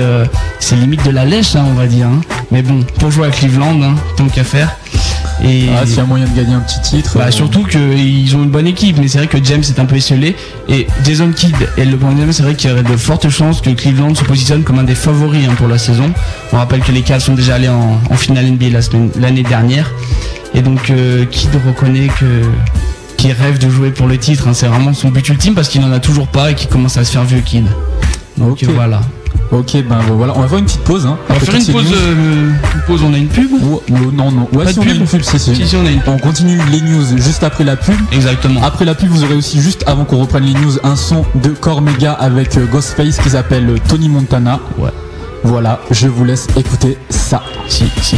[0.60, 2.08] c'est limite de la lèche hein, on va dire.
[2.08, 2.22] hein.
[2.52, 4.70] Mais bon pour jouer à Cleveland hein, tant qu'à faire.
[5.44, 7.18] Et Ah, s'il y a moyen de gagner un petit titre.
[7.18, 9.86] bah, euh, surtout qu'ils ont une bonne équipe, mais c'est vrai que James est un
[9.86, 10.36] peu esselé.
[10.68, 13.70] Et Jason Kidd et LeBron James, c'est vrai qu'il y aurait de fortes chances que
[13.70, 16.12] Cleveland se positionne comme un des favoris hein, pour la saison.
[16.52, 18.80] On rappelle que les Cavs sont déjà allés en, en finale NBA la
[19.20, 19.92] l'année dernière.
[20.54, 22.42] Et donc euh, Kidd reconnaît que
[23.18, 24.48] qu'il rêve de jouer pour le titre.
[24.48, 24.54] hein.
[24.54, 27.04] C'est vraiment son but ultime parce qu'il n'en a toujours pas et qu'il commence à
[27.04, 27.66] se faire vieux Kidd.
[28.38, 29.02] Donc voilà.
[29.52, 31.08] Ok, ben voilà, on va faire une petite pause.
[31.08, 34.12] Hein, On va faire une pause, euh, une pause, on a une pub Ou- ou-
[34.12, 35.56] Non, non, ouais, Pas si de on a pub une pub, si, si.
[35.56, 37.96] Si, si, on a une On continue les news juste après la pub.
[38.12, 38.62] Exactement.
[38.64, 41.50] Après la pub, vous aurez aussi, juste avant qu'on reprenne les news, un son de
[41.50, 44.60] Cormega avec euh, Ghostface qui s'appelle euh, Tony Montana.
[44.78, 44.92] Ouais.
[45.44, 47.42] Voilà, je vous laisse écouter ça.
[47.68, 48.18] Si, si.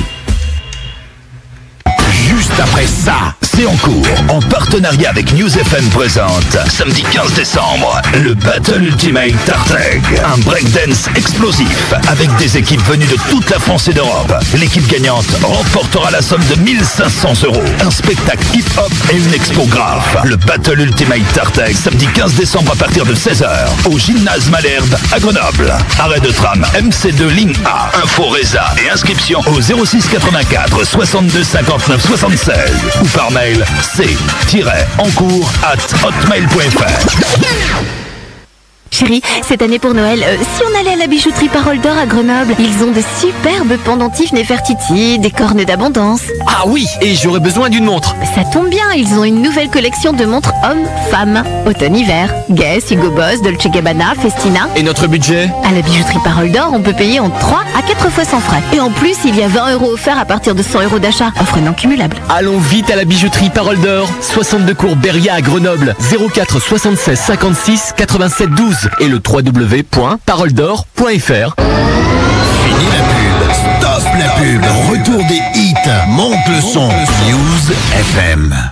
[2.28, 4.07] Juste après ça, c'est en cours.
[4.30, 10.01] En partenariat avec News FM présente, samedi 15 décembre, le Battle Ultimate Tarteg.
[10.24, 14.34] Un breakdance explosif avec des équipes venues de toute la France et d'Europe.
[14.55, 17.64] L'équipe gagnante remportera la somme de 1500 euros.
[17.86, 20.18] Un spectacle hip-hop et une expo graphe.
[20.24, 23.47] Le Battle Ultimate Tarteg, samedi 15 décembre à partir de 16h,
[23.91, 25.74] au gymnase Malherbe à Grenoble.
[25.99, 27.91] Arrêt de tram MC2 ligne A.
[28.03, 32.55] Info Reza et inscription au 06 84 62 59 76
[33.01, 38.11] ou par mail c-encours at hotmail.fr.
[38.92, 42.06] Chérie, cette année pour Noël, euh, si on allait à la bijouterie Parole d'Or à
[42.06, 46.22] Grenoble, ils ont de superbes pendentifs Nefertiti, des cornes d'abondance.
[46.46, 48.16] Ah oui, et j'aurais besoin d'une montre.
[48.36, 52.34] Ça tombe bien, ils ont une nouvelle collection de montres hommes-femmes, automne-hiver.
[52.50, 54.68] Guess, Hugo Boss, Dolce Gabbana, Festina.
[54.76, 55.50] Et notre budget?
[55.64, 58.62] À la bijouterie Parole d'Or, on peut payer en 3 à 4 fois sans frais.
[58.74, 61.32] Et en plus, il y a 20 euros offerts à partir de 100 euros d'achat.
[61.42, 62.18] Offre non cumulable.
[62.30, 65.96] Allons vite à la bijouterie Parole d'Or, 62 cours Beria à Grenoble,
[66.36, 71.56] 04 76 56 87 12 et le www.paroledor.fr.
[72.66, 73.52] Fini la pub.
[73.54, 74.62] Stop la pub.
[74.90, 75.76] Retour des hits.
[76.10, 76.88] Monte le son.
[76.88, 78.72] News FM.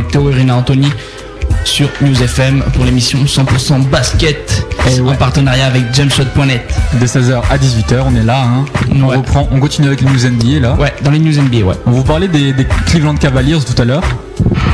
[0.00, 0.88] Avec Théo Irina Anthony
[1.64, 4.64] sur News FM pour l'émission 100% basket
[5.06, 6.62] en partenariat avec jamshot.net.
[6.98, 8.42] De 16h à 18h, on est là.
[8.44, 8.64] hein.
[9.02, 10.74] On reprend, on continue avec les news NBA là.
[10.76, 11.74] Ouais, dans les news NBA, ouais.
[11.86, 14.02] On vous parlait des, des Cleveland Cavaliers tout à l'heure.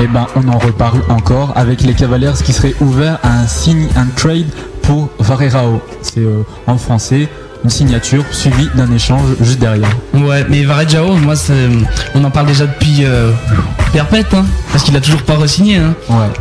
[0.03, 3.89] Et ben, on en reparle encore avec les Cavaliers qui seraient ouverts à un signe,
[3.97, 4.47] un trade
[4.83, 5.83] pour Varerao.
[6.03, 7.29] C'est euh, en français
[7.65, 9.89] une signature suivie d'un échange juste derrière.
[10.15, 11.69] Ouais, mais Varejao, moi, c'est-
[12.15, 13.33] on en parle déjà depuis euh,
[13.97, 15.77] perpète, hein, parce qu'il a toujours pas re-signé.
[15.79, 15.95] Hein.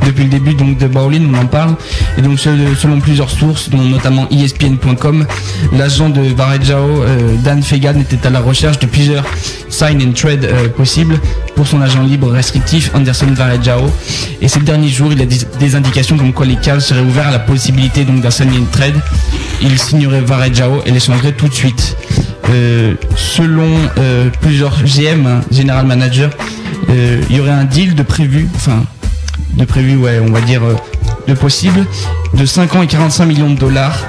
[0.05, 1.75] Depuis le début donc de Bowling, on en parle.
[2.17, 5.25] Et donc, sel- selon plusieurs sources, dont notamment ESPN.com,
[5.71, 9.23] l'agent de Varejao, euh, Dan Fegan, était à la recherche de plusieurs
[9.69, 11.17] sign and trade euh, possibles
[11.55, 13.89] pour son agent libre restrictif Anderson Varejao.
[14.41, 17.29] Et ces derniers jours, il a des, des indications comme quoi les Cavs seraient ouverts
[17.29, 18.95] à la possibilité donc d'un sign and trade.
[19.61, 21.95] Il signerait Varejao et l'échangerait tout de suite.
[22.49, 23.65] Euh, selon
[24.41, 26.29] plusieurs GM, hein, General Manager,
[26.89, 28.83] il y aurait un deal de prévu, enfin
[29.53, 30.75] de prévu, ouais, on va dire euh,
[31.27, 31.85] de possible,
[32.33, 33.99] de 5 ans et 45 millions de dollars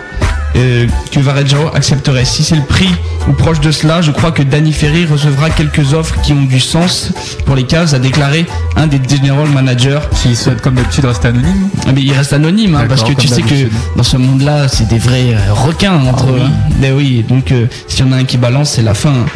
[0.57, 2.25] euh, que Varejao accepterait.
[2.25, 2.89] Si c'est le prix
[3.29, 6.59] ou proche de cela, je crois que Danny Ferry recevra quelques offres qui ont du
[6.61, 7.13] sens
[7.45, 8.47] pour les Cavs, a déclaré
[8.77, 10.01] un des general managers.
[10.13, 13.29] S'il souhaite comme d'habitude rester anonyme Ah, mais il reste anonyme, hein, parce que tu
[13.29, 16.41] sais que dans ce monde-là, c'est des vrais euh, requins entre Ah oui.
[16.41, 16.45] eux.
[16.45, 16.73] hein.
[16.81, 19.11] Mais oui, donc euh, s'il y en a un qui balance, c'est la fin.
[19.11, 19.27] hein.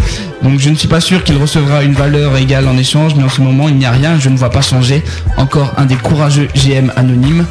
[0.42, 3.28] Donc je ne suis pas sûr qu'il recevra une valeur égale en échange, mais en
[3.28, 5.02] ce moment, il n'y a rien, je ne vois pas changer.
[5.36, 7.44] Encore un des courageux GM anonymes.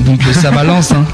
[0.00, 1.04] Donc euh, ça balance, hein.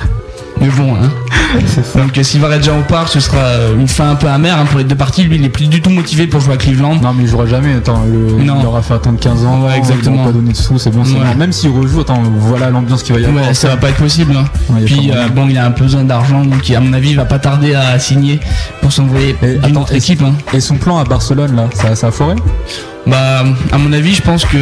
[0.62, 1.10] Mais bon, hein.
[1.96, 4.78] Donc euh, si Varejao part, ce sera euh, une fin un peu amère hein, pour
[4.78, 5.24] les deux parties.
[5.24, 6.96] Lui, il est plus du tout motivé pour jouer à Cleveland.
[7.02, 7.74] Non, mais il jouera jamais.
[7.74, 8.56] Attends, le, Non.
[8.60, 9.60] il aura fait attendre 15 ans.
[9.66, 10.24] Ouais, exactement.
[10.24, 11.02] Pas donner de sous, c'est bon.
[11.02, 11.10] Ouais.
[11.12, 11.34] bon.
[11.38, 13.46] Même s'il rejoue, attends, voilà l'ambiance qu'il va y avoir.
[13.48, 14.34] Ouais, ça va pas être possible.
[14.36, 14.44] hein.
[14.70, 17.16] Ouais, Puis euh, bon, il a un peu besoin d'argent, donc à mon avis, il
[17.16, 18.40] va pas tarder à signer
[18.80, 20.22] pour s'envoyer d'une attends, autre équipe.
[20.22, 20.32] hein.
[20.54, 22.36] Et son plan à Barcelone, là, ça, ça a foré
[23.06, 24.56] Bah, à mon avis, je pense que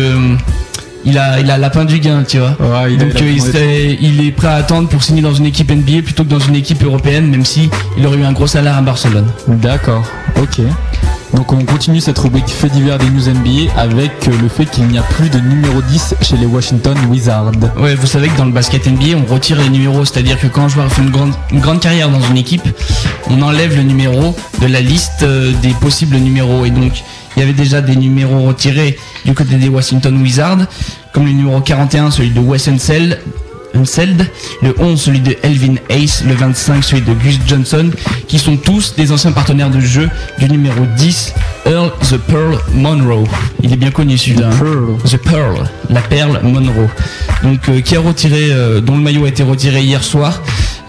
[1.05, 2.57] il a, il a lapin du gain, tu vois.
[2.61, 5.35] Ouais, il a- donc euh, il, serait- il est prêt à attendre pour signer dans
[5.35, 8.33] une équipe NBA plutôt que dans une équipe européenne, même si il aurait eu un
[8.33, 9.27] gros salaire à Barcelone.
[9.49, 10.05] D'accord,
[10.37, 10.61] ok.
[11.33, 14.89] Donc on continue cette rubrique fait divers des news NBA avec euh, le fait qu'il
[14.89, 17.53] n'y a plus de numéro 10 chez les Washington Wizards.
[17.79, 20.63] Ouais, vous savez que dans le basket NBA, on retire les numéros, c'est-à-dire que quand
[20.65, 22.69] un joueur fait une grande, une grande carrière dans une équipe,
[23.31, 26.65] on enlève le numéro de la liste euh, des possibles numéros.
[26.65, 26.95] Et donc,
[27.41, 30.67] il y avait déjà des numéros retirés du côté des Washington Wizards,
[31.15, 33.19] comme le numéro 41, celui de Wes Unseld,
[33.75, 34.27] Unseld,
[34.63, 37.89] le 11, celui de Elvin Ace, le 25, celui de Gus Johnson,
[38.29, 41.33] qui sont tous des anciens partenaires de jeu du numéro 10,
[41.65, 43.25] Earl the Pearl Monroe.
[43.63, 44.49] Il est bien connu celui-là.
[44.49, 44.99] hein.
[45.07, 46.89] The Pearl, la perle Monroe.
[47.43, 50.43] Donc, euh, qui a retiré, euh, dont le maillot a été retiré hier soir.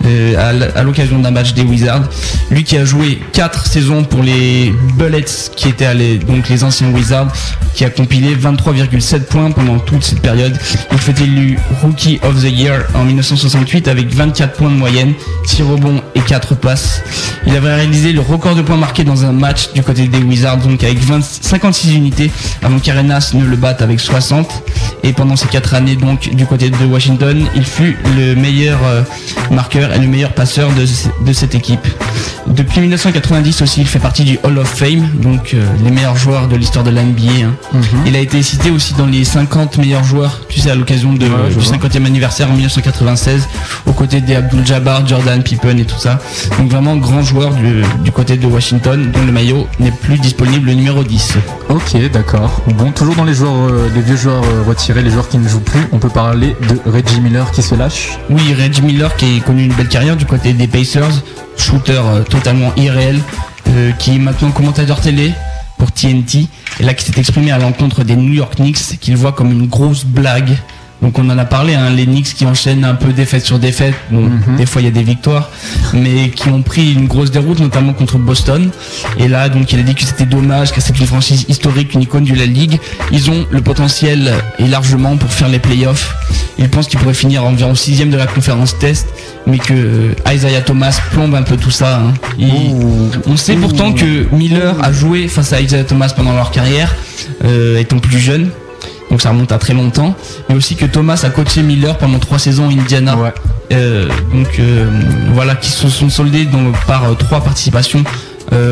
[0.05, 2.03] Euh, à l'occasion d'un match des Wizards.
[2.49, 5.25] Lui qui a joué 4 saisons pour les Bullets,
[5.55, 7.27] qui étaient les- donc les anciens Wizards,
[7.73, 10.57] qui a compilé 23,7 points pendant toute cette période.
[10.91, 15.13] Il fait élu Rookie of the Year en 1968 avec 24 points de moyenne,
[15.45, 17.01] 6 rebonds et 4 passes.
[17.47, 20.57] Il avait réalisé le record de points marqués dans un match du côté des Wizards,
[20.57, 22.31] donc avec 20 56 unités,
[22.61, 24.63] avant qu'Arenas ne le batte avec 60.
[25.03, 29.01] Et pendant ces 4 années, donc du côté de Washington, il fut le meilleur euh,
[29.49, 30.85] marqueur le meilleur passeur de,
[31.25, 31.85] de cette équipe.
[32.47, 36.47] Depuis 1990 aussi, il fait partie du Hall of Fame, donc euh, les meilleurs joueurs
[36.47, 37.45] de l'histoire de la NBA.
[37.45, 37.79] hein.
[38.05, 41.17] Il a été cité aussi dans les 50 meilleurs joueurs, tu sais, à l'occasion Ouais,
[41.17, 41.77] du vois.
[41.77, 43.47] 50e anniversaire en 1996,
[43.85, 46.19] aux côtés des Abdul Jabbar, Jordan, Pippen et tout ça.
[46.57, 50.67] Donc vraiment grand joueur du, du côté de Washington, dont le maillot n'est plus disponible,
[50.67, 51.33] le numéro 10.
[51.69, 52.61] Ok, d'accord.
[52.75, 55.47] Bon, toujours dans les joueurs, euh, les vieux joueurs euh, retirés, les joueurs qui ne
[55.47, 58.17] jouent plus, on peut parler de Reggie Miller qui se lâche?
[58.29, 61.23] Oui, Reggie Miller qui a connu une carrière du côté des Pacers,
[61.57, 63.19] shooter euh, totalement irréel,
[63.69, 65.31] euh, qui est maintenant commentateur télé
[65.77, 66.47] pour TNT,
[66.79, 69.67] et là qui s'est exprimé à l'encontre des New York Knicks, qu'il voit comme une
[69.67, 70.57] grosse blague.
[71.01, 73.95] Donc on en a parlé, hein, les Knicks qui enchaînent un peu défaite sur défaite,
[74.11, 75.49] bon, des fois il y a des victoires,
[75.93, 78.69] mais qui ont pris une grosse déroute, notamment contre Boston.
[79.17, 82.03] Et là, donc il a dit que c'était dommage, car c'est une franchise historique, une
[82.03, 82.79] icône de la ligue.
[83.11, 86.13] Ils ont le potentiel et largement pour faire les playoffs.
[86.59, 89.07] Il pense qu'ils pourraient finir environ sixième de la conférence test,
[89.47, 91.97] mais que euh, Isaiah Thomas plombe un peu tout ça.
[91.99, 92.13] hein.
[92.37, 92.75] Il-
[93.25, 96.93] on sait pourtant que Miller a joué face à Isaiah Thomas pendant leur carrière,
[97.43, 98.49] euh, étant plus jeune.
[99.11, 100.15] Donc ça remonte à très longtemps,
[100.49, 103.15] mais aussi que Thomas a coaché Miller pendant trois saisons à Indiana.
[103.73, 104.89] Euh, donc euh,
[105.33, 108.03] voilà, qui se sont soldés dans- par euh, trois participations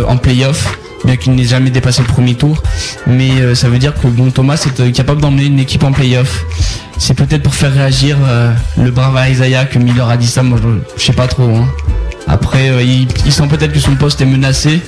[0.07, 2.61] en playoff, bien qu'il n'ait jamais dépassé le premier tour.
[3.07, 5.91] Mais euh, ça veut dire que bon, Thomas est euh, capable d'emmener une équipe en
[5.93, 6.43] playoff.
[6.97, 10.43] C'est peut-être pour faire réagir euh, le brave Isaiah que Miller a dit ça.
[10.43, 10.67] Moi, je,
[10.97, 11.43] je sais pas trop.
[11.55, 11.67] hein.
[12.27, 14.81] Après, il, il sent peut-être que son poste est menacé.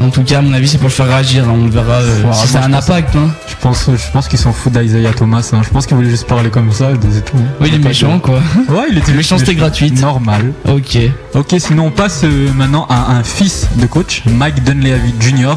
[0.00, 1.44] En tout cas, à mon avis, c'est pour le faire réagir.
[1.48, 1.52] hein.
[1.54, 3.14] On verra euh, Ouais, si ça a un impact.
[3.16, 3.28] hein.
[3.48, 5.48] Je pense, je pense qu'ils s'en foutent d'Isaiah Thomas.
[5.52, 5.60] hein.
[5.62, 7.36] Je pense qu'ils voulaient juste parler comme ça, c'est tout.
[7.60, 8.40] Oui, il est méchant, quoi.
[8.68, 10.00] Ouais, il était Méchanceté gratuite.
[10.00, 10.52] Normal.
[10.68, 10.98] Ok.
[11.34, 15.54] Ok, sinon on passe euh, maintenant à un fils de coach, Mike Dunleavy Jr.,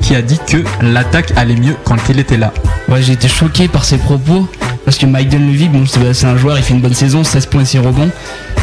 [0.00, 2.52] qui a dit que l'attaque allait mieux quand il était là.
[2.88, 4.46] Ouais, j'ai été choqué par ses propos
[4.84, 7.46] parce que Mike Dunleavy, bon, c'est c'est un joueur, il fait une bonne saison, 16
[7.46, 8.10] points et 6 rebonds,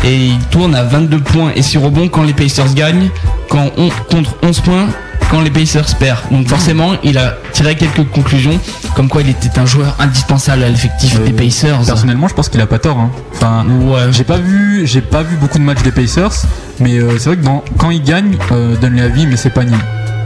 [0.03, 3.09] et il tourne à 22 points et 6 rebonds quand les Pacers gagnent,
[3.49, 4.87] quand on contre 11 points
[5.29, 6.19] quand les Pacers perdent.
[6.29, 8.59] Donc forcément, il a tiré quelques conclusions,
[8.97, 11.79] comme quoi il était un joueur indispensable à l'effectif des Pacers.
[11.85, 12.97] Personnellement, je pense qu'il a pas tort.
[12.99, 13.11] hein.
[13.35, 13.65] Enfin,
[14.11, 16.33] j'ai pas vu, j'ai pas vu beaucoup de matchs des Pacers,
[16.81, 19.77] mais euh, c'est vrai que dans- quand il gagne, euh, Dunleavy met ses paniers.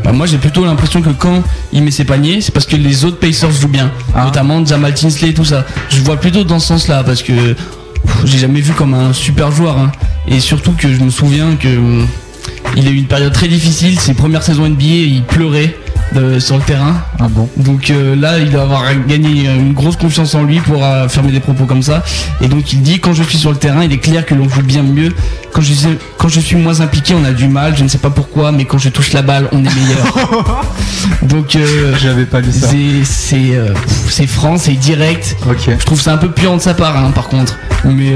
[0.03, 3.05] Bah, moi j'ai plutôt l'impression que quand il met ses paniers, c'est parce que les
[3.05, 5.65] autres Pacers jouent bien, notamment Jamal Tinsley et tout ça.
[5.89, 7.55] Je vois plutôt dans ce sens-là parce que
[8.23, 9.91] j'ai jamais vu comme un super joueur hein.
[10.27, 12.07] et surtout que je me souviens que hum,
[12.77, 13.99] il a eu une période très difficile.
[13.99, 15.75] Ses premières saisons NBA, il pleurait
[16.13, 16.95] de- sur le terrain.
[17.19, 20.83] Ah bon Donc euh, là, il doit avoir gagné une grosse confiance en lui pour
[20.83, 22.03] euh, affirmer des propos comme ça.
[22.41, 24.47] Et donc il dit quand je suis sur le terrain, il est clair que l'on
[24.49, 25.13] joue bien mieux.
[25.53, 27.75] Quand je, suis- quand je suis moins impliqué, on a du mal.
[27.77, 30.61] Je ne sais pas pourquoi, mais quand je touche la balle, on est meilleur.
[31.23, 32.67] donc euh, j'avais pas lu ça.
[32.69, 33.73] C'est c'est euh,
[34.09, 35.35] c'est franc, c'est direct.
[35.49, 35.69] Ok.
[35.79, 37.57] Je trouve ça un peu puant de sa part, hein, par contre.
[37.85, 38.13] Mais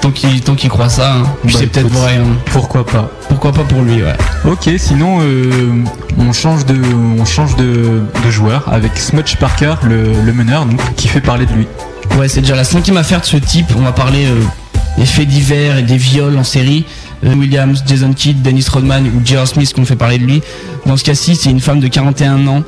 [0.00, 1.22] tant qu'il tant qu'il croit ça, hein.
[1.44, 2.16] Bah, c'est peut-être vrai.
[2.16, 2.36] hein.
[2.52, 4.16] Pourquoi pas Pourquoi pas pour lui, ouais.
[4.44, 5.72] Ok, sinon euh,
[6.18, 6.76] on change de,
[7.18, 11.46] on change de, de joueur avec Smudge Parker, le, le meneur, donc, qui fait parler
[11.46, 11.66] de lui.
[12.18, 13.66] Ouais, c'est déjà la cinquième affaire de ce type.
[13.76, 14.40] On va parler euh,
[14.98, 16.84] des faits divers et des viols en série.
[17.34, 19.46] Williams, Jason Kidd, Dennis Rodman ou J.R.
[19.46, 20.42] Smith qu'on fait parler de lui.
[20.86, 22.62] Dans ce cas-ci, c'est une femme de 41 ans,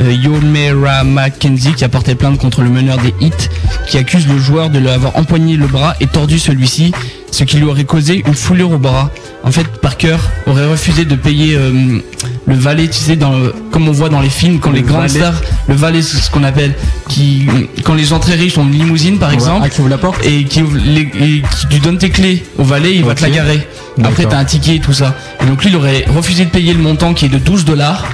[0.00, 3.48] euh, Yomera McKenzie, qui a porté plainte contre le meneur des Hits,
[3.88, 6.92] qui accuse le joueur de lui avoir empoigné le bras et tordu celui-ci,
[7.34, 9.10] ce qui lui aurait causé une foulure au bras.
[9.42, 10.16] En fait, Parker
[10.46, 11.98] aurait refusé de payer euh,
[12.46, 14.82] le valet, tu sais, dans, le- comme on voit dans les films, quand Le les
[14.82, 16.74] grandes stars, le valet, c'est ce qu'on appelle,
[17.08, 17.46] qui,
[17.82, 19.34] quand les gens très riches ont une limousine, par Ouais.
[19.34, 22.10] exemple, Ah, qui ouvre la porte et qui, ouvre les- et qui lui donne tes
[22.10, 23.66] clés au valet, il va te la garer.
[24.02, 25.14] Après, t'as un ticket et tout ça.
[25.42, 28.06] Et donc lui, il aurait refusé de payer le montant qui est de 12 dollars.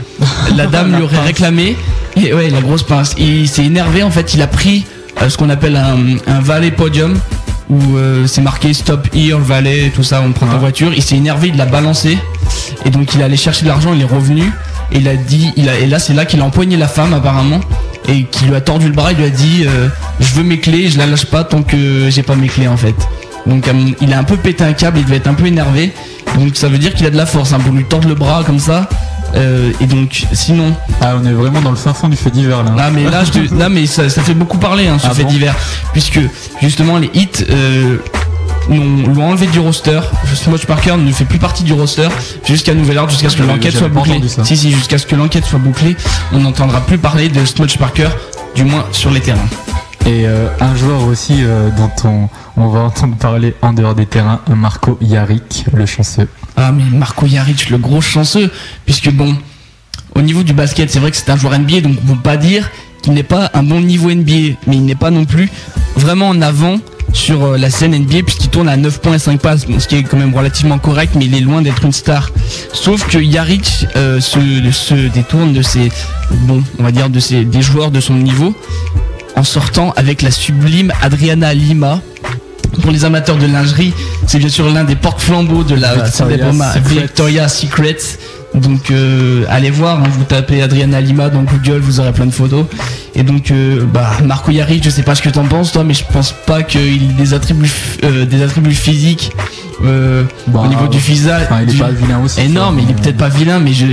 [0.57, 1.27] La dame lui aurait pince.
[1.27, 1.77] réclamé.
[2.17, 3.15] Et ouais, la grosse pince.
[3.19, 4.85] Et il s'est énervé, en fait, il a pris
[5.23, 5.97] euh, ce qu'on appelle un,
[6.27, 7.19] un valet podium.
[7.71, 10.93] Où euh, c'est marqué stop here, valet, tout ça, on prend ta voiture.
[10.95, 12.19] Il s'est énervé, il l'a balancé.
[12.85, 14.43] Et donc il est allé chercher de l'argent, il est revenu.
[14.93, 17.15] Et il a dit, il a, et là c'est là qu'il a empoigné la femme
[17.15, 17.61] apparemment.
[18.09, 20.59] Et qui lui a tordu le bras, il lui a dit euh, Je veux mes
[20.59, 22.97] clés, je la lâche pas tant que j'ai pas mes clés en fait.
[23.47, 25.93] Donc euh, il a un peu pété un câble, il devait être un peu énervé.
[26.37, 28.43] Donc ça veut dire qu'il a de la force hein, pour lui tordre le bras
[28.45, 28.89] comme ça.
[29.37, 30.75] Euh, et donc sinon.
[31.01, 32.73] Ah, on est vraiment dans le fin fond du fait divers là.
[32.79, 35.23] Ah mais là, je te- mais ça, ça fait beaucoup parler hein, ce Ah fait
[35.23, 35.55] bon divers
[35.93, 36.19] puisque
[36.61, 37.97] justement les hits euh,
[38.69, 40.01] l'ont enlevé du roster.
[40.35, 42.09] Smudge Parker ne fait plus partie du roster
[42.45, 44.21] jusqu'à nouvel ordre, jusqu'à ce que J'avais- l'enquête soit bouclée.
[44.45, 45.97] Si si, jusqu'à ce que l'enquête soit bouclée,
[46.33, 48.09] on n'entendra plus parler de Smudge Parker,
[48.55, 49.39] du moins sur les terrains.
[50.07, 54.07] Et euh, un joueur aussi euh, dont on, on va entendre parler en dehors des
[54.07, 56.27] terrains, Marco Yarick, le chanceux.
[56.57, 58.51] Ah mais Marco Jaric, le gros chanceux,
[58.85, 59.37] puisque bon,
[60.15, 62.37] au niveau du basket, c'est vrai que c'est un joueur NBA, donc on peut pas
[62.37, 62.71] dire
[63.03, 65.49] qu'il n'est pas un bon niveau NBA, mais il n'est pas non plus
[65.97, 66.79] vraiment en avant
[67.13, 69.97] sur euh, la scène NBA puisqu'il tourne à 9 points et 5 passes, ce qui
[69.97, 72.31] est quand même relativement correct, mais il est loin d'être une star.
[72.73, 74.39] Sauf que Yaric euh, se,
[74.73, 75.91] se détourne de ses,
[76.43, 78.55] bon, on va dire de ses, des joueurs de son niveau
[79.37, 82.01] en sortant avec la sublime Adriana Lima.
[82.81, 83.93] Pour les amateurs de lingerie,
[84.27, 86.73] c'est bien sûr l'un des porte-flambeaux de la Victoria's ma-
[87.49, 87.97] Secret.
[88.55, 92.33] Donc euh, allez voir, hein, vous tapez Adriana Lima dans Google, vous aurez plein de
[92.33, 92.67] photos.
[93.15, 95.95] Et donc euh, bah Marco Yaric, je sais pas ce que t'en penses toi, mais
[95.95, 97.71] je pense pas qu'il ait des attributs
[98.03, 99.31] euh, des attributs physiques
[100.49, 101.43] Bah, au niveau du visage.
[101.45, 103.29] enfin, il est du- pas vilain aussi, Eh non, vois, mais il est peut-être pas
[103.29, 103.87] vilain, mais je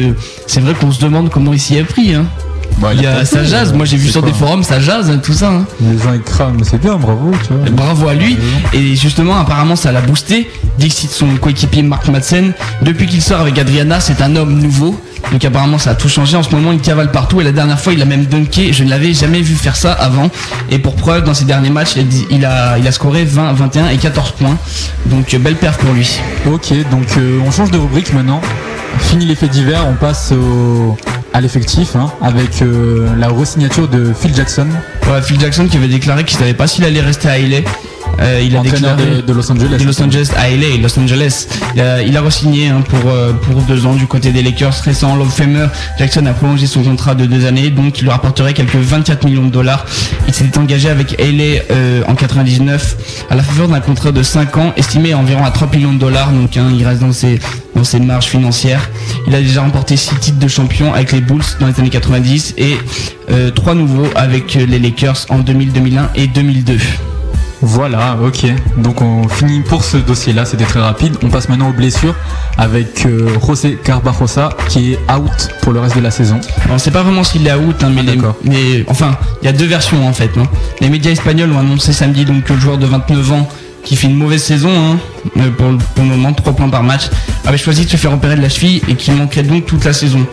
[0.47, 2.15] c'est vrai qu'on se demande comment il s'y est pris.
[2.15, 2.25] Hein.
[2.79, 4.79] Bah, il y a, ça fait, jase, moi j'ai vu sur quoi, des forums, ça
[4.79, 5.49] jase, hein, tout ça.
[5.49, 5.65] hein.
[5.81, 7.69] Les gens ils crament, c'est bien, bravo, tu vois.
[7.71, 8.37] Bravo à lui.
[8.73, 10.49] Et justement, apparemment, ça l'a boosté.
[10.77, 12.53] Dixit, son coéquipier Mark Madsen,
[12.83, 14.99] depuis qu'il sort avec Adriana, c'est un homme nouveau.
[15.31, 16.37] Donc apparemment, ça a tout changé.
[16.37, 17.41] En ce moment, il cavale partout.
[17.41, 18.71] Et la dernière fois, il a même dunké.
[18.71, 20.29] Je ne l'avais jamais vu faire ça avant.
[20.69, 23.25] Et pour preuve, dans ses derniers matchs, il a, dit- il a, il a scoré
[23.25, 24.55] 20, 21 et 14 points.
[25.07, 26.19] Donc euh, belle perf pour lui.
[26.45, 28.39] Ok, donc euh, on change de rubrique maintenant.
[28.99, 30.95] Fini les faits divers, on passe au-
[31.37, 34.67] à l'effectif hein, avec euh, la re-signature de Phil Jackson,
[35.21, 37.59] Phil Jackson qui avait déclaré qu'il savait pas s'il allait rester à LA.
[38.19, 39.77] Euh, il a déclaré de, de Los Angeles.
[39.77, 41.47] de Los Angeles à LA, Los Angeles.
[41.75, 44.73] Il a, il a re-signé hein, pour, euh, pour deux ans du côté des Lakers.
[44.83, 45.67] Récent of Famer,
[45.99, 49.45] Jackson a prolongé son contrat de deux années, donc il lui rapporterait quelques 24 millions
[49.45, 49.85] de dollars.
[50.27, 52.97] Il s'était engagé avec LA euh, en 99
[53.29, 55.99] à la faveur d'un contrat de 5 ans, estimé à environ à 3 millions de
[55.99, 57.39] dollars, donc hein, il reste dans ses,
[57.75, 58.89] dans ses marges financières.
[59.27, 62.55] Il a déjà remporté 6 titres de champion avec les Bulls dans les années 90
[62.57, 62.77] et
[63.29, 66.77] euh, trois nouveaux avec euh, les Lakers en 2000, 2001 et 2002.
[67.61, 68.45] Voilà, ok.
[68.77, 71.15] Donc on finit pour ce dossier-là, c'était très rapide.
[71.23, 72.15] On passe maintenant aux blessures
[72.57, 76.39] avec euh, José Carbajosa qui est out pour le reste de la saison.
[76.69, 79.47] On sait pas vraiment s'il est out, hein, mais Ah, les, les- enfin, il y
[79.49, 80.35] a deux versions en fait.
[80.37, 80.47] non
[80.81, 83.47] les médias espagnols ont annoncé samedi donc que le joueur de 29 ans
[83.83, 84.97] qui fait une mauvaise saison hein,
[85.37, 87.09] euh, pour, le- pour le moment, 3 points par match,
[87.45, 89.93] avait choisi de se faire opérer de la cheville et qui manquerait donc toute la
[89.93, 90.25] saison.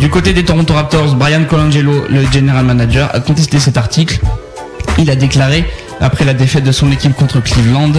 [0.00, 4.18] Du côté des Toronto Raptors, Brian Colangelo, le general manager, a contesté cet article.
[4.98, 5.64] Il a déclaré,
[6.00, 7.92] après la défaite de son équipe contre Cleveland,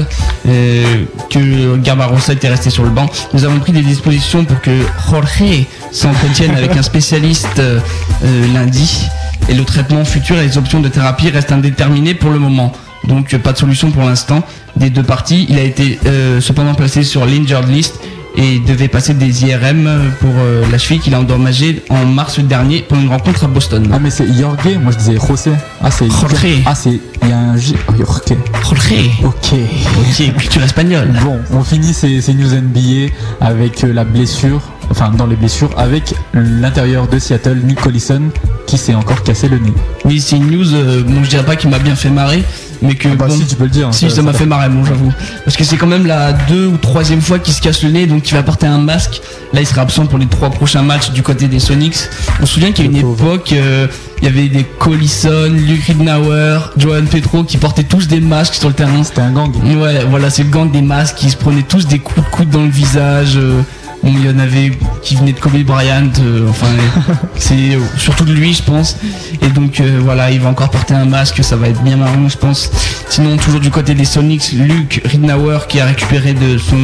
[0.47, 3.09] euh, que Garbarossa était resté sur le banc.
[3.33, 4.71] Nous avons pris des dispositions pour que
[5.09, 7.79] Jorge s'entretienne avec un spécialiste euh,
[8.23, 9.07] euh, lundi.
[9.49, 12.73] Et le traitement futur et les options de thérapie restent indéterminées pour le moment.
[13.07, 14.43] Donc pas de solution pour l'instant
[14.75, 15.45] des deux parties.
[15.47, 15.97] Il a été
[16.41, 18.01] cependant placé sur l'injured list
[18.37, 22.81] et devait passer des IRM pour euh, la cheville qu'il a endommagée en mars dernier
[22.81, 23.89] pour une rencontre à Boston.
[23.91, 25.51] Ah mais c'est Jorge, moi je disais José.
[25.81, 26.35] Ah c'est Jorge.
[26.65, 27.73] Ah c'est il y a un J.
[27.89, 28.37] Oh, Jorge.
[28.63, 28.93] Jorge.
[29.23, 29.53] Ok.
[29.97, 31.09] Ok, culture espagnole.
[31.23, 33.11] Bon, on finit ces, ces news NBA
[33.41, 34.61] avec euh, la blessure,
[34.91, 38.29] enfin dans les blessures, avec l'intérieur de Seattle, Nick Collison,
[38.67, 39.73] qui s'est encore cassé le nez.
[40.05, 42.43] Oui, c'est une news, euh, bon, je dirais pas qui m'a bien fait marrer,
[42.81, 43.09] mais que.
[43.09, 45.11] bah bon, si, tu peux le dire, Si, ça- m'a fait marrer, bon, j'avoue.
[45.45, 48.05] Parce que c'est quand même la deux ou troisième fois qu'il se casse le nez,
[48.07, 49.21] donc il va porter un masque.
[49.53, 51.97] Là, il sera absent pour les trois prochains matchs du côté des Sonics.
[52.41, 53.87] On se souvient qu'il y a une époque, euh,
[54.21, 58.67] il y avait des Collison, Luke Ridnauer, Johan Petro qui portaient tous des masques sur
[58.69, 59.03] le terrain.
[59.03, 59.51] C'était un gang.
[59.79, 62.49] Ouais, voilà, c'est le gang des masques qui se prenaient tous des coups de coude
[62.49, 63.37] dans le visage.
[63.37, 63.61] euh,
[64.07, 66.67] Bon, il y en avait qui venaient de Kobe Bryant, euh, enfin,
[67.35, 68.95] c'est euh, surtout de lui, je pense.
[69.41, 72.29] Et donc, euh, voilà, il va encore porter un masque, ça va être bien marrant,
[72.29, 72.71] je pense.
[73.09, 76.77] Sinon, toujours du côté des Sonics, Luke Ridnauer qui a récupéré de son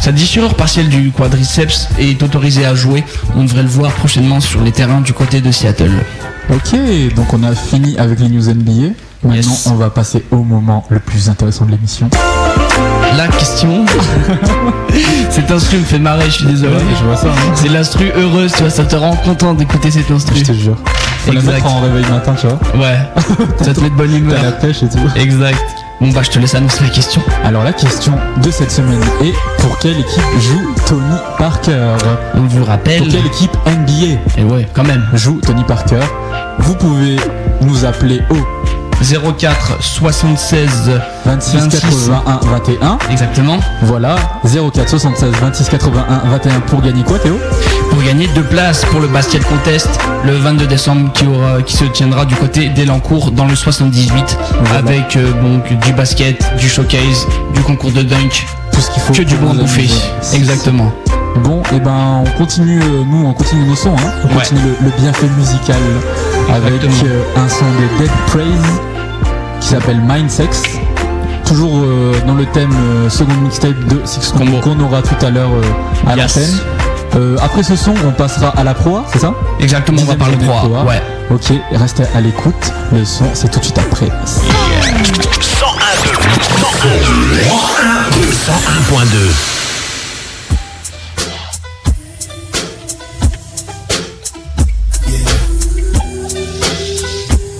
[0.00, 3.04] sa déchirure partielle du quadriceps est autorisé à jouer.
[3.36, 5.92] On devrait le voir prochainement sur les terrains du côté de Seattle.
[6.50, 6.76] Ok,
[7.14, 8.94] donc on a fini avec les news NBA.
[9.22, 9.68] Maintenant, Yes.
[9.70, 12.08] on va passer au moment le plus intéressant de l'émission.
[13.16, 13.84] La question.
[15.36, 16.74] cet instru me fait marrer, je suis désolé.
[16.74, 17.52] Ouais, je vois ça, hein.
[17.54, 20.36] C'est l'instru heureuse, tu vois, ça te rend content d'écouter cet instru.
[20.36, 20.76] Je te jure.
[21.26, 21.52] Faut la Exact.
[21.54, 22.58] mettre en réveil matin, tu vois.
[22.86, 22.98] Ouais,
[23.64, 24.58] ça te met de bonne T'as la humeur.
[24.58, 24.98] pêche et tout.
[25.16, 25.58] Exact.
[25.98, 27.22] Bon bah je te laisse annoncer la question.
[27.42, 28.12] Alors la question
[28.42, 29.32] de cette semaine est
[29.62, 31.94] pour quelle équipe joue Tony Parker?
[32.34, 32.98] On vous rappelle.
[32.98, 35.02] Pour quelle équipe NBA Et ouais, quand même.
[35.14, 36.00] joue Tony Parker
[36.58, 37.16] Vous pouvez
[37.62, 38.36] nous appeler au
[39.02, 40.68] 04 76
[41.26, 41.80] 26 26.
[41.80, 42.98] 81 21.
[43.10, 43.58] Exactement.
[43.82, 47.38] Voilà, 04 76 26 81 21 pour gagner quoi Théo?
[47.90, 49.88] Pour gagner deux places pour le Basket Contest
[50.24, 54.38] le 22 décembre qui, aura, qui se tiendra du côté d'Elancourt dans le 78
[54.78, 59.12] avec euh, donc du basket, du showcase, du concours de dunk, tout ce qu'il faut
[59.12, 59.88] que du bon bouffer.
[60.34, 60.92] Exactement.
[61.44, 64.10] Bon, et ben on continue, euh, nous on continue nos sons, hein.
[64.24, 64.34] on Ouais.
[64.36, 65.76] continue le, le bienfait musical
[66.48, 68.80] avec euh, un son de Dead Praise
[69.60, 70.62] qui s'appelle Mind Sex.
[71.44, 75.30] Toujours euh, dans le thème euh, second mixtape de Six Combo qu'on aura tout à
[75.30, 76.36] l'heure euh, à Yes.
[76.36, 76.58] l'antenne.
[77.16, 79.32] Euh, après ce son, on passera à la proie, c'est ça?
[79.60, 81.00] Exactement, on va parler de proie, ouais.
[81.30, 82.72] Ok, restez à l'écoute.
[82.92, 84.08] Le son, c'est tout de suite après.
[88.06, 89.56] 101.2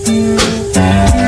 [0.09, 1.26] It's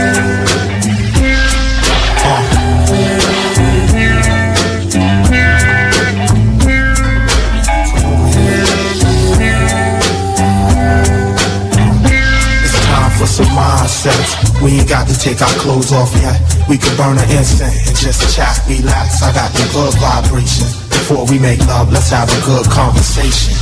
[14.69, 16.37] We ain't got to take our clothes off yet.
[16.69, 19.25] We can burn an incense and just chat, relax.
[19.25, 20.77] I got the good vibrations.
[20.93, 23.57] Before we make love, let's have a good conversation.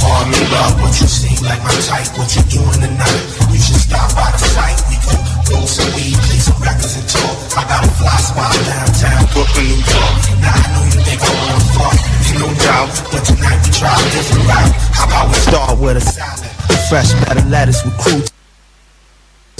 [0.00, 2.08] Pardon me, love, what you seem like my type.
[2.16, 3.24] What you doing tonight?
[3.52, 4.80] You should stop by the site.
[4.88, 5.20] We could
[5.52, 7.36] roll some weed, play some records and talk.
[7.60, 10.16] I got a fly spot downtown, Brooklyn, New York.
[10.40, 12.88] Now I know you think I wanna fuck, ain't no doubt.
[13.12, 14.72] But tonight we try a different route.
[14.96, 16.48] How about we start with a salad?
[16.88, 18.24] Fresh better lettuce with crew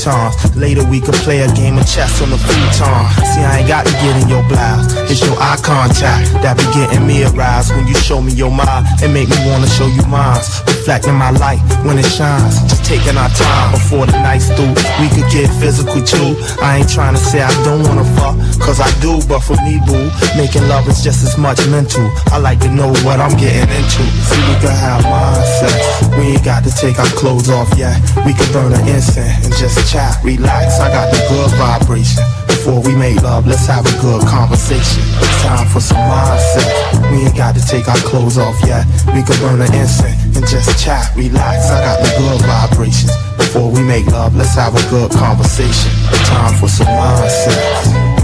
[0.00, 0.34] times.
[0.56, 3.04] Later we could play a game of chess on the futon.
[3.28, 4.88] See, I ain't got to get in your blouse.
[5.12, 8.88] It's your eye contact that be getting me aroused when you show me your mind
[9.02, 10.40] and make me wanna show you mine.
[10.66, 12.56] Reflecting my light when it shines.
[12.64, 14.72] Just taking our time before the night's through.
[14.98, 16.38] We could get physical too.
[16.64, 19.78] I ain't trying to say I don't wanna fuck, cause I do, but for me,
[19.84, 22.08] boo, making love is just as much mental.
[22.32, 24.02] I like to know what I'm getting into.
[24.24, 26.08] See, we could have mindsets.
[26.16, 27.98] We ain't got to take our clothes off yet.
[28.24, 30.78] We could burn an incense and just chat, relax.
[30.78, 32.22] I got the good vibration.
[32.46, 35.02] Before we make love, let's have a good conversation.
[35.18, 37.10] It's time for some mindset.
[37.10, 38.86] We ain't got to take our clothes off yet.
[39.14, 41.70] We could burn an incense and just chat, relax.
[41.70, 43.10] I got the good vibrations.
[43.36, 45.90] Before we make love, let's have a good conversation.
[46.14, 48.19] It's Time for some mindset.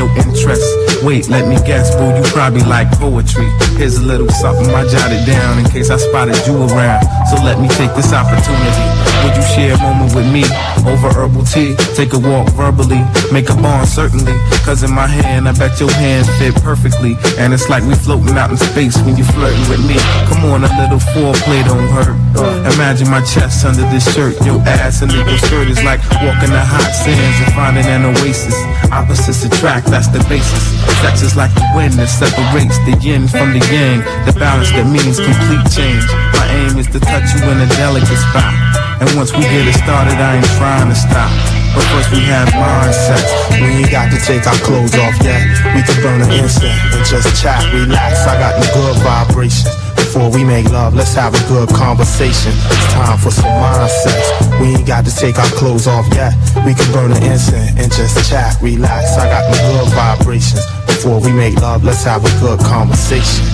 [0.00, 0.64] Your interest.
[1.04, 3.48] Wait, let me guess, boo, you probably like poetry.
[3.76, 7.04] Here's a little something I jotted down in case I spotted you around.
[7.28, 8.86] So let me take this opportunity.
[9.24, 10.44] Would you share a moment with me
[10.86, 11.74] over herbal tea?
[11.94, 13.02] Take a walk verbally,
[13.32, 14.36] make a bond certainly.
[14.64, 17.16] Cause in my hand, I bet your hand fit perfectly.
[17.38, 19.96] And it's like we floating out in space when you flirting with me.
[20.28, 22.16] Come on, a little foreplay don't hurt.
[22.36, 22.74] Mm.
[22.74, 26.62] Imagine my chest under this shirt, your ass under your skirt is like walking the
[26.62, 28.56] hot sands and finding an oasis.
[28.92, 30.62] Opposites attract, that's the basis.
[31.02, 34.00] Sex is like the wind that separates the yin from the yang.
[34.26, 36.04] The balance that means complete change.
[36.34, 38.79] My aim is to touch you in a delicate spot.
[39.00, 41.32] And once we get it started, I ain't trying to stop.
[41.72, 43.32] But first we have mindsets.
[43.56, 45.40] We ain't got to take our clothes off yet.
[45.72, 48.28] We can burn an incense and just chat, relax.
[48.28, 49.72] I got the good vibrations.
[49.96, 52.52] Before we make love, let's have a good conversation.
[52.52, 54.60] It's time for some mindsets.
[54.60, 56.36] We ain't got to take our clothes off yet.
[56.68, 59.16] We can burn an incense and just chat, relax.
[59.16, 60.60] I got the good vibrations.
[60.84, 63.48] Before we make love, let's have a good conversation.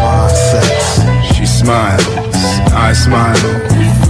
[0.00, 1.04] Mindsets.
[1.36, 2.08] She smiles,
[2.72, 4.03] I smile.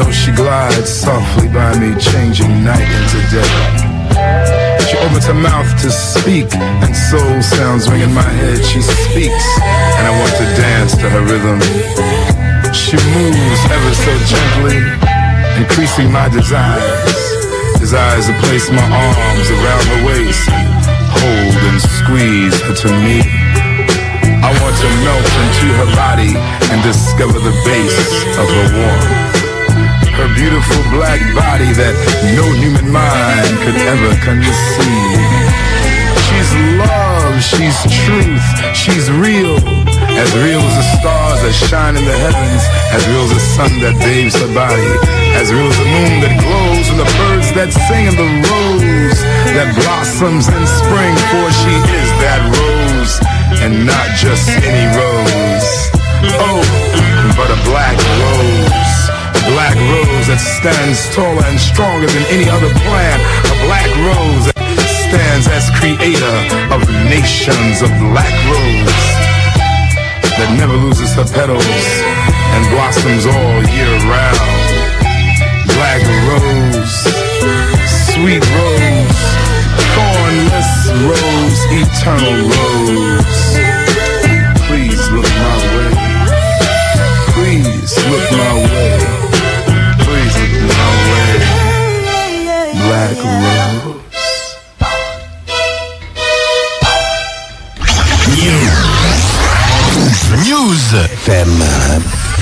[0.00, 3.52] She she glides softly by me, changing night into day.
[4.88, 8.64] She opens her mouth to speak, and soul sounds ring in my head.
[8.64, 9.46] She speaks,
[9.98, 11.60] and I want to dance to her rhythm.
[12.72, 14.78] She moves ever so gently,
[15.60, 17.20] increasing my desires.
[17.78, 20.48] Desires to place my arms around her waist,
[21.16, 23.20] hold and squeeze her to me.
[24.40, 26.32] I want to melt into her body
[26.72, 27.98] and discover the base
[28.38, 29.19] of her warmth.
[30.20, 31.96] Her beautiful black body that
[32.36, 35.48] no human mind could ever conceive.
[36.28, 38.44] She's love, she's truth,
[38.76, 39.56] she's real.
[40.12, 42.62] As real as the stars that shine in the heavens,
[42.92, 44.92] as real as the sun that bathes her body,
[45.40, 49.20] as real as the moon that glows and the birds that sing and the rose
[49.56, 53.14] that blossoms in spring, for she is that rose
[53.64, 55.70] and not just any rose.
[56.44, 56.60] Oh,
[57.40, 58.99] but a black rose.
[59.40, 63.20] A black rose that stands taller and stronger than any other plant.
[63.48, 64.60] A black Rose that
[65.08, 66.36] stands as creator
[66.68, 69.00] of nations of black rose
[70.36, 74.72] that never loses her petals and blossoms all year round.
[75.72, 76.96] Black rose,
[78.12, 79.22] sweet rose,
[79.96, 80.72] thornless
[81.08, 83.40] rose, eternal rose.
[84.68, 85.92] Please look my way.
[87.32, 88.99] Please look my way.
[92.90, 92.98] Rose.
[98.34, 98.90] News.
[100.44, 101.62] News FM.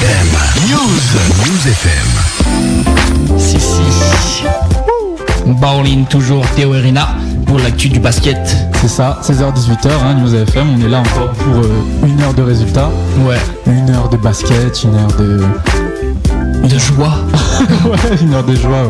[0.00, 0.28] FM.
[0.70, 1.06] News.
[1.44, 2.08] News FM.
[3.38, 3.82] Si, si.
[5.60, 7.08] Bowling toujours Théo et Rina
[7.46, 8.38] pour l'actu du basket.
[8.80, 12.42] C'est ça, 16h-18h, hein, News FM, on est là encore pour euh, une heure de
[12.42, 12.90] résultats.
[13.26, 13.36] Ouais.
[13.66, 15.42] Une heure de basket, une heure de.
[16.68, 17.18] De joie.
[17.84, 18.82] Ouais, une heure de joie.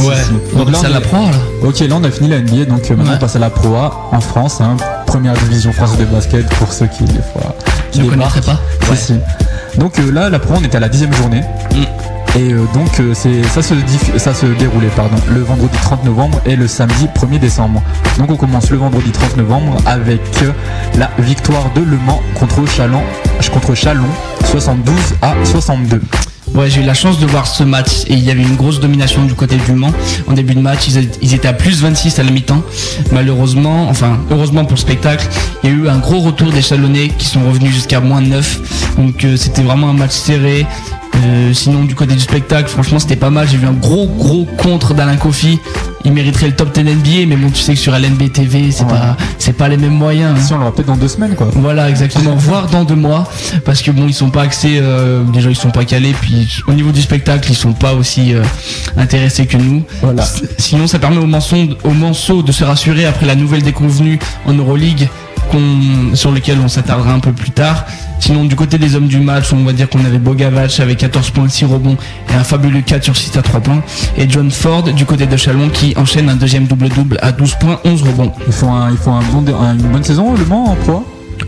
[0.00, 0.06] Ouais.
[0.06, 0.14] Ouais.
[0.74, 1.30] Si, à la Pro là.
[1.62, 3.16] Ok, là on a fini la NBA, donc euh, maintenant Ouais.
[3.16, 4.76] on passe à la Pro A en France, hein,
[5.06, 7.54] première division française de basket pour ceux qui des fois.
[7.94, 8.58] Je ne connaîtrais pas.
[8.82, 8.96] Si, Ouais.
[8.96, 9.78] si.
[9.78, 11.42] Donc euh, là, la Pro, on était à la dixième journée.
[12.36, 16.04] Et euh, donc euh, c'est ça se diff- ça se déroulait pardon le vendredi 30
[16.04, 17.80] novembre et le samedi 1er décembre.
[18.18, 20.50] Donc on commence le vendredi 30 novembre avec euh,
[20.98, 23.02] la victoire de Le Mans contre Chalon
[23.52, 24.02] contre Chalon
[24.46, 26.00] 72 à 62.
[26.54, 28.78] Ouais, j'ai eu la chance de voir ce match et il y avait une grosse
[28.78, 29.90] domination du côté du Mans.
[30.28, 30.86] En début de match,
[31.20, 32.62] ils, étaient- à plus 26 à la mi-temps.
[33.12, 35.26] Malheureusement, enfin, heureusement pour le spectacle,
[35.64, 38.94] il y a eu un gros retour des Chalonnais qui sont revenus jusqu'à moins 9.
[38.98, 40.64] Donc euh, c'était vraiment un match serré.
[41.26, 43.48] Euh, sinon, du côté du spectacle, franchement, c'était pas mal.
[43.50, 45.58] J'ai vu un gros, gros contre d'Alain Kofi.
[46.06, 48.86] Il mériterait le top 10 NBA, mais bon, tu sais que sur LNB TV, c'est
[48.86, 50.36] pas, c'est pas les mêmes moyens.
[50.38, 50.42] hein.
[50.42, 51.48] Si on l'aura peut-être dans deux semaines quoi.
[51.54, 52.34] Voilà, exactement.
[52.36, 53.26] Voire dans deux mois,
[53.64, 54.78] parce que bon, ils sont pas axés.
[54.82, 56.14] euh, déjà, ils sont pas calés.
[56.20, 58.42] Puis au niveau du spectacle, ils sont pas aussi euh,
[58.96, 59.82] intéressés que nous.
[60.02, 60.24] Voilà.
[60.58, 64.52] Sinon, ça permet aux Manceaux, aux Manceaux de se rassurer après la nouvelle déconvenue en
[64.52, 65.08] Euroleague.
[66.14, 67.84] Sur lequel on s'attardera un peu plus tard.
[68.20, 71.30] Sinon, du côté des hommes du match, on va dire qu'on avait Bogavac avec 14
[71.30, 71.96] points, 6 rebonds
[72.30, 73.82] et un fabuleux 4 sur 6 à 3 points.
[74.16, 77.80] Et John Ford du côté de Chalon qui enchaîne un deuxième double-double à 12 points,
[77.84, 78.32] 11 rebonds.
[78.46, 81.04] Ils font, un, ils font une bonne saison Le Mans en Pro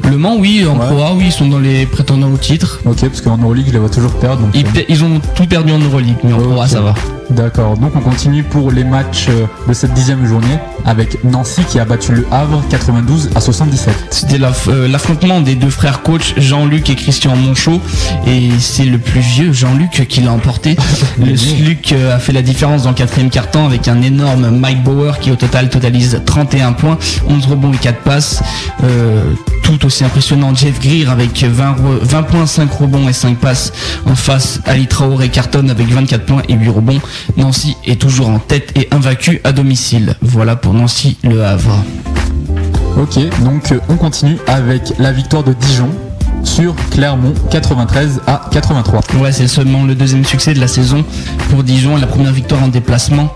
[0.08, 2.80] Le Mans, oui, en Pro A, oui, ils sont dans les prétendants au titre.
[2.84, 4.42] Ok, parce qu'en Euroleague, je les vois toujours perdre.
[4.42, 6.94] donc, Ils, euh, ils ont tout perdu en Euroleague, mais en Pro A, ça va.
[7.30, 11.80] D'accord, donc on continue pour les matchs euh, de cette dixième journée avec Nancy qui
[11.80, 13.92] a battu le Havre 92 à 77.
[14.10, 14.38] C'était
[14.68, 17.80] euh, l'affrontement des deux frères coachs, Jean-Luc et Christian Monchot.
[18.28, 20.76] Et c'est le plus vieux Jean-Luc qui l'a emporté.
[21.18, 25.18] le Luc a fait la différence dans le quatrième quart-temps avec un énorme Mike Bauer
[25.18, 26.96] qui au total totalise 31 points,
[27.28, 28.40] 11 rebonds et 4 passes.
[28.84, 29.24] Euh,
[29.66, 33.72] tout aussi impressionnant, Jeff Greer avec 20, re- 20 points, 5 rebonds et 5 passes.
[34.06, 37.00] En face, Ali Traoré cartonne avec 24 points et 8 rebonds.
[37.36, 40.14] Nancy est toujours en tête et invaincu à domicile.
[40.22, 41.82] Voilà pour Nancy Le Havre.
[42.98, 45.90] Ok, donc euh, on continue avec la victoire de Dijon
[46.44, 49.00] sur Clermont 93 à 83.
[49.20, 51.04] Ouais, c'est seulement le deuxième succès de la saison
[51.50, 53.32] pour Dijon, la première victoire en déplacement.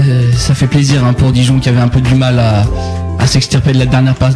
[0.00, 2.64] Euh, ça fait plaisir hein, pour Dijon qui avait un peu du mal à,
[3.20, 4.34] à s'extirper de la dernière, place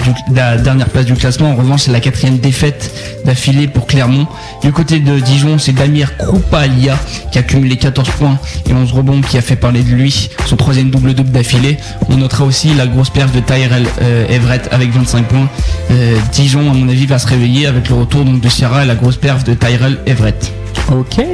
[1.07, 1.51] du, classement.
[1.51, 2.93] En revanche, c'est la quatrième défaite
[3.25, 4.27] d'affilée pour Clermont.
[4.63, 6.99] Du côté de Dijon, c'est Damir Kroupalia
[7.33, 10.57] qui a cumulé 14 points et 11 rebonds qui a fait parler de lui, son
[10.57, 11.79] troisième double-double d'affilée.
[12.11, 15.49] On notera aussi la grosse perf de Tyrell euh, Everett avec 25 points.
[15.91, 18.87] Euh, Dijon, à mon avis, va se réveiller avec le retour donc, de Sierra et
[18.87, 20.53] la grosse perf de Tyrell Everett.
[20.93, 21.25] Ok.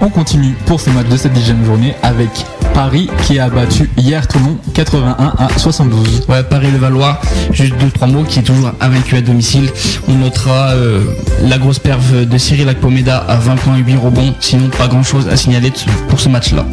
[0.00, 2.28] On continue pour ces matchs de cette dixième journée avec
[2.74, 6.26] Paris qui a battu hier Toulon 81 à 72.
[6.28, 7.20] Ouais, Paris-le-Valois,
[7.52, 9.70] juste deux trois mots, qui est toujours invaincu à domicile.
[10.08, 11.04] On notera euh,
[11.44, 14.34] la grosse perve de Cyril Akpomeda à 20 points et 8 rebonds.
[14.40, 15.72] Sinon, pas grand chose à signaler
[16.08, 16.66] pour ce match-là.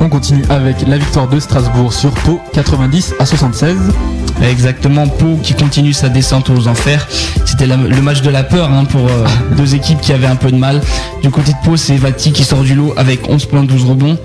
[0.00, 3.76] On continue avec la victoire de Strasbourg sur Pau 90 à 76.
[4.42, 7.08] Exactement, Pau qui continue sa descente aux enfers.
[7.46, 9.26] C'était le match de la peur hein, pour euh,
[9.56, 10.82] deux équipes qui avaient un peu de mal.
[11.22, 14.18] Du côté de Pau, c'est Vati qui sort du lot avec 11 points, 12 rebonds.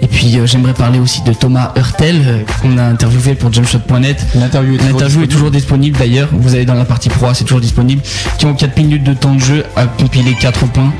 [0.00, 4.24] Et puis euh, j'aimerais parler aussi de Thomas Hurtel euh, qu'on a interviewé pour jumpshot.net.
[4.34, 5.32] L'interview est, toujours L'interview est disponible.
[5.32, 8.02] toujours disponible d'ailleurs, vous allez dans la partie pro, c'est toujours disponible.
[8.38, 10.92] Qui ont 4 minutes de temps de jeu à compiler 4 points.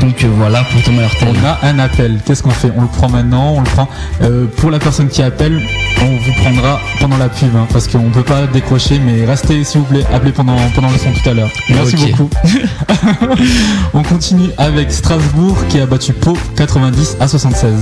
[0.00, 1.28] Donc euh, voilà pour Thomas Hurtel.
[1.28, 2.20] On a un appel.
[2.24, 2.70] Qu'est-ce qu'on fait?
[2.76, 3.88] On le prend maintenant, on le prend.
[4.22, 5.60] Euh, pour la personne qui appelle,
[6.02, 9.80] on vous prendra pendant la pub, hein, parce qu'on peut pas décrocher, mais restez s'il
[9.80, 11.50] vous plaît, appelez pendant, pendant le son tout à l'heure.
[11.68, 12.30] Merci beaucoup.
[13.94, 17.72] on continue avec Strasbourg qui a battu Pau 90 à 76.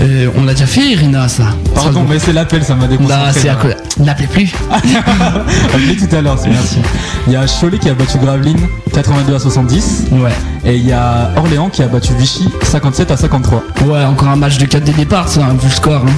[0.00, 1.44] Euh, on l'a déjà fait Irina ça.
[1.74, 3.16] Pardon, mais c'est l'appel, ça m'a déconcentré.
[3.16, 3.58] Là, c'est à là.
[3.60, 3.70] quoi
[4.04, 4.52] N'appelez plus.
[4.72, 6.78] Appelez tout à l'heure, c'est merci.
[7.26, 10.04] Il y a Cholet qui a battu Gravelines 82 à 70.
[10.12, 10.30] Ouais.
[10.64, 13.62] Et il y a Orléans qui a battu Vichy 57 à 53.
[13.86, 16.02] Ouais, encore un match de 4 des départs, ça, vu le score.
[16.06, 16.12] hein.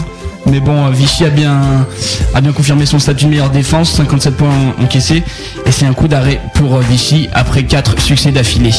[0.47, 1.87] Mais bon, euh, Vichy a bien,
[2.35, 4.49] a bien confirmé son statut de meilleure défense, 57 points
[4.83, 5.23] encaissés.
[5.65, 8.75] Et c'est un coup d'arrêt pour euh, Vichy après 4 succès d'affilée.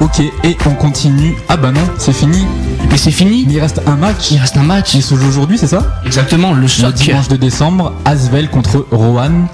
[0.00, 1.34] Ok, et on continue.
[1.48, 2.44] Ah bah non, c'est fini.
[2.90, 4.30] Mais c'est fini Il reste un match.
[4.30, 4.92] Il reste un match.
[4.92, 5.82] Il se joue aujourd'hui, c'est ça?
[6.04, 6.92] Exactement, le Le choc.
[6.92, 9.48] dimanche de décembre, Asvel contre Rohan.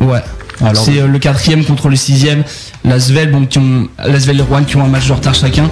[0.00, 0.22] Ouais.
[0.74, 2.44] C'est euh, le quatrième contre le sixième.
[2.84, 5.68] L'Asvel, bon, qui ont, l'Asvel et Rouen qui ont un match de retard chacun.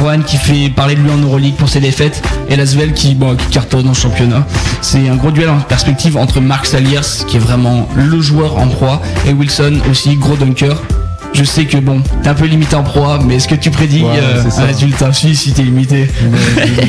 [0.00, 2.22] Rouen qui fait parler de lui en Euroleague pour ses défaites.
[2.48, 4.46] Et l'Asvel qui, bon, qui cartonne en championnat.
[4.80, 8.68] C'est un gros duel en perspective entre Mark Saliers, qui est vraiment le joueur en
[8.68, 10.76] proie, et Wilson aussi, gros dunker.
[11.32, 14.02] Je sais que bon, t'es un peu limité en proie, mais est-ce que tu prédis
[14.02, 15.12] Ouais, euh, un résultat?
[15.14, 16.10] Si, si t'es limité.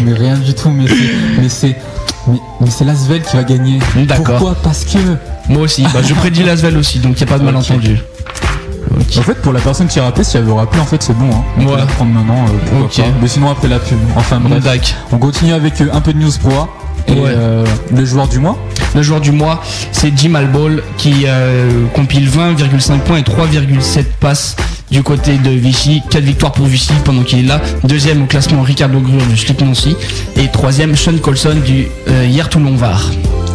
[0.04, 1.78] mais rien du tout, mais c'est.
[2.28, 2.40] Mais c'est.
[2.40, 3.80] Mais, mais c'est Lasvel qui va gagner.
[4.08, 4.26] D'accord.
[4.26, 4.56] Pourquoi?
[4.64, 4.98] Parce que.
[5.50, 8.00] Moi aussi, bah, je prédis l'Asvel aussi, donc y a pas de malentendu.
[9.18, 11.14] En fait, pour la personne qui a rappelé, si elle veut rappeler, en fait, c'est
[11.18, 11.30] bon.
[11.32, 11.44] Hein.
[11.58, 11.78] On peut Ouais.
[11.78, 12.46] la prendre maintenant.
[12.74, 12.98] euh, Ok.
[12.98, 13.04] pas.
[13.22, 13.98] Mais sinon, après la pub.
[14.16, 14.64] Enfin, bref.
[15.12, 16.68] On continue avec euh, un peu de news pro.
[17.08, 17.20] Et Ouais.
[17.36, 17.66] euh,
[17.96, 18.58] le joueur du mois
[18.96, 19.62] Le joueur du mois,
[19.92, 24.56] c'est Jim Alball qui euh, compile 20,5 points et 3,7 passes
[24.92, 26.02] du côté de Vichy.
[26.12, 27.60] 4 victoires pour Vichy pendant qu'il est là.
[27.84, 29.96] Deuxième au classement Ricardo Grure du Slip Nancy.
[30.38, 33.02] Et troisième Sean Colson du euh, Hier Toulon Var.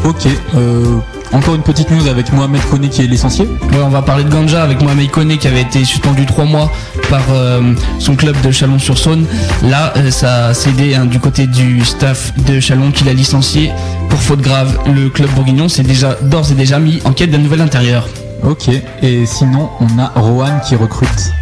[0.05, 0.27] Ok.
[1.33, 3.45] Encore une petite news avec Mohamed Kone qui est licencié.
[3.45, 6.71] Ouais, on va parler de Ganja avec Mohamed Kone qui avait été suspendu 3 mois
[7.11, 9.27] par euh, son club de Chalon-sur-Saône.
[9.65, 13.71] Là, euh, ça a cédé hein, du côté du staff de Chalon qui l'a licencié
[14.09, 14.79] pour faute grave.
[14.95, 18.09] Le club bourguignon s'est déjà d'ores et déjà mis en quête d'un nouvel intérieur.
[18.43, 18.71] Ok.
[19.03, 21.33] Et sinon, on a Rohan qui recrute.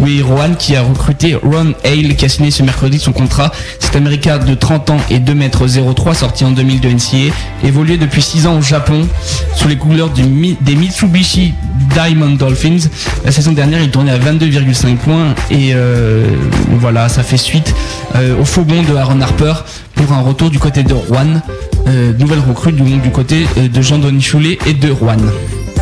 [0.00, 3.50] Oui, Rohan qui a recruté Ron Hale qui a signé ce mercredi son contrat.
[3.78, 8.46] Cet américain de 30 ans et 2m03 sorti en 2000 de NCA, évolué depuis 6
[8.46, 9.06] ans au Japon
[9.54, 11.54] sous les couleurs des Mitsubishi
[11.94, 12.88] Diamond Dolphins.
[13.24, 16.26] La saison dernière, il tournait à 22,5 points et euh,
[16.72, 17.74] voilà, ça fait suite
[18.14, 19.54] euh, au faux bond de Aaron Harper
[19.94, 21.40] pour un retour du côté de Rouen.
[21.88, 25.16] Euh, nouvelle recrue du, côté de Jean-Denis Choulet et de Rouen.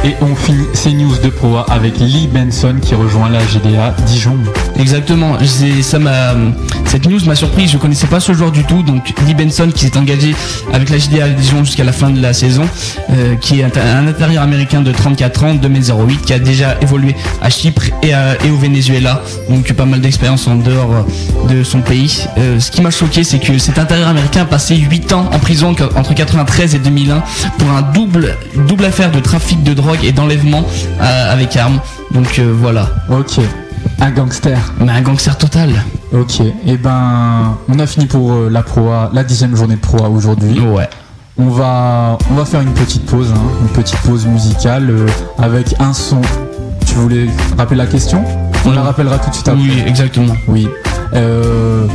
[0.05, 3.94] Et on finit ces news de Pro A avec Lee Benson qui rejoint la GDA
[4.06, 4.36] Dijon.
[4.78, 5.39] Exactement,
[5.82, 5.98] ça
[6.86, 9.86] cette news m'a surpris, je connaissais pas ce joueur du tout, donc Lee Benson qui
[9.86, 10.35] s'est engagé
[10.72, 12.64] avec la JDA Dijon jusqu'à la fin de la saison,
[13.10, 17.48] euh, qui est un, intérieur américain de 34 ans, 2m08, qui a déjà évolué à
[17.48, 18.14] Chypre et,
[18.51, 22.26] au Venezuela, donc pas mal d'expérience en dehors euh, de son pays.
[22.39, 25.39] Euh, ce qui m'a choqué, c'est que cet intérieur américain a passé 8 ans en
[25.39, 27.22] prison entre 93 et 2001
[27.59, 28.36] pour un double,
[28.68, 30.64] double affaire de trafic de drogue et d'enlèvement
[31.00, 31.78] euh, avec armes,
[32.12, 32.88] donc euh, voilà.
[33.10, 33.40] Ok.
[34.00, 34.58] Un gangster.
[34.80, 35.70] Mais un gangster total.
[36.12, 36.40] Ok.
[36.66, 40.04] Et ben, on a fini pour euh, la Pro A, la dixième journée de Pro
[40.04, 40.58] A aujourd'hui.
[40.60, 40.88] Ouais.
[41.36, 44.92] On va, on va faire une petite pause, hein, une petite pause musicale
[45.38, 46.20] avec un son.
[46.86, 48.24] Tu voulais rappeler la question?
[48.66, 49.60] On la rappellera tout de suite après.
[49.60, 50.34] Oui, exactement.
[50.48, 50.68] Oui.
[51.14, 51.86] Euh,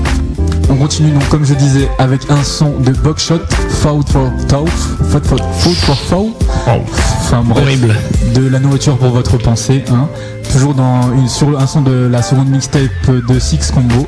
[0.70, 3.40] on continue donc comme je disais avec un son de Buckshot,
[3.70, 4.66] Fout for Tau,
[5.10, 6.36] Fout for Fout for Fout.
[6.68, 7.96] Enfin bref, Horrible.
[8.34, 9.84] de la nourriture pour votre pensée.
[9.92, 10.08] Hein.
[10.52, 12.90] Toujours dans une, sur un son de la seconde mixtape
[13.28, 14.08] de Six Combo.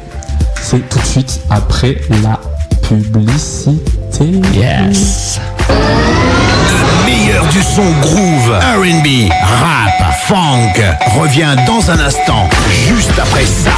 [0.61, 2.39] C'est tout de suite après la
[2.87, 3.79] publicité.
[4.53, 5.39] Yes.
[7.51, 10.73] Du son groove, R&B, rap, funk
[11.19, 12.49] revient dans un instant,
[12.87, 13.71] juste après ça.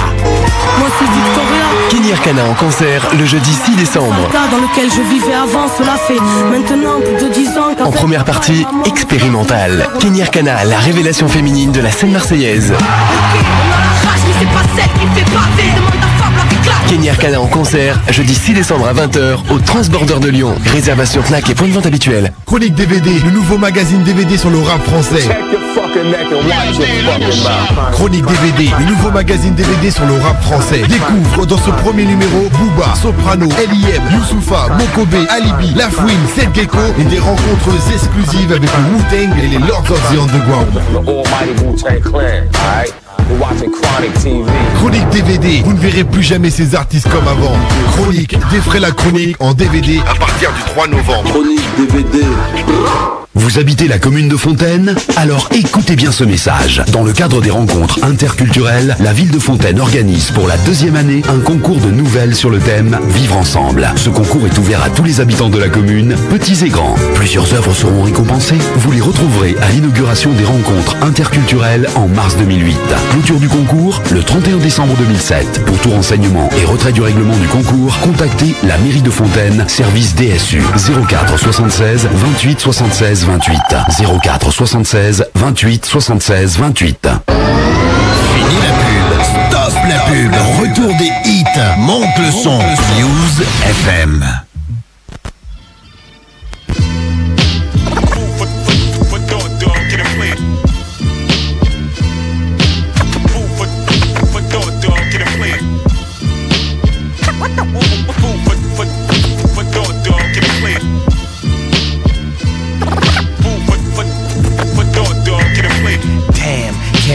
[0.78, 4.16] Moi c'est Victoria, Kenny Arcana en concert le jeudi 6 décembre.
[4.28, 6.20] le cas dans lequel je vivais avant, cela fait
[6.52, 9.90] maintenant plus de 10 ans En première partie, expérimentale.
[10.00, 12.72] Kenny Arcana, la révélation féminine de la scène marseillaise.
[12.74, 15.26] Rage, mais c'est pas celle qui fait
[16.94, 20.54] Kenny Arcana en concert, jeudi 6 décembre à 20h au Transborder de Lyon.
[20.64, 22.32] Réservation Fnac et point de vente habituel.
[22.46, 25.28] Chronique DVD, le nouveau magazine DVD sur le rap français.
[27.94, 30.84] Chronique DVD, le nouveau magazine DVD sur le rap français.
[30.88, 36.78] Découvre dans ce premier numéro Booba, Soprano, L.I.M, Youssoufa, Mokobe, Alibi, La Fouine, Seth Gecko
[37.00, 40.80] et des rencontres exclusives avec le Wu-Tang et les Lords of the Underground.
[44.76, 47.56] Chronique DVD, vous ne verrez plus jamais ces artistes comme avant.
[47.92, 51.30] Chronique, défraie la chronique en DVD à partir du 3 novembre.
[51.30, 52.26] Chronique DVD.
[53.36, 54.96] Vous habitez la commune de Fontaine?
[55.18, 56.84] Alors écoutez bien ce message.
[56.92, 61.24] Dans le cadre des rencontres interculturelles, la ville de Fontaine organise pour la deuxième année
[61.28, 63.90] un concours de nouvelles sur le thème Vivre ensemble.
[63.96, 66.96] Ce concours est ouvert à tous les habitants de la commune, petits et grands.
[67.16, 68.60] Plusieurs œuvres seront récompensées.
[68.76, 72.78] Vous les retrouverez à l'inauguration des rencontres interculturelles en mars 2008.
[73.14, 75.64] Clôture du concours le 31 décembre 2007.
[75.68, 80.16] Pour tout renseignement et retrait du règlement du concours, contactez la mairie de Fontaine, service
[80.16, 80.64] DSU
[81.08, 83.60] 04 76 28 76 28
[84.24, 87.08] 04 76 28 76 28.
[88.34, 91.44] Fini la pub, stop la pub, retour des hits,
[91.78, 94.26] monte le son, News FM.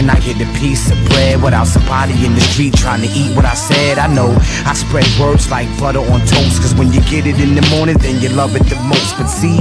[0.09, 3.45] I get a piece of bread without somebody in the street trying to eat what
[3.45, 3.97] I said.
[3.99, 7.55] I know I spread words like butter on toast, cause when you get it in
[7.55, 9.17] the morning, then you love it the most.
[9.17, 9.59] But see,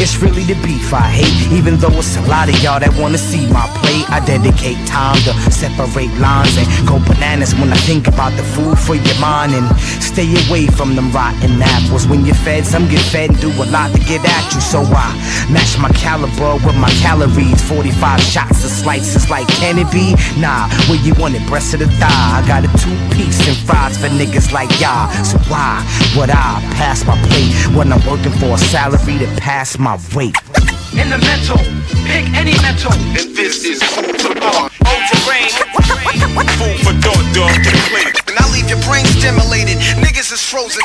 [0.00, 1.52] it's really the beef I hate.
[1.52, 5.18] Even though it's a lot of y'all that wanna see my plate, I dedicate time
[5.26, 9.54] to separate lines and go bananas when I think about the food for your mind
[9.54, 9.66] and
[9.98, 12.06] stay away from them rotten apples.
[12.06, 14.60] When you're fed, some get fed and do a lot to get at you.
[14.60, 15.10] So I
[15.50, 17.60] match my caliber with my calories.
[17.66, 20.14] 45 shots of slices like can it be?
[20.38, 22.38] Nah, where you want it, breast of the thigh.
[22.38, 25.10] I got a two piece and fries for niggas like y'all.
[25.24, 25.82] So why
[26.16, 30.36] would I pass my plate when I'm working for a salary to pass my weight?
[30.92, 31.56] In the mental,
[32.04, 32.92] pick any mental.
[32.92, 34.68] And this is food for thought.
[34.84, 35.48] Hold your brain.
[36.60, 37.56] Food for thought, dog.
[37.64, 38.20] Get a plate.
[38.28, 39.78] And I leave your brain stimulated.
[40.04, 40.84] Niggas is frozen.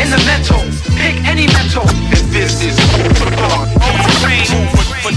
[0.00, 0.60] In the mental,
[0.96, 1.84] pick any mental.
[1.84, 3.68] And this is food for thought.
[3.76, 4.46] Hold your brain.
[4.48, 5.12] Food for, for,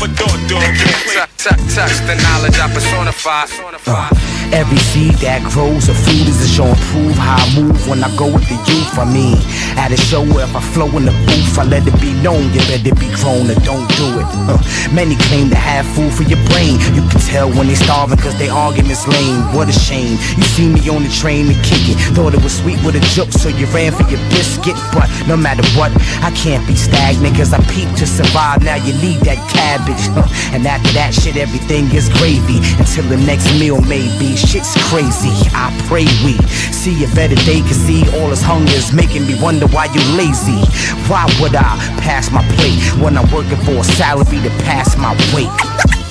[0.00, 0.62] for thought, dog.
[0.62, 1.35] Get a plate.
[1.46, 3.46] Touch, touch the knowledge I personify.
[3.86, 4.10] Uh,
[4.50, 8.10] every seed that grows a food is a show improve how I move when I
[8.18, 8.98] go with the youth.
[8.98, 9.38] I mean,
[9.78, 12.50] at a show where if I flow in the booth, I let it be known
[12.50, 14.26] you better be grown or don't do it.
[14.50, 14.58] Uh,
[14.90, 16.82] many claim to have food for your brain.
[16.98, 19.46] You can tell when they starving cause they arguments lame.
[19.54, 20.18] What a shame.
[20.34, 21.94] You see me on the train and kick it.
[22.18, 24.74] Thought it was sweet with a joke, so you ran for your biscuit.
[24.90, 25.94] But no matter what,
[26.26, 28.66] I can't be stagnant cause I peep to survive.
[28.66, 30.10] Now you need that cabbage.
[30.10, 32.58] Uh, and after that shit, everything is gravy.
[32.78, 34.36] Until the next meal, maybe.
[34.36, 35.34] Shit's crazy.
[35.54, 36.38] I pray we
[36.72, 37.60] see a better day.
[37.60, 40.60] Cause see, all this hunger is making me wonder why you lazy.
[41.08, 45.12] Why would I pass my plate when I'm working for a salary to pass my
[45.34, 45.52] weight?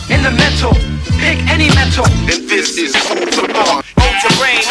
[0.09, 0.73] In the mental,
[1.19, 2.05] pick any mental.
[2.05, 3.84] And this is food for thought.
[4.05, 4.61] Hold your brain.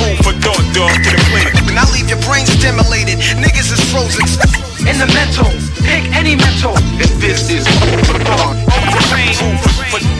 [0.00, 0.96] Food for thought, dog.
[1.04, 1.52] Get a plate.
[1.68, 3.20] And I leave your brain stimulated.
[3.36, 4.24] Niggas is frozen.
[4.88, 5.52] In the mental,
[5.84, 6.72] pick any mental.
[6.72, 8.56] And this is food for thought.
[8.72, 9.36] Hold your brain.
[9.36, 10.11] Food for,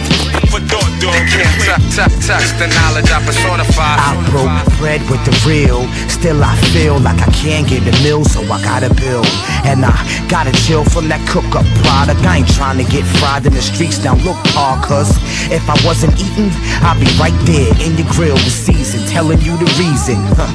[0.52, 1.16] for, for thought, dog.
[1.32, 1.80] Get a plate.
[1.96, 3.96] Touch, touch the knowledge I personify.
[3.96, 5.88] I broke bread with the real.
[6.12, 9.28] Still, I feel like I can't get a meal, so I gotta build.
[9.64, 9.96] And I
[10.28, 12.20] gotta chill from that cook up product.
[12.28, 14.04] I ain't trying to get fried in the streets.
[14.04, 15.16] Now, look, Paul, cuz
[15.48, 16.52] if I wasn't eating,
[16.84, 20.20] I'd be right there in your grill this season, telling you the reason.
[20.36, 20.52] Huh.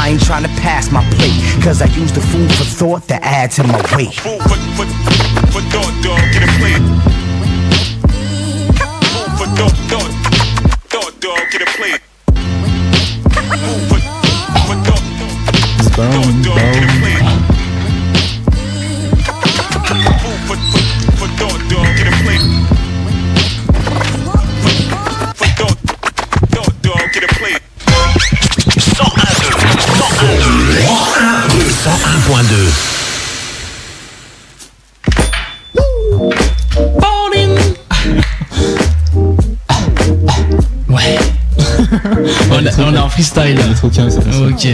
[0.00, 3.16] I ain't trying to pass my plate, cause I use the food for thought to
[3.22, 4.14] add to my weight.
[4.14, 4.86] Food for, for,
[5.52, 6.20] for thought, dog.
[6.32, 7.03] Get a plate.
[9.56, 10.08] For, for
[10.88, 11.38] thought, dog.
[11.52, 12.00] Get a plate.
[13.32, 13.56] For, for
[14.84, 15.04] thought,
[15.94, 16.72] thought, dog.
[16.72, 17.34] Get a plate.
[31.84, 32.94] 101.2
[40.94, 41.18] Ouais.
[42.50, 43.58] on, a- on est en freestyle.
[44.46, 44.68] Ok.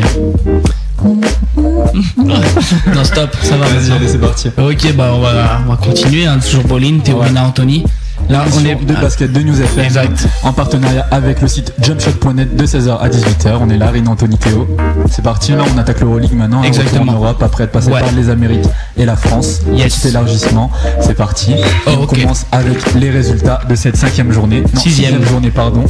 [2.95, 3.67] non stop, ça va.
[3.67, 4.49] Vas-y, allez, c'est parti.
[4.59, 6.27] Ok, bah on va, on va continuer.
[6.27, 7.85] Hein, toujours Bolin, Théorina, Anthony.
[8.29, 10.29] Là, on est de basket de News FM Exact.
[10.45, 13.57] en partenariat avec le site jumpshot.net de 16h à 18h.
[13.61, 14.69] On est là, Rine Anthony Théo.
[15.11, 16.63] C'est parti, là on attaque l'Euroleague maintenant.
[16.63, 17.13] Exactement.
[17.13, 18.01] En Europe, après être passé Ouais.
[18.01, 18.67] par les Amériques
[18.99, 19.61] et la France.
[19.73, 19.97] Yes.
[19.97, 20.71] Petit élargissement,
[21.01, 21.55] c'est parti.
[21.87, 24.63] Oh, on commence avec les résultats de cette cinquième journée.
[24.75, 25.25] Non, Sixième.
[25.25, 25.85] journée, pardon.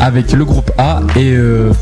[0.00, 1.72] Avec le groupe A et euh,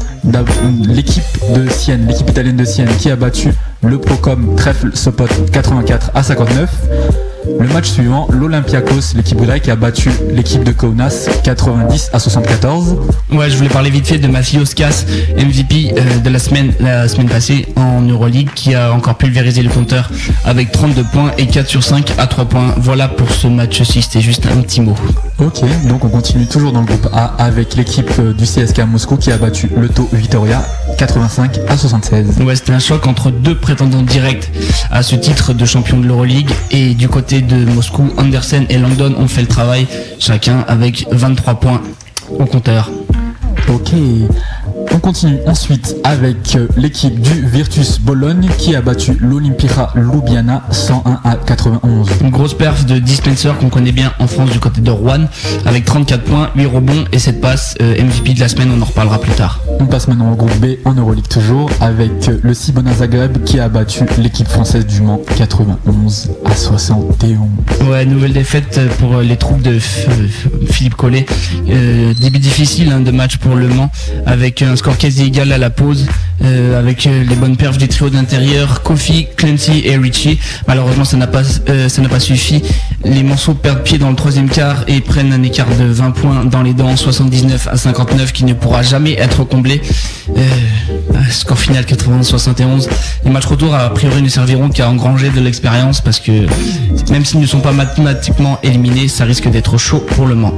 [0.86, 1.22] l'équipe
[1.54, 3.50] de Sienne, l'équipe italienne de Sienne qui a battu
[3.82, 7.23] le Procom Trèfle Sopot 84 à 59.
[7.46, 12.96] Le match suivant, l'Olympiakos, l'équipe grecque, a battu l'équipe de Kaunas 90 à 74.
[13.32, 15.04] Ouais, je voulais parler vite fait de Mathios Kas,
[15.36, 19.68] MVP euh, de la semaine, la semaine passée en Euroleague, qui a encore pulvérisé le
[19.68, 20.10] compteur
[20.44, 22.74] avec 32 points et 4 sur 5 à 3 points.
[22.78, 24.96] Voilà pour ce match-ci, c'était juste un petit mot.
[25.38, 29.16] Ok, donc on continue toujours dans le groupe A avec l'équipe euh, du CSK Moscou
[29.16, 30.62] qui a battu le Tau Vitoria
[30.96, 32.38] 85 à 76.
[32.42, 34.50] Ouais, c'était un choc entre deux prétendants directs
[34.90, 36.50] à ce titre de champion de l'Euroleague.
[36.70, 39.86] Et du côté de Moscou, Andersen et Langdon ont fait le travail,
[40.18, 41.82] chacun avec 23 points
[42.30, 42.90] au compteur.
[43.68, 43.92] Ok,
[44.92, 51.20] on continue ensuite avec euh, l'équipe du Virtus Bologne qui a battu l'Olimpia Ljubljana 101
[51.24, 52.08] à 91.
[52.20, 55.26] Une grosse perf de Dispenser qu'on connaît bien en France du côté de Rouen,
[55.64, 57.74] avec 34 points, 8 rebonds et 7 passes.
[57.80, 59.60] Euh, MVP de la semaine, on en reparlera plus tard.
[59.80, 63.60] On passe maintenant au groupe B en Euroleague toujours avec euh, le Cibona Zagreb qui
[63.60, 67.38] a battu l'équipe française du Mans 91 à 71.
[67.88, 71.26] Ouais, nouvelle défaite pour les troupes de Philippe Collet.
[71.68, 73.90] Euh, début difficile hein, de match pour Le Mans
[74.26, 76.06] avec un score quasi égal à la pause
[76.42, 80.38] euh, avec euh, les bonnes perfs du trio d'intérieur, Kofi, Clancy et Richie.
[80.66, 82.62] Malheureusement, ça n'a pas, euh, ça n'a pas suffi.
[83.04, 86.44] Les morceaux perdent pied dans le troisième quart et prennent un écart de 20 points
[86.44, 89.80] dans les dents, 79 à 59, qui ne pourra jamais être comblé.
[91.30, 92.88] Score final 91-71.
[93.24, 96.32] Les matchs retour a priori ne serviront qu'à engranger de l'expérience parce que
[97.10, 100.54] même s'ils ne sont pas mathématiquement éliminés, ça risque d'être chaud pour le Mans.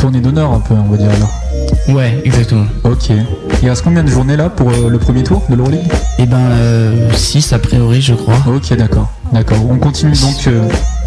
[0.00, 1.45] Tournée d'honneur un peu, on va dire alors.
[1.88, 2.66] Ouais, exactement.
[2.84, 3.10] Ok.
[3.62, 5.86] Il reste combien de journées là pour euh, le premier tour de l'Euroleague?
[6.18, 6.38] Eh ben,
[7.14, 8.36] 6 a priori, je crois.
[8.46, 9.08] Ok, d'accord.
[9.32, 9.58] D'accord.
[9.70, 10.46] On continue donc.
[10.46, 10.62] euh,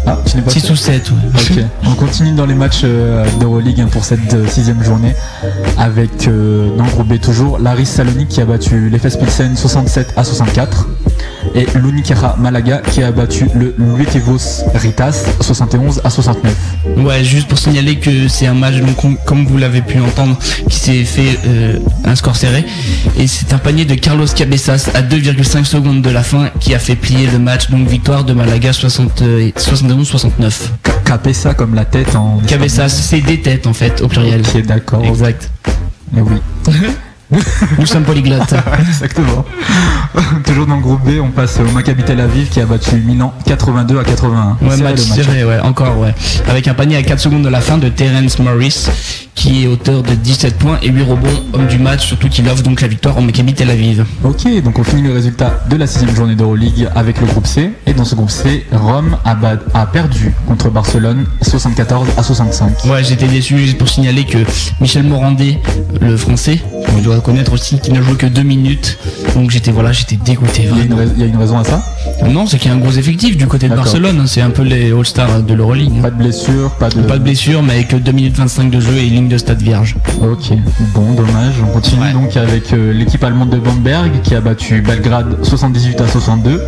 [0.06, 1.16] Ah, tu n'es pas 6 ou 7, ouais.
[1.34, 1.64] Ok.
[1.86, 5.14] On continue dans les matchs euh, d'Euroleague hein, pour cette euh, sixième journée
[5.78, 10.14] avec euh, dans le groupe B toujours Laris Salonique qui a battu l'Efes Pilsen 67
[10.16, 10.88] à 64
[11.54, 16.54] et l'Unicaja Malaga qui a battu le Luetevos Ritas 71 à 69.
[16.98, 20.36] Ouais, juste pour signaler que c'est un match, donc, com- comme vous l'avez pu entendre,
[20.68, 22.64] qui s'est fait euh, un score serré.
[23.18, 26.78] Et c'est un panier de Carlos Cabezas à 2,5 secondes de la fin qui a
[26.78, 27.70] fait plier le match.
[27.70, 30.52] Donc victoire de Malaga 60, euh, 71-69.
[31.04, 32.38] Capessa comme la tête en.
[32.46, 34.42] Cabezas, c'est des têtes en fait, au pluriel.
[34.42, 35.04] Ok, d'accord.
[35.04, 35.50] Exact.
[36.16, 36.36] Eh oui.
[37.78, 38.54] Nous sommes polyglottes.
[38.88, 39.44] Exactement.
[40.44, 43.32] Toujours dans le groupe B, on passe au Maccabi Tel Aviv qui a battu Milan
[43.46, 44.56] 82 à 81.
[44.60, 46.14] Ouais, match serré, ouais, encore, ouais.
[46.48, 48.88] Avec un panier à 4 secondes de la fin de Terence Morris,
[49.34, 52.62] qui est auteur de 17 points et 8 rebonds, homme du match, surtout qu'il offre
[52.62, 54.04] donc la victoire au Maccabi Tel Aviv.
[54.24, 57.70] Ok, donc on finit le résultat de la sixième journée d'Euroleague avec le groupe C.
[57.86, 62.84] Et dans ce groupe C, Rome a perdu contre Barcelone 74 à 65.
[62.86, 64.38] Ouais, j'étais déçu juste pour signaler que
[64.80, 65.58] Michel Morandé,
[66.00, 66.60] le français,
[66.96, 68.98] on doit connaître aussi, qui n'a joué que 2 minutes.
[69.34, 70.68] Donc j'étais voilà, j'étais dégoûté.
[70.70, 71.82] Il y, a une il y a une raison à ça?
[72.28, 73.74] Non, c'est qu'il y a un gros effectif du côté de.
[73.74, 74.20] Barcelone.
[74.20, 75.92] hein, C'est un peu les All-Stars de l'Euroleague.
[75.98, 76.02] hein.
[76.02, 77.00] Pas de blessure, pas de.
[77.02, 79.96] Pas de blessure, mais avec 2 minutes 25 de jeu et ligne de stade vierge.
[80.20, 80.52] Ok,
[80.94, 81.54] bon, dommage.
[81.62, 86.08] On continue donc avec euh, l'équipe allemande de Bamberg qui a battu Belgrade 78 à
[86.08, 86.62] 62.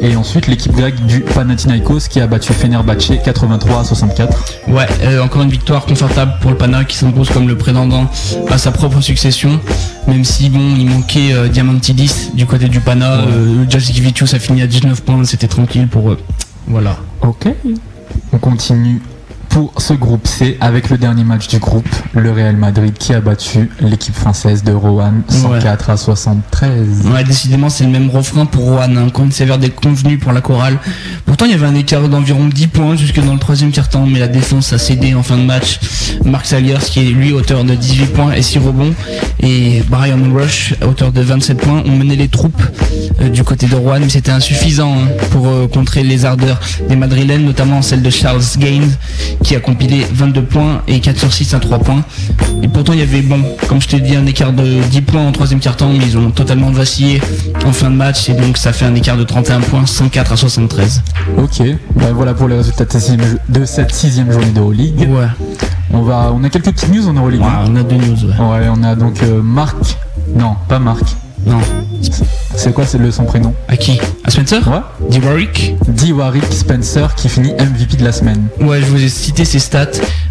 [0.00, 4.56] Et ensuite l'équipe grecque du Panathinaikos qui a battu Fenerbahce 83 à 64.
[4.68, 8.08] Ouais, euh, encore une victoire confortable pour le Pana qui s'impose comme le prétendant
[8.50, 9.60] à sa propre succession.
[10.06, 13.20] Même si bon, il manquait euh, Diamantidis du côté du Pana.
[13.20, 16.18] Euh, Jasikevicius a fini à 19 points, c'était tranquille pour eux.
[16.66, 16.96] Voilà.
[17.22, 17.48] Ok.
[18.32, 19.00] On continue
[19.52, 23.20] pour ce groupe C avec le dernier match du groupe, le Real Madrid qui a
[23.20, 27.06] battu l'équipe française de Rohan 104 à 73.
[27.12, 28.96] Ouais, décidément, c'est le même refrain pour Rouen.
[28.96, 29.08] Hein.
[29.12, 30.78] Quand il s'avère des convenus pour la chorale.
[31.26, 34.20] Pourtant, il y avait un écart d'environ 10 points jusque dans le troisième quart-temps, mais
[34.20, 35.80] la défense a cédé en fin de match.
[36.24, 38.94] Marc Saliers, qui est lui auteur de 18 points et 6 rebonds,
[39.40, 42.62] et Brian Rush, auteur de 27 points, ont mené les troupes
[43.20, 46.58] euh, du côté de Rouen, mais c'était insuffisant hein, pour euh, contrer les ardeurs
[46.88, 48.90] des Madrilènes, notamment celle de Charles Gaines,
[49.42, 52.04] qui a compilé 22 points et 4 sur 6 à 3 points.
[52.62, 55.26] Et pourtant, il y avait, bon, comme je t'ai dit, un écart de 10 points
[55.26, 57.20] en troisième quart-temps, mais ils ont totalement vacillé
[57.64, 60.36] en fin de match, et donc ça fait un écart de 31 points, 104 à
[60.36, 61.02] 73.
[61.38, 61.62] Ok,
[61.96, 65.08] ben voilà pour les résultats de cette sixième, de journée d'Euroleague.
[65.10, 65.26] Ouais.
[65.92, 67.40] On va, on a quelques petites news en Euroleague.
[67.40, 67.64] Ouais, hein.
[67.68, 68.38] on a deux news, ouais.
[68.38, 69.76] Ouais, on a donc euh, Marc.
[70.34, 71.04] Non, pas Marc.
[71.46, 71.60] Non.
[72.54, 73.98] C'est quoi c'est le son prénom À qui?
[74.24, 74.60] À Spencer?
[74.68, 75.10] Ouais.
[75.10, 75.18] D.
[75.24, 75.74] Warwick?
[75.88, 76.12] D.
[76.12, 78.46] Warwick Spencer qui finit MVP de la semaine.
[78.60, 79.86] Ouais, je vous ai cité ses stats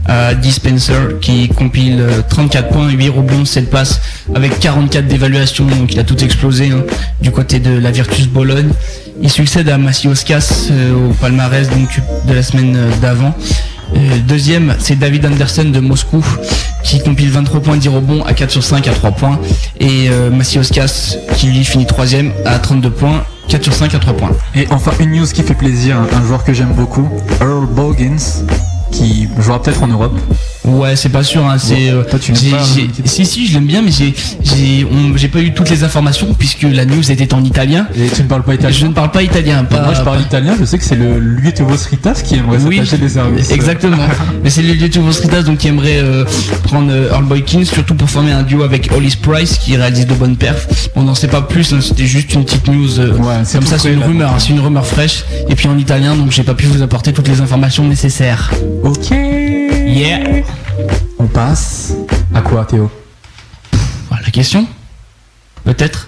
[0.05, 0.51] à D.
[0.51, 3.99] Spencer qui compile euh, 34 points, 8 rebonds, 7 passes
[4.35, 6.83] avec 44 d'évaluation, donc il a tout explosé hein,
[7.21, 8.71] du côté de la Virtus Bologne.
[9.21, 13.35] Il succède à Massioskas euh, au palmarès donc de la semaine euh, d'avant.
[13.95, 16.25] Euh, deuxième, c'est David Anderson de Moscou
[16.83, 19.39] qui compile 23 points, 10 rebonds à 4 sur 5 à 3 points.
[19.79, 24.13] Et euh, Massioskas qui lui finit troisième à 32 points, 4 sur 5 à 3
[24.13, 24.31] points.
[24.55, 27.07] Et enfin une news qui fait plaisir, un joueur que j'aime beaucoup,
[27.39, 28.43] Earl Boggins,
[28.91, 30.17] qui jouera peut-être en Europe.
[30.63, 31.43] Ouais, c'est pas sûr.
[31.45, 31.89] Hein, c'est.
[31.89, 34.13] euh, toi, tu pas, euh, si si, je l'aime bien, mais j'ai
[34.43, 37.87] j'ai pas eu toutes les informations puisque la news était en italien.
[37.95, 39.63] Et tu ne parles pas italien Je ne parle pas italien.
[39.63, 42.59] Pas, Moi je parle pas- italien, je sais que c'est le Luetevos Ritas qui aimerait
[42.65, 43.51] Oui, s'attacher des services.
[43.51, 43.97] exactement.
[44.43, 46.25] mais c'est le Ritas donc qui aimerait euh,
[46.63, 50.13] prendre euh, Earl Boykins, surtout pour former un duo avec Hollis Price qui réalise de
[50.13, 50.89] bonnes perfs.
[50.95, 52.99] On n'en sait pas plus, hein, c'était juste une petite news.
[52.99, 53.13] euh,
[53.45, 55.23] c'est comme ça, c'est une rumeur, hein, c'est une rumeur fraîche.
[55.49, 58.51] Et puis en italien, donc j'ai pas pu vous apporter toutes les informations nécessaires.
[58.83, 59.11] Ok.
[59.91, 60.43] Yeah.
[61.19, 61.93] On passe
[62.33, 62.89] à quoi Théo?
[64.07, 64.65] Voilà la question.
[65.65, 66.07] Peut-être.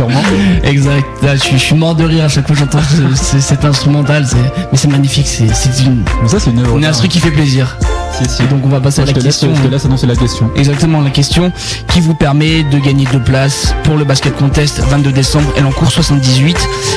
[0.00, 0.22] Sûrement.
[0.64, 1.04] Exact.
[1.22, 3.40] Là, je, suis, je suis mort de rire à chaque fois que j'entends ce- ce-
[3.40, 4.26] cet instrumental.
[4.72, 5.26] Mais c'est magnifique.
[5.26, 5.44] C'est
[5.84, 7.76] une, Mais ça c'est une une instru qui fait plaisir.
[8.18, 8.42] Si, si.
[8.42, 9.54] Et donc on va passer Moi, à je la te laisse, question.
[9.54, 10.50] je te laisse annoncer la question.
[10.56, 11.52] Exactement, la question
[11.92, 15.90] qui vous permet de gagner deux places pour le basket contest 22 décembre et l'encours
[15.92, 16.56] 78,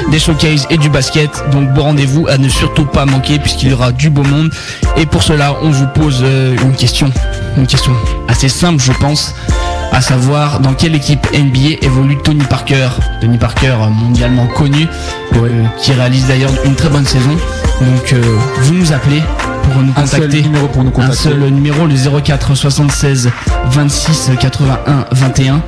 [0.09, 1.29] des showcases et du basket.
[1.51, 4.49] Donc bon rendez-vous à ne surtout pas manquer puisqu'il y aura du beau monde.
[4.95, 7.11] Et pour cela, on vous pose euh, une question,
[7.57, 7.91] une question
[8.29, 9.33] assez simple, je pense.
[9.93, 12.89] À savoir dans quelle équipe NBA évolue Tony Parker.
[13.21, 14.87] Tony Parker, euh, mondialement connu,
[15.35, 17.29] euh, qui réalise d'ailleurs une très bonne saison.
[17.81, 18.21] Donc, euh,
[18.63, 19.21] vous nous appelez
[19.63, 20.41] pour nous Un seul contacter.
[20.41, 21.15] numéro pour nous Un contacter.
[21.17, 23.29] seul numéro, le 04 76
[23.71, 25.61] 26 81 21.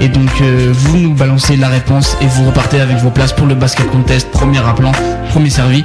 [0.00, 3.46] Et donc, euh, vous nous balancez la réponse et vous repartez avec vos places pour
[3.46, 4.92] le basket contest, premier appelant,
[5.30, 5.84] premier servi.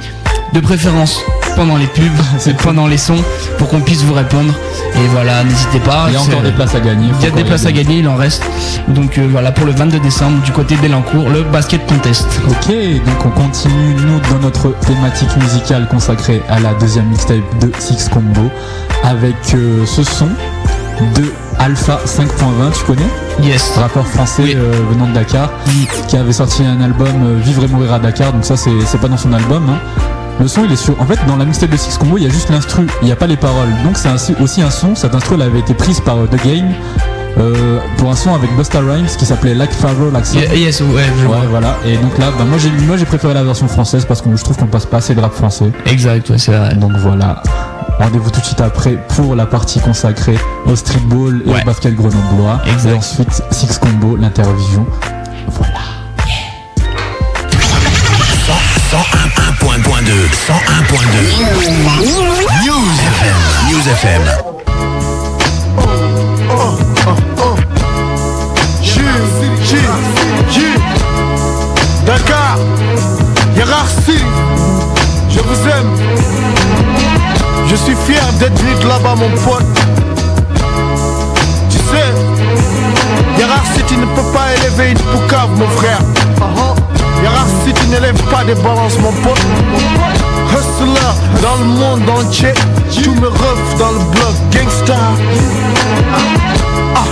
[0.54, 1.20] De préférence
[1.58, 3.22] pendant les pubs, pendant les sons,
[3.58, 4.54] pour qu'on puisse vous répondre.
[4.94, 6.04] Et voilà, n'hésitez pas.
[6.08, 7.08] Il y a C'est- encore des places à gagner.
[7.20, 8.42] Il y a des places à gagner, il en reste.
[8.88, 12.26] Donc euh, voilà, pour le 22 décembre, du côté d'Elancourt, le basket contest.
[12.48, 12.68] Ok,
[13.04, 18.08] donc on continue nous dans notre thématique musicale consacrée à la deuxième mixtape de Six
[18.08, 18.50] Combo
[19.04, 20.28] avec euh, ce son
[21.16, 21.24] de
[21.58, 22.26] Alpha 5.20,
[22.78, 23.02] tu connais?
[23.42, 23.72] Yes.
[23.76, 25.50] Rappeur français euh, venant de Dakar,
[26.08, 29.00] qui avait sorti un album euh, Vivre et mourir à Dakar, donc ça c'est c'est
[29.00, 29.64] pas dans son album.
[29.70, 29.78] hein.
[30.40, 31.00] Le son il est sur.
[31.00, 33.12] En fait dans la mixtape de Six Combo il y a juste l'instru, il n'y
[33.12, 33.68] a pas les paroles.
[33.84, 36.72] Donc c'est aussi un son, cette instru elle avait été prise par euh, The Game.
[37.38, 40.32] euh, pour un son avec Busta Rhymes qui s'appelait Like Pharaoh, Like.
[40.34, 41.38] Yeah, yes, ouais, je vois.
[41.50, 41.76] voilà.
[41.86, 44.42] Et donc là, bah, moi j'ai moi j'ai préféré la version française parce que je
[44.42, 45.70] trouve qu'on passe pas assez de rap français.
[45.86, 46.74] Exact, ouais, c'est vrai.
[46.74, 47.42] Donc voilà.
[48.00, 51.62] Rendez-vous tout de suite après pour la partie consacrée au streetball et Ouais.
[51.62, 52.60] au basket grenoblois.
[52.72, 52.90] Exact.
[52.90, 54.86] Et ensuite Six Combo, l'interview.
[55.48, 55.74] Voilà.
[58.90, 58.96] 101.2
[60.32, 61.20] 101.2
[62.64, 62.88] News
[63.20, 63.36] FM
[63.68, 64.22] News FM
[68.82, 69.00] J,
[69.62, 69.76] J,
[70.50, 70.60] J,
[72.06, 72.56] Dakar,
[75.28, 75.90] je vous aime.
[77.68, 79.66] Je suis fier d'être de là-bas, mon pote.
[81.68, 82.14] Tu sais,
[83.36, 86.00] hiérarchie, tu ne peux pas élever une poucave, mon frère.
[87.22, 89.44] Hiérarchie, tu n'élèves pas des balances, mon pote.
[90.50, 91.12] Hustler
[91.42, 92.52] dans le monde entier,
[93.02, 94.96] tous mes refs dans le bloc, gangsta.
[96.14, 96.18] Ah,
[96.96, 97.04] ah,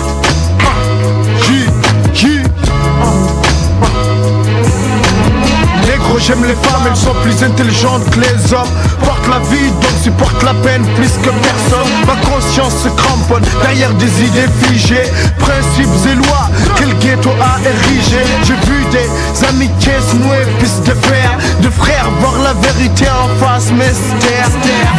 [6.27, 8.67] J'aime les femmes, elles sont plus intelligentes que les hommes.
[9.05, 11.93] Porte la vie, donc supporte la peine plus que personne.
[12.05, 15.09] Ma conscience se cramponne derrière des idées figées.
[15.39, 18.27] Principes et lois que ghetto a érigés.
[18.43, 21.31] J'ai vu des amitiés se nouer, pistes de fer.
[21.61, 24.49] De frères voir la vérité en face, mystère.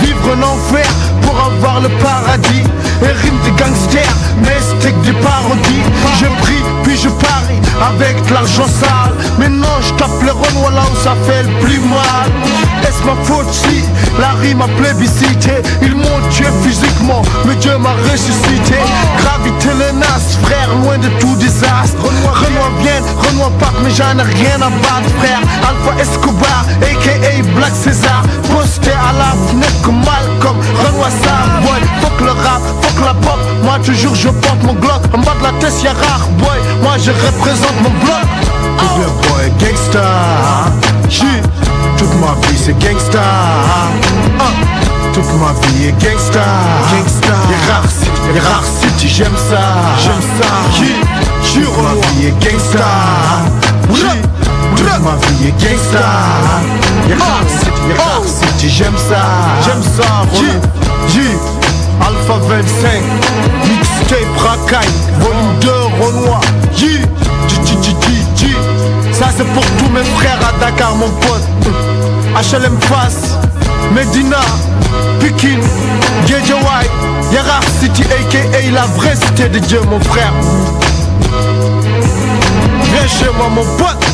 [0.02, 0.88] Vivre en enfer
[1.24, 2.64] pour avoir le paradis.
[3.04, 4.62] Et rime de gangsters, mais
[5.04, 5.84] des parodies.
[6.20, 7.60] Je prie, puis je parie
[7.90, 9.14] avec l'argent sale.
[9.38, 12.30] Maintenant je tape les renois là où ça fait le plus mal.
[12.84, 13.84] Est-ce ma faute si
[14.20, 15.62] la rime a plébiscité?
[15.82, 18.80] Ils m'ont tué physiquement, mais Dieu m'a ressuscité.
[19.20, 22.02] Gravité menace, frère, loin de tout désastre.
[22.02, 25.42] Renoir bien, Renoir part, mais j'en ai rien à battre, frère.
[25.68, 28.24] Alpha Escobar, aka Black César.
[28.52, 31.82] Posté à la fenêtre comme Malcolm, Renoir ça, boy.
[32.02, 33.40] Fuck le rap, fuck la pop.
[33.64, 35.02] Moi toujours je porte mon glock.
[35.14, 36.58] En bas de la tête y'a rare, boy.
[36.82, 38.28] Moi je représente mon bloc.
[38.80, 40.08] Tout le boy, gangsta.
[41.98, 43.20] Toute ma vie c'est gangsta.
[44.40, 44.44] Ah,
[45.14, 46.46] Toute ma vie est gangsta.
[46.92, 47.36] Gangsta.
[47.50, 49.62] Y'a rare city, y'a rare city, j'aime ça.
[50.04, 50.50] J'aime ça.
[51.44, 52.86] Toute ma vie est gangsta.
[53.88, 56.06] Toute ma vie est gangsta.
[57.10, 59.22] Y'a rare city, y'a rare city, j'aime ça.
[59.66, 60.08] J'aime ça.
[61.10, 61.22] J,
[62.02, 63.02] Alpha 25,
[63.68, 64.88] mixtape racaille,
[65.20, 65.70] volume 2
[66.02, 66.42] Renoir.
[66.76, 67.02] J.
[69.18, 71.42] Ça c'est pour tous mes frères à Dakar mon pote
[72.36, 73.36] HLM Face,
[73.96, 74.38] Medina,
[75.20, 75.60] Pikin,
[76.28, 76.92] White,
[77.34, 80.32] Yara City aka la vraie cité de Dieu mon frère
[82.84, 84.06] Viens chez moi mon pote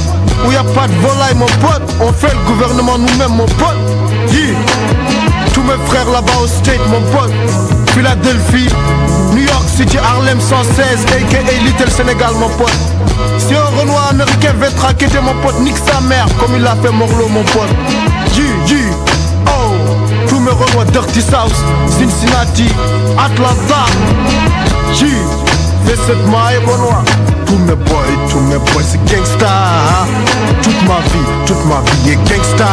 [0.48, 3.78] Où y a pas de volaille mon pote On fait le gouvernement nous-mêmes mon pote
[4.32, 4.56] Yeah.
[5.54, 7.32] Tous mes frères là-bas au state mon pote
[7.94, 8.70] Philadelphie,
[9.34, 12.74] New York City, Harlem 116 aka Little Sénégal mon pote.
[13.38, 16.76] Si un Renoir américain veut te raqueter mon pote Nique sa mère comme il a
[16.76, 17.70] fait Morlo mon pote.
[18.36, 18.76] G, G,
[19.48, 19.76] oh
[20.28, 21.54] Tous mes Renois Dirty South,
[21.88, 22.68] Cincinnati,
[23.18, 23.86] Atlanta.
[24.96, 25.06] G,
[25.86, 27.04] cette maille Renoir
[27.46, 29.48] tous mes boys, tous mes boys c'est gangsta.
[30.64, 32.66] Toute ma vie, toute ma vie est gangsta.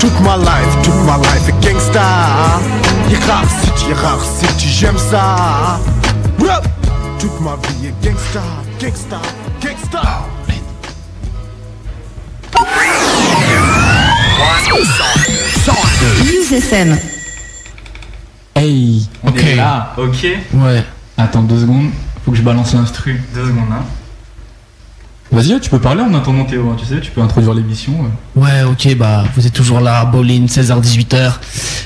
[0.00, 2.00] Toute ma life, toute ma life est gangsta
[3.26, 5.78] Rare City, Rare City, j'aime ça.
[7.18, 8.40] Toute ma vie est gangsta,
[8.80, 9.20] gangsta,
[9.62, 10.02] gangsta
[16.24, 16.96] News FM.
[18.56, 19.38] Hey, on Ok.
[19.44, 19.92] est là.
[19.98, 20.26] Ok.
[20.54, 20.82] Ouais.
[21.18, 21.90] Attends deux secondes,
[22.24, 23.20] faut que je balance l'instru.
[23.34, 23.84] Deux secondes, hein.
[25.32, 27.92] Vas-y, tu peux parler en attendant Théo, hein, tu sais, tu peux introduire l'émission.
[28.36, 28.40] euh.
[28.40, 31.34] Ouais, ok, bah vous êtes toujours là, Bowling, 16h-18h,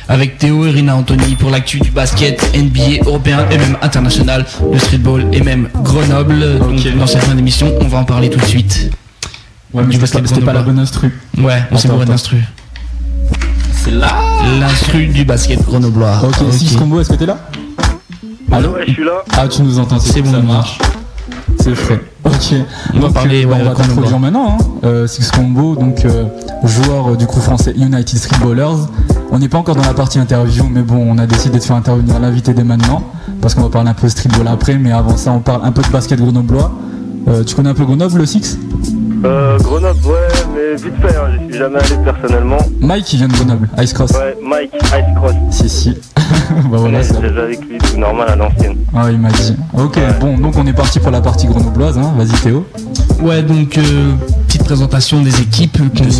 [0.08, 4.78] avec Théo et Rina Anthony pour l'actu du basket, NBA, européen et même international, de
[4.78, 6.58] streetball et même Grenoble.
[6.58, 8.90] Donc dans cette fin d'émission, on va en parler tout de suite.
[9.74, 11.12] Ouais, mais c'était pas, basket c'était pas la bonne instru.
[11.36, 12.42] Ouais, on s'est bourré d'instru.
[13.72, 14.08] C'est là
[14.58, 16.18] L'instru du basket grenoblois.
[16.24, 17.36] Ok, Six Combo, est-ce que t'es là?
[18.50, 19.22] Allô Ouais, je suis là.
[19.36, 20.78] Ah, tu nous entends, C'est bon, ça on marche.
[21.64, 21.98] C'est frais.
[22.24, 22.54] Ok.
[22.92, 24.58] On va parler, euh, bah, ouais, on va t'introduire maintenant.
[24.60, 24.64] Hein.
[24.84, 26.24] Euh, Six Combo, donc euh,
[26.62, 28.84] joueur euh, du coup français United Streetballers.
[29.30, 31.76] On n'est pas encore dans la partie interview, mais bon, on a décidé de faire
[31.76, 33.02] intervenir l'invité dès maintenant,
[33.40, 35.80] parce qu'on va parler un peu streetball après, mais avant ça, on parle un peu
[35.80, 36.70] de basket grenoblois.
[37.28, 38.58] Euh, tu connais un peu Grenoble, le Six?
[39.24, 40.12] Euh, Grenoble, ouais,
[40.54, 42.58] mais vite fait, hein, j'y suis jamais allé personnellement.
[42.78, 44.10] Mike, il vient de Grenoble, Ice Cross.
[44.10, 45.32] Ouais, Mike, Ice Cross.
[45.50, 45.94] Si, si.
[46.70, 48.76] bah voilà, j'ai avec lui, tout normal à l'ancienne.
[48.94, 49.56] Ah, il m'a dit.
[49.76, 52.12] Ok, bon, donc on est parti pour la partie grenobloise, hein.
[52.16, 52.66] Vas-y, Théo.
[53.22, 54.12] Ouais, donc euh,
[54.46, 55.78] petite présentation des équipes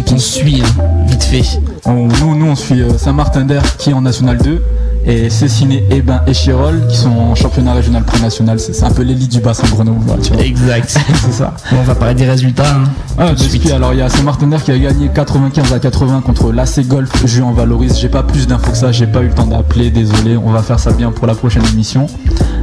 [0.09, 1.43] qu'on suit, hein, vite fait.
[1.85, 4.62] On- nous, nous, on suit euh, Saint-Martin d'Air qui est en National 2
[5.06, 8.59] et Cessiné, Ebin et Chirol qui sont en championnat régional pré-national.
[8.59, 10.43] C'est un peu l'élite du bassin grenoblois, tu vois.
[10.43, 10.89] Exact.
[11.24, 11.55] c'est ça.
[11.70, 12.64] Bon, on va parler des résultats.
[12.76, 12.85] hein.
[13.18, 13.70] Ah, de suite.
[13.70, 17.26] alors il y a Saint-Martin d'Air qui a gagné 95 à 80 contre l'AC Golf
[17.26, 17.98] Juan Valoris.
[18.01, 20.36] J'ai pas plus d'infos que ça, j'ai pas eu le temps d'appeler, désolé.
[20.36, 22.06] On va faire ça bien pour la prochaine émission.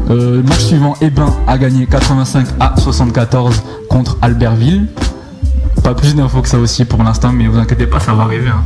[0.09, 4.87] Euh, match suivant, Ebin a gagné 85 à 74 contre Albertville.
[5.83, 8.49] Pas plus d'infos que ça aussi pour l'instant, mais vous inquiétez pas, ça va arriver.
[8.49, 8.63] hein.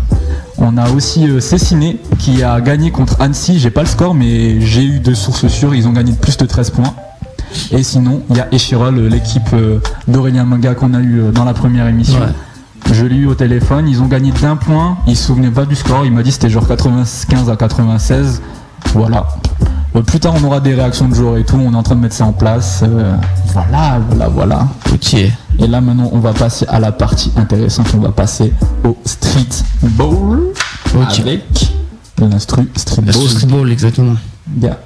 [0.57, 3.59] On a aussi euh, Cessiné qui a gagné contre Annecy.
[3.59, 5.75] J'ai pas le score, mais j'ai eu de sources sûres.
[5.75, 6.93] Ils ont gagné de plus de 13 points.
[7.71, 11.45] Et sinon, il y a Echirol, euh, l'équipe euh, d'Aurélien Manga qu'on a eu dans
[11.45, 12.19] la première émission.
[12.91, 13.87] Je l'ai eu au téléphone.
[13.87, 14.97] Ils ont gagné d'un point.
[15.07, 16.05] Il se souvenait pas du score.
[16.05, 18.41] Il m'a dit c'était genre 95 à 96.
[18.93, 19.25] Voilà.
[20.03, 21.55] Plus tard, on aura des réactions de joueurs et tout.
[21.55, 22.83] On est en train de mettre ça en place.
[22.83, 23.15] Euh,
[23.53, 24.67] voilà, voilà, voilà.
[24.93, 25.15] Ok.
[25.59, 27.87] Et là, maintenant, on va passer à la partie intéressante.
[27.95, 28.53] On va passer
[28.83, 30.39] au street ball.
[30.95, 31.19] Ok.
[31.19, 31.43] Avec
[32.19, 33.13] l'instru street ball.
[33.13, 34.15] streetball, exactement.
[34.61, 34.79] Yeah.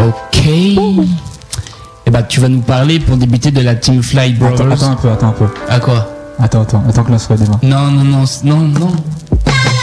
[0.00, 0.46] Ok.
[0.46, 4.72] Et bah, tu vas nous parler pour débuter de la Team Fly Brothers.
[4.72, 5.46] Attends, attends un peu, attends un peu.
[5.68, 6.08] À quoi?
[6.38, 7.60] Attends, attends, attends que l'instru démarre.
[7.62, 8.92] Non, non, non, non, non.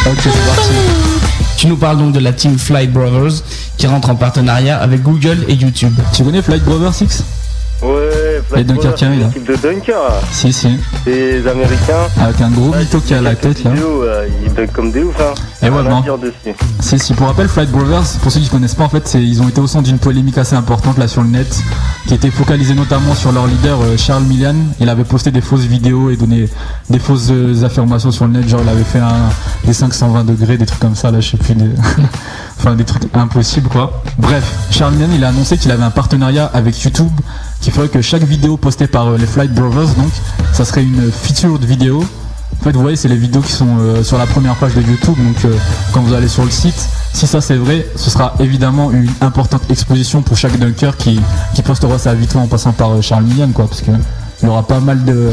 [0.06, 0.72] Ok, c'est parti.
[1.58, 3.44] Tu nous parles donc de la Team Fly Brothers
[3.78, 5.94] qui rentre en partenariat avec Google et YouTube.
[6.14, 7.24] Tu connais Flight Brother 6
[7.82, 9.28] Ouais, Et Dunker qui arrive, là.
[9.28, 10.20] l'équipe de Dunker, là.
[10.32, 10.68] Si, si.
[11.06, 12.08] Les Américains.
[12.20, 13.72] Avec un gros mytho qui a la tête là.
[13.72, 15.34] Euh, ils dunk comme des ouf, hein.
[15.62, 15.82] Et ouais,
[16.22, 16.58] dessus.
[16.82, 19.22] Si, si, pour rappel, Flight Brothers, pour ceux qui ne connaissent pas, en fait, c'est-
[19.24, 21.48] ils ont été au centre d'une polémique assez importante là sur le net,
[22.08, 24.56] qui était focalisée notamment sur leur leader euh, Charles Millian.
[24.82, 26.50] Il avait posté des fausses vidéos et donné
[26.90, 29.30] des fausses euh, affirmations sur le net, genre il avait fait un,
[29.66, 31.70] des 520 degrés, des trucs comme ça, là, je sais plus, des...
[32.60, 34.02] enfin des trucs impossibles quoi.
[34.18, 37.10] Bref, Charles Millian, il a annoncé qu'il avait un partenariat avec YouTube,
[37.62, 40.12] qui ferait que chaque vidéo postée par euh, les Flight Brothers, donc,
[40.54, 42.04] ça serait une featured vidéo
[42.60, 44.82] en fait, vous voyez, c'est les vidéos qui sont euh, sur la première page de
[44.82, 45.16] YouTube.
[45.18, 45.56] Donc, euh,
[45.94, 49.62] quand vous allez sur le site, si ça c'est vrai, ce sera évidemment une importante
[49.70, 51.22] exposition pour chaque dunker qui,
[51.56, 53.92] qui postera sa vidéo en passant par euh, Charles Millian, quoi, parce que
[54.42, 55.32] il y aura pas mal de,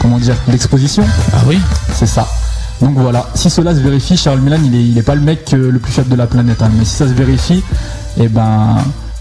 [0.00, 1.04] comment dire, d'exposition.
[1.32, 1.58] Ah oui
[1.94, 2.28] C'est ça.
[2.80, 5.50] Donc voilà, si cela se vérifie, Charles Milan, il est, il est pas le mec
[5.50, 7.64] le plus faible de la planète, hein, mais si ça se vérifie,
[8.20, 8.76] et ben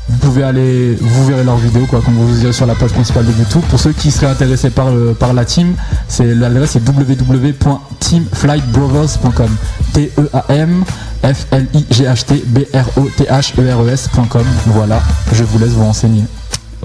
[0.09, 3.25] vous pouvez aller, vous verrez leurs vidéos quoi, quand vous irez sur la page principale
[3.25, 3.61] de YouTube.
[3.69, 5.75] Pour ceux qui seraient intéressés par, le- par la team,
[6.07, 9.49] c'est l'adresse c'est www.teamflightbrothers.com.
[9.93, 10.83] T E A M
[11.23, 14.45] F L I G H T B R O T H E R E S.com.
[14.67, 15.01] Voilà,
[15.33, 16.23] je vous laisse vous renseigner.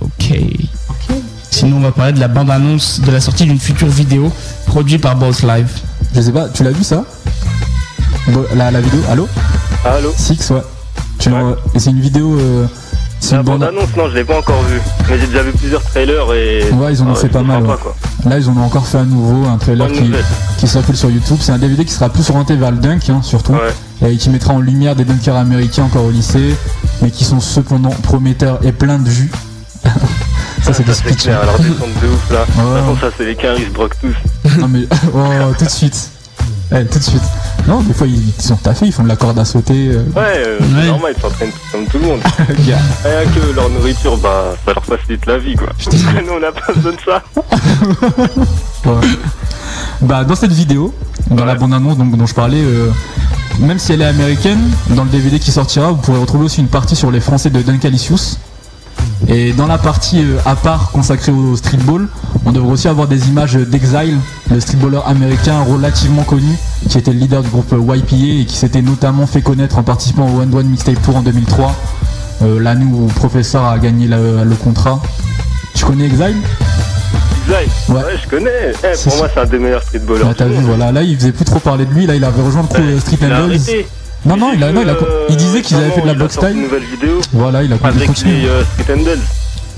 [0.01, 0.35] Ok.
[1.51, 4.33] Sinon, on va parler de la bande-annonce de la sortie d'une future vidéo
[4.67, 5.69] produite par Boss Live.
[6.15, 7.05] Je sais pas, tu l'as vu ça?
[8.57, 9.29] La, la vidéo, allô?
[9.85, 10.13] Allô?
[10.17, 10.63] Six, ouais.
[11.75, 12.37] Et c'est une vidéo.
[12.39, 12.67] euh,
[13.23, 14.81] c'est La bande-annonce, non, je l'ai pas encore vue.
[15.09, 16.71] Mais j'ai déjà vu plusieurs trailers et.
[16.73, 17.63] Ouais, ils en ont Ah, fait pas mal.
[17.65, 17.75] ouais.
[18.27, 20.11] Là, ils en ont encore fait un nouveau, un trailer qui,
[20.59, 21.37] qui circule sur YouTube.
[21.41, 23.55] C'est un DVD qui sera plus orienté vers le dunk, hein, surtout.
[24.05, 26.55] Et qui mettra en lumière des dunkers américains encore au lycée,
[27.01, 29.31] mais qui sont cependant prometteurs et pleins de jus.
[30.63, 31.23] ça, c'est des speeches.
[31.25, 32.45] clair, alors descendre de ouf là.
[32.47, 32.81] De Ouais.
[32.91, 34.59] toute façon, ça, c'est les caries, se broquent tous.
[34.61, 34.81] non, mais
[35.15, 35.19] oh,
[35.59, 36.11] tout de suite.
[36.75, 37.23] Eh, tout de suite.
[37.69, 39.89] Non, des fois, ils, sont taffés, ils font de la corde à sauter.
[39.89, 40.05] euh.
[40.17, 42.21] Ouais, euh, c'est normal, ils s'entraînent comme tout le monde.
[42.67, 42.79] Gars.
[43.05, 45.69] Rien que leur nourriture, bah, ça leur facilite la vie, quoi.
[45.93, 47.23] Nous, on n'a pas besoin de ça.
[48.85, 48.95] Ouais.
[50.01, 50.93] Bah, dans cette vidéo,
[51.31, 52.91] dans la bande-annonce donc, dont je parlais, euh,
[53.61, 54.59] même si elle est américaine,
[54.91, 57.63] dans le DVD qui sortira, vous pourrez retrouver aussi une partie sur les Français de
[57.63, 58.39] Duncalicious.
[59.29, 62.09] Et dans la partie euh, à part consacrée au streetball,
[62.45, 64.19] on devrait aussi avoir des images d'Exile,
[64.51, 66.57] le streetballer américain relativement connu,
[66.89, 70.29] qui était le leader du groupe YPA et qui s'était notamment fait connaître en participant
[70.29, 71.75] au One One Mixtape Tour en 2003,
[72.43, 75.01] euh, l'année où Professeur a gagné le, le contrat.
[75.75, 76.37] Tu connais Exile?
[77.49, 77.67] Ouais.
[77.89, 78.73] Ouais, je connais.
[78.85, 80.25] Eh, pour moi, c'est un des meilleurs streetballers.
[80.25, 82.43] Là, t'as vu, voilà, là il faisait plus trop parler de lui, là il avait
[82.43, 83.87] rejoint le crew euh, Street.
[84.25, 86.13] Non, non, il, a, non il, a, Euh, il disait qu'ils avaient fait de la
[86.13, 86.57] récemment, box il a sorti style.
[86.57, 89.19] une nouvelle vidéo Voilà, il a avec les euh, Street Handles.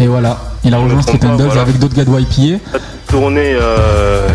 [0.01, 1.61] Et voilà, il a rejoint Street voilà.
[1.63, 2.79] avec d'autres gars de YPA.
[3.09, 4.29] Tourné euh,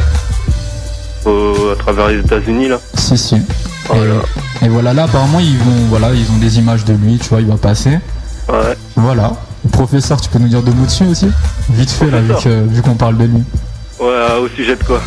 [1.25, 2.79] au- à travers les États-Unis là.
[2.95, 3.35] Si, si.
[3.35, 7.29] Et, et voilà, là apparemment ils vont, voilà, ils ont des images de lui, tu
[7.29, 7.99] vois, il va passer.
[8.47, 8.77] Ouais.
[8.95, 9.33] Voilà.
[9.71, 11.27] Professeur, tu peux nous dire deux mots dessus aussi?
[11.71, 12.19] Vite fait là,
[12.67, 13.43] vu qu'on parle de lui.
[13.99, 14.07] Ouais,
[14.41, 15.01] au sujet de quoi?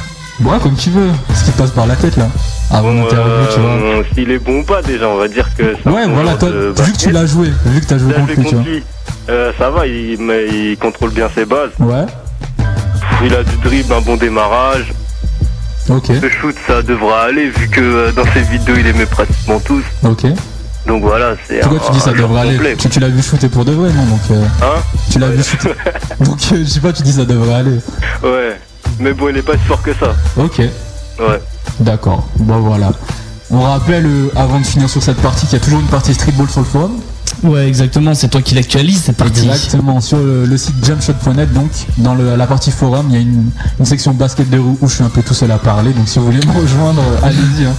[0.45, 2.29] Ouais, comme tu veux, ce qui te passe par la tête là.
[2.73, 3.71] Avant l'interview, tu vois.
[3.71, 5.63] Euh, S'il est bon ou pas déjà, on va dire que.
[5.87, 8.15] un Ouais, bon voilà, toi, de vu que tu l'as joué, vu que t'as joué
[8.15, 8.65] contre lui, tu vois.
[9.31, 11.71] Euh, ça va, il, mais il contrôle bien ses bases.
[11.79, 12.07] Ouais,
[13.25, 14.93] Il a du dribble, un bon démarrage.
[15.89, 19.61] ok, Le shoot, ça devra aller vu que euh, dans ses vidéos, il aimait pratiquement
[19.61, 19.85] tous.
[20.05, 20.27] ok.
[20.87, 23.23] Donc voilà, c'est Pourquoi un- tu dis ça devrait aller complet, tu, tu l'as vu
[23.23, 24.81] shooter pour de vrai, non Donc, euh, Hein
[25.13, 25.69] tu l'as vu shooter.
[26.21, 27.79] Donc, euh, je sais pas, tu dis ça devrait aller.
[28.25, 28.59] Ouais.
[28.99, 30.17] Mais bon, il est pas si fort que ça.
[30.37, 30.61] Ok,
[31.29, 31.41] Ouais.
[31.81, 32.27] d'accord.
[32.39, 32.93] Bon, voilà.
[33.51, 36.15] On rappelle, euh, avant de finir sur cette partie, qu'il y a toujours une partie
[36.15, 36.93] streetball sur le forum.
[37.43, 39.45] Ouais, exactement, c'est toi qui l'actualise cette partie.
[39.49, 43.21] Exactement, sur le, le site jumpshot.net, donc dans le- la partie forum, il y a
[43.21, 45.93] une, une section basket de rue où je suis un peu tout seul à parler.
[45.93, 47.65] Donc si vous voulez me rejoindre, euh, allez-y.
[47.65, 47.75] hein.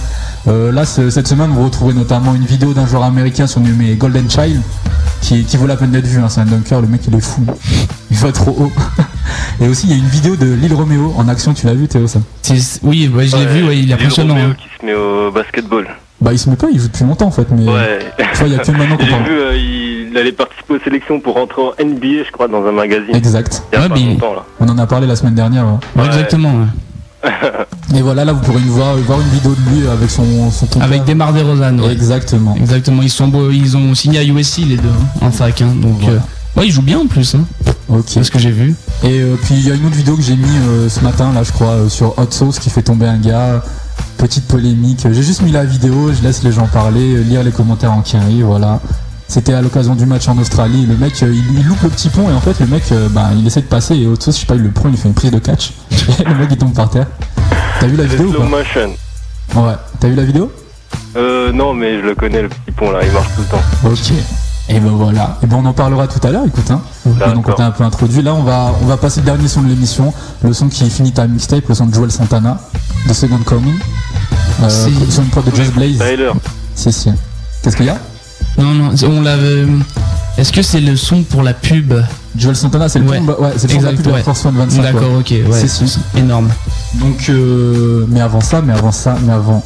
[0.46, 4.28] Euh, là, ce- cette semaine, vous retrouverez notamment une vidéo d'un joueur américain surnommé Golden
[4.30, 4.60] Child,
[5.22, 6.18] qui, qui vaut la peine d'être vu.
[6.20, 6.28] hein.
[6.28, 7.42] C'est un dunker, le mec il est fou.
[8.10, 8.72] Il va trop haut.
[9.60, 11.88] Et aussi, il y a une vidéo de Lil Romeo en action, tu l'as vu
[11.88, 12.20] Théo ça?
[12.82, 14.34] Oui, ouais, je l'ai vu, ouais, il est Lil impressionnant.
[14.34, 14.56] Romeo hein.
[14.58, 15.88] qui se met au basketball.
[16.20, 17.98] Bah il se met pas, il joue depuis longtemps en fait, mais Ouais.
[18.18, 19.22] tu vois, il y a que maintenant qu'on parle.
[19.24, 19.56] vu, euh,
[20.10, 23.14] il allait participer aux sélections pour rentrer en NBA, je crois, dans un magazine.
[23.14, 23.62] Exact.
[23.72, 24.44] Il y a Ouais, pas mais- longtemps, là.
[24.60, 25.64] On en a parlé la semaine dernière.
[25.66, 26.02] ouais.
[26.02, 26.52] Ouais, Exactement.
[27.94, 30.66] Et voilà, là vous pourrez voir, voir une vidéo de lui avec son, son.
[30.80, 31.92] Avec Demar DeRozan, ouais.
[31.92, 32.54] Exactement.
[32.56, 35.60] Exactement, ils, sont beaux, ils ont signé à USC les deux, hein, en fac.
[35.62, 36.16] hein, donc, Voilà.
[36.18, 37.34] euh, ouais, ils jouent bien en plus.
[37.34, 37.44] Hein,
[37.88, 38.04] Ok.
[38.08, 38.74] c'est ce que j'ai vu.
[39.04, 41.32] Et euh, puis il y a une autre vidéo que j'ai mis euh, ce matin,
[41.32, 43.62] là je crois, sur Hot Sauce qui fait tomber un gars.
[44.18, 45.00] Petite polémique.
[45.04, 48.42] J'ai juste mis la vidéo, je laisse les gens parler, lire les commentaires en quinri,
[48.42, 48.80] voilà.
[49.34, 50.86] C'était à l'occasion du match en Australie.
[50.86, 53.08] Le mec, euh, il, il loupe le petit pont et en fait le mec, euh,
[53.08, 54.96] bah, il essaie de passer et Hot Sauce, je sais pas, il le prend, il
[54.96, 55.72] fait une prise de catch.
[56.20, 57.08] Et le mec il tombe par terre.
[57.80, 58.90] T'as vu la vidéo ou slow pas motion.
[59.56, 59.74] Ouais.
[59.98, 60.52] T'as vu la vidéo
[61.16, 63.90] Euh, non, mais je le connais, le petit pont là, il marche tout le temps.
[63.90, 64.12] Ok.
[64.68, 65.36] Et ben voilà.
[65.42, 66.70] Et ben on en parlera tout à l'heure, écoute.
[66.70, 66.80] Hein.
[67.34, 68.22] Donc on t'a un peu introduit.
[68.22, 71.10] Là on va on va passer le dernier son de l'émission, le son qui finit
[71.10, 72.60] ta mixtape, le son de Joel Santana,
[73.08, 73.74] de Second Coming.
[74.62, 75.98] Euh, C'est- sur une prod de Just Blaze.
[75.98, 76.30] Tyler.
[76.76, 77.10] Si si.
[77.64, 77.98] Qu'est-ce qu'il y a?
[78.58, 79.66] Non, non, on l'avait.
[80.36, 81.94] Est-ce que c'est le son pour la pub
[82.36, 83.20] Joel Santana, c'est le Ouais.
[83.20, 84.22] ouais, c'est le son de la pub ouais.
[84.22, 84.82] Force One 25.
[84.82, 85.68] D'accord, ok, ouais.
[85.68, 85.98] Si.
[86.16, 86.50] Énorme.
[86.94, 89.64] Donc euh, mais avant ça, mais avant ça, mais avant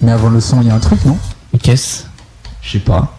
[0.00, 1.16] mais avant le son, il y a un truc, non?
[1.62, 2.04] Qu'est-ce?
[2.62, 3.16] Je sais pas.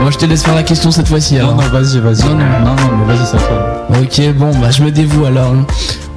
[0.00, 1.34] Moi, je te laisse faire la question cette fois-ci.
[1.36, 1.56] Non alors.
[1.56, 2.24] non, vas-y, vas-y.
[2.24, 2.44] Non, non.
[2.64, 3.86] non, non, mais vas-y, ça toi.
[4.00, 5.52] Ok, bon, bah je me dévoue alors.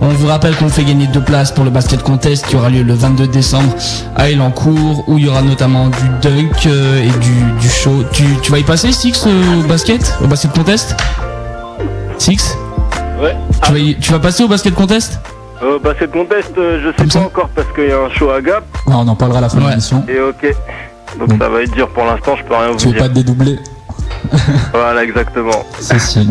[0.02, 2.84] On vous rappelle qu'on fait gagner deux places pour le basket contest qui aura lieu
[2.84, 3.74] le 22 décembre
[4.18, 8.04] à Elancourt où il y aura notamment du dunk euh, et du, du show.
[8.12, 10.14] Tu, tu vas y passer, Six, au basket?
[10.22, 10.96] Au basket contest?
[12.18, 12.56] Six?
[13.22, 13.36] Ouais.
[13.66, 15.20] tu, vas y- tu vas passer au basket contest?
[15.64, 17.98] Euh, bah, cette contest, euh, je sais Comme pas ça encore parce qu'il y a
[18.00, 18.64] un show à Gap.
[18.86, 19.70] Ouais, on en parlera à la fin de Ouais.
[19.70, 20.04] l'émission.
[20.10, 20.54] Et ok.
[21.20, 23.14] Donc ça va être dur pour l'instant, je peux rien Tu vous veux pas dire.
[23.14, 23.60] te dédoubler
[24.74, 25.66] Voilà, exactement.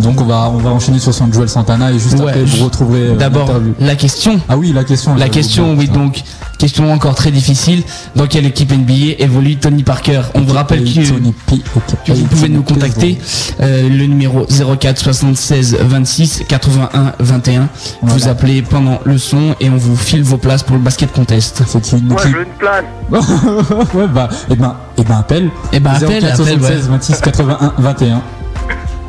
[0.02, 2.64] Donc on va, on va enchaîner sur son Joel Santana et juste Ouais, après vous
[2.64, 4.40] retrouverez euh, D'abord, la question.
[4.48, 5.14] Ah oui, la question.
[5.14, 6.22] La question, oui, donc,
[6.62, 7.82] question encore très difficile.
[8.14, 11.00] Dans quelle équipe NBA évolue Tony Parker On vous rappelle que,
[12.12, 13.18] vous pouvez nous contacter.
[13.60, 17.68] euh, le numéro 04 76 26 81 21.
[18.02, 21.64] Vous appelez pendant le son et on vous file vos places pour le basket contest.
[21.66, 22.84] C'est une Moi, je équipe veux une place.
[23.94, 25.50] Ouais, bah, et ben, et ben, appelle.
[25.72, 28.22] Eh ben, appelle, 04 appelle, 76 26 81 21.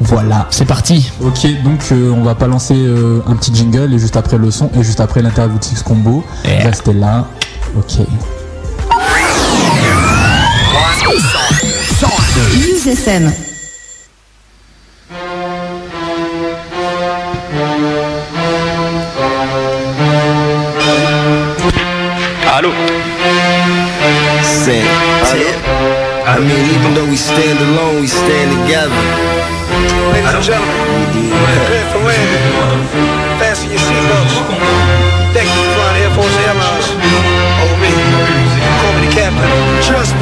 [0.02, 0.48] Voilà.
[0.50, 1.12] C'est parti.
[1.22, 4.52] Ok, donc euh, on va pas lancer euh, un petit jingle et juste après le
[4.52, 6.24] son et juste après l'interview de Six Combo.
[6.46, 6.70] Yeah.
[6.70, 7.26] Restez là.
[7.78, 8.00] Ok.
[12.56, 13.32] Use FM.
[22.56, 22.72] Allô?
[26.26, 29.43] I mean, even though we stand alone, we stand together.
[29.74, 30.78] Ladies and gentlemen,
[31.10, 32.46] prepare for landing.
[33.42, 34.36] Fasten your seatbelts.
[35.34, 36.88] Thank you for flying Air Force Airlines.
[36.94, 37.90] Over me.
[38.86, 39.50] Call me the captain.
[39.82, 40.14] Just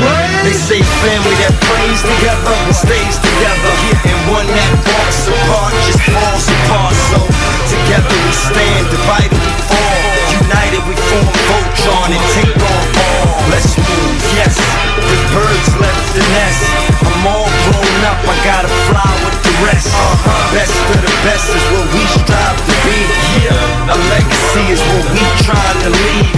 [0.48, 3.74] They say family that prays together stays together.
[4.08, 6.96] And one that walks apart just falls apart.
[7.12, 7.20] So
[7.68, 10.00] together we stand, divided we fall.
[10.48, 13.36] United we form Voltron and take on all.
[13.52, 14.56] Let's move, yes.
[14.96, 16.64] The birds left the nest.
[17.04, 17.51] I'm all
[18.06, 19.90] up, I gotta fly with the rest.
[19.94, 20.56] Uh-huh.
[20.58, 23.00] Best of the best is what we strive to be.
[23.46, 23.94] Yeah.
[23.94, 26.34] A legacy is what we try to leave.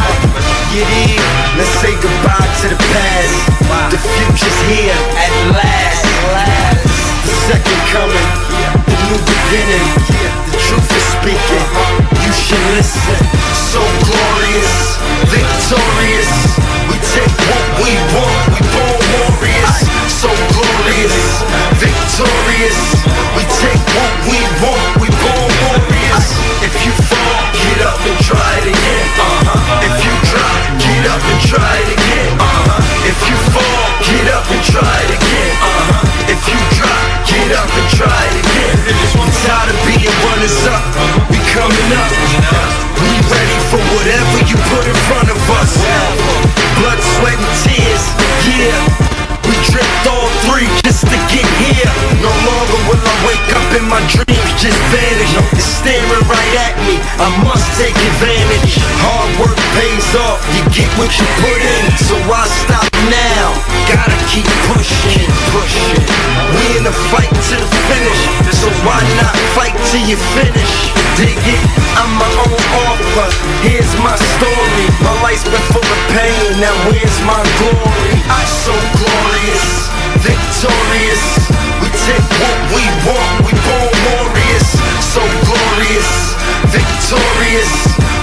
[0.75, 1.19] Get in,
[1.55, 3.35] let's say goodbye to the past.
[3.69, 3.89] Wow.
[3.93, 6.03] The future's here at last.
[6.35, 6.83] last.
[7.27, 8.27] The second coming,
[8.59, 8.73] yeah.
[8.83, 9.87] the new beginning.
[10.19, 10.33] Yeah.
[10.51, 11.65] The truth is speaking.
[12.23, 13.19] You should listen.
[13.71, 14.99] So glorious,
[15.31, 16.62] victorious.
[17.13, 19.77] Take what we want, we born warriors.
[20.09, 21.45] So glorious,
[21.77, 22.79] victorious.
[23.37, 26.27] We take what we want, we born warriors.
[26.65, 29.05] If you fall, get up and try it again.
[29.13, 29.85] Uh-huh.
[29.85, 32.33] If you drop, get up and try it again.
[32.41, 33.05] Uh-huh.
[33.05, 35.53] If you fall, get up and try it again.
[35.61, 36.33] Uh-huh.
[36.33, 37.92] If you drop, get up and
[39.45, 40.83] tired of being runners up,
[41.29, 42.11] we coming up.
[42.99, 45.71] We ready for whatever you put in front of us.
[46.79, 48.03] Blood, sweat, and tears,
[48.47, 49.12] yeah.
[49.73, 51.89] We dripped all three just to get here.
[52.21, 55.33] No longer will I wake up and my dreams just vanish.
[55.57, 57.01] It's staring right at me.
[57.17, 58.77] I must take advantage.
[59.01, 60.37] Hard work pays off.
[60.53, 61.83] You get what you put in.
[62.05, 63.49] So I stop now.
[63.89, 66.05] Gotta keep pushing, pushing.
[66.53, 68.21] We in the fight to the finish.
[68.53, 70.73] So why not fight till you finish?
[71.17, 71.61] Dig it?
[71.97, 73.29] I'm my own author.
[73.65, 74.85] Here's my story.
[75.01, 76.61] My life's been full of pain.
[76.61, 78.21] Now where's my glory?
[78.29, 79.62] I'm so glorious,
[80.23, 81.23] victorious.
[81.81, 83.47] We take what we want.
[83.47, 84.67] We born warriors.
[85.01, 86.33] So glorious,
[86.73, 87.71] victorious.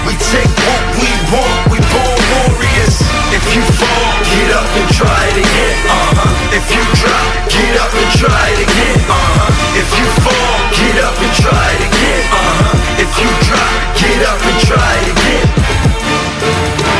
[0.07, 1.59] We take what we want.
[1.71, 2.95] We born warriors.
[3.31, 5.77] If you fall, get up and try it again.
[5.87, 6.57] Uh-huh.
[6.57, 8.99] If you drop, get up and try it again.
[9.07, 9.79] Uh-huh.
[9.79, 12.23] If you fall, get up and try it again.
[12.27, 12.99] Uh-huh.
[12.99, 16.90] If you drop, get up and try it again.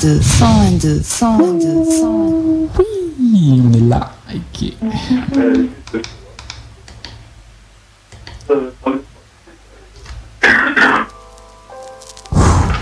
[0.00, 2.68] 102, 102, 102, 102.
[3.20, 4.10] Oui, on est là.
[4.34, 4.72] Ok.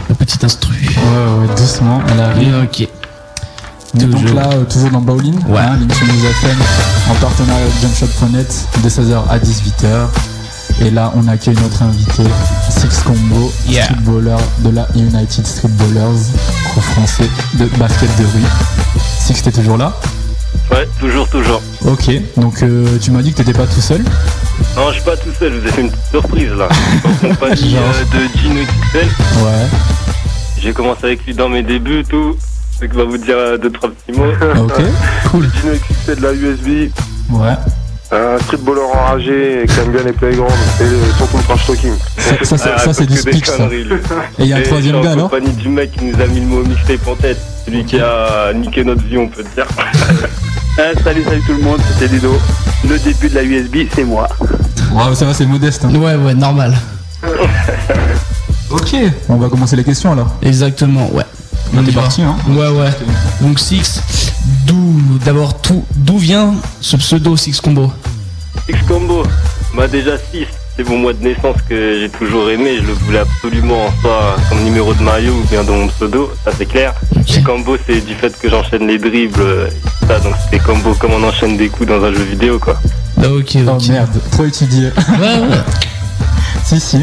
[0.09, 0.75] La petite instru.
[0.75, 2.55] Ouais, ouais, doucement, elle arrive.
[2.65, 2.89] Ok.
[3.95, 5.61] On est donc là, euh, toujours dans Bowling, Ouais.
[5.61, 6.57] hein, l'émission News FM,
[7.11, 10.09] en partenariat avec Jumpshot.net, de 16h à 18h.
[10.81, 12.23] Et là, on accueille notre invité,
[12.71, 13.85] Six Combo, Yeah.
[13.85, 16.21] streetballer de la United Streetballers,
[16.71, 19.01] groupe français de basket de rue.
[19.21, 19.93] Six, t'es toujours là?
[20.71, 21.61] Ouais, toujours, toujours.
[21.85, 24.03] Ok, donc euh, tu m'as dit que t'étais pas tout seul?
[24.77, 26.69] Non, je suis pas tout seul, je vous ai fait une petite surprise là.
[27.25, 27.83] En compagnie Genre.
[27.83, 28.61] euh, de Gino
[28.93, 29.07] XL.
[29.45, 29.67] Ouais.
[30.61, 32.37] J'ai commencé avec lui dans mes débuts, tout.
[32.81, 34.27] Donc, il va vous dire euh, deux, trois petits mots.
[34.63, 34.81] Ok,
[35.31, 35.49] cool.
[35.61, 36.91] Gino XC de la USB,
[37.31, 37.55] Ouais.
[38.11, 41.93] Un streetballer enragé qui aime bien les playgrounds et surtout le trash talking.
[42.17, 43.69] Ça, ça, c'est- Ah, ça, c'est du speech, ça.
[43.71, 43.85] Et
[44.39, 46.47] il y a un troisième gars, alors compagnie du mec qui nous a mis le
[46.47, 47.39] mot mixtape en tête.
[47.67, 49.67] Celui qui a niqué notre vie, on peut dire.
[50.79, 52.35] Ah, salut, salut tout le monde, c'était Ludo.
[52.89, 54.27] Le début de la USB, c'est moi.
[54.41, 55.85] Ouais, ça va, c'est modeste.
[55.85, 55.95] hein.
[55.95, 56.75] Ouais, ouais, normal.
[58.71, 58.95] Ok,
[59.29, 60.29] on va commencer les questions alors.
[60.43, 61.25] Exactement, ouais.
[61.77, 62.91] On y est parti, hein Ouais, ouais.
[63.43, 64.01] Donc Six,
[64.69, 67.91] d'où d'abord tout, d'où vient ce pseudo Six Combo
[68.69, 69.23] X Combo,
[69.75, 70.45] bah déjà 6,
[70.77, 74.63] c'est mon mois de naissance que j'ai toujours aimé, je le voulais absolument, soit comme
[74.63, 76.93] numéro de maillot ou bien dans mon pseudo, ça c'est clair.
[77.35, 79.71] Et combo c'est du fait que j'enchaîne les dribbles,
[80.07, 82.77] ça, donc c'était combo comme on enchaîne des coups dans un jeu vidéo quoi.
[83.23, 83.89] Ah, ok, Oh ok.
[83.89, 84.91] merde, trop étudié.
[85.21, 85.57] Ouais, ouais.
[86.65, 86.99] si, si.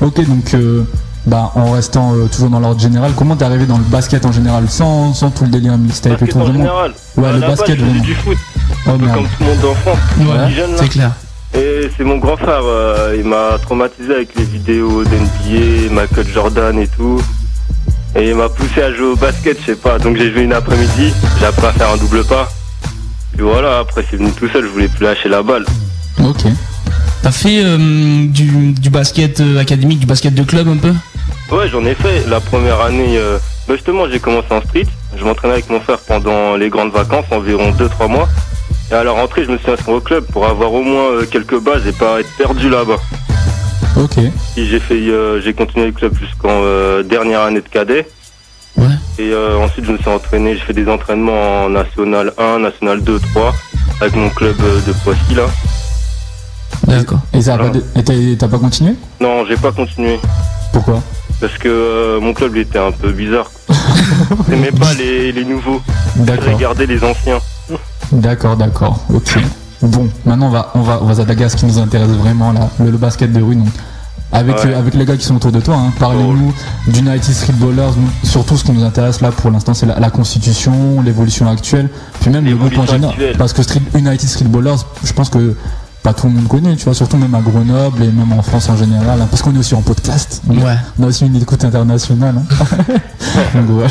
[0.00, 0.84] Ok, donc, euh,
[1.26, 4.32] bah, en restant euh, toujours dans l'ordre général, comment t'es arrivé dans le basket en
[4.32, 6.92] général sans, sans tout le délire mixtape et Basket tout en vraiment général.
[7.16, 8.04] Ouais, À le base, basket je faisais vraiment.
[8.04, 8.38] du foot,
[8.86, 9.16] Oh un peu merde.
[9.18, 10.76] comme tout le monde d'enfant, Ouais, petit jeune là.
[10.80, 11.10] c'est clair.
[11.54, 16.78] Et c'est mon grand frère, euh, il m'a traumatisé avec les vidéos d'NBA, Michael Jordan
[16.78, 17.20] et tout.
[18.16, 19.98] Et il m'a poussé à jouer au basket, je sais pas.
[19.98, 22.50] Donc j'ai joué une après-midi, j'ai appris à faire un double pas.
[23.38, 25.64] Et voilà, après c'est venu tout seul, je voulais plus lâcher la balle.
[26.22, 26.42] Ok.
[27.22, 30.92] T'as fait euh, du, du basket euh, académique, du basket de club un peu?
[31.52, 32.24] Ouais, j'en ai fait.
[32.28, 33.38] La première année, euh,
[33.68, 34.86] bah justement, j'ai commencé en street.
[35.16, 38.28] je m'entraînais avec mon frère pendant les grandes vacances, environ 2-3 mois.
[38.90, 41.26] Et à la rentrée, je me suis inscrit au club pour avoir au moins euh,
[41.30, 42.96] quelques bases et pas être perdu là-bas.
[43.96, 44.18] Ok.
[44.18, 48.06] Et j'ai fait, euh, j'ai continué le club jusqu'en euh, dernière année de cadet.
[49.18, 53.02] Et euh, ensuite, je me suis entraîné, j'ai fait des entraînements en National 1, National
[53.02, 53.52] 2, 3,
[54.00, 55.44] avec mon club de Poissy là.
[56.86, 57.18] D'accord.
[57.34, 58.94] Et pas de- et t'as- t'as pas continué?
[59.20, 60.18] Non, j'ai pas continué.
[60.72, 61.02] Pourquoi?
[61.42, 63.50] Parce que euh, mon club il était un peu bizarre.
[64.48, 65.82] J'aimais pas les, les nouveaux.
[66.14, 66.56] D'accord.
[66.56, 67.40] Gardé les anciens.
[68.12, 69.04] D'accord, d'accord.
[69.12, 69.34] Ok.
[69.82, 72.52] Bon, maintenant on va, on va, on va s'attaquer à ce qui nous intéresse vraiment
[72.52, 73.56] là, le, le basket de rue.
[73.56, 73.66] Donc,
[74.30, 74.66] avec, Ouais.
[74.66, 76.54] euh, avec les gars qui sont autour de toi, hein, parlez-nous
[76.86, 77.90] d'United Street Ballers.
[77.96, 81.88] Nous, Surtout, ce qui nous intéresse là pour l'instant, c'est la, la constitution, l'évolution actuelle,
[82.20, 83.16] puis même le groupe en général.
[83.36, 85.56] Parce que Street, United Street Ballers, je pense que
[86.02, 88.68] pas tout le monde connaît, tu vois, surtout même à Grenoble et même en France
[88.68, 90.42] en général, hein, parce qu'on est aussi en podcast.
[90.48, 90.76] On- Ouais.
[90.98, 92.34] On a aussi une écoute internationale.
[92.38, 92.94] hein.
[93.54, 93.88] Donc, voilà.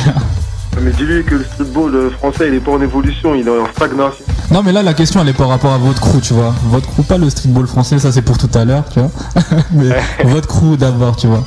[0.81, 3.65] Mais dis-lui que le streetball euh, français il est pas en évolution, il est en
[3.75, 4.23] stagnation.
[4.51, 6.87] Non mais là la question elle est par rapport à votre crew tu vois Votre
[6.89, 9.11] crew pas le streetball français ça c'est pour tout à l'heure tu vois
[9.73, 9.89] Mais
[10.23, 11.43] votre crew d'abord tu vois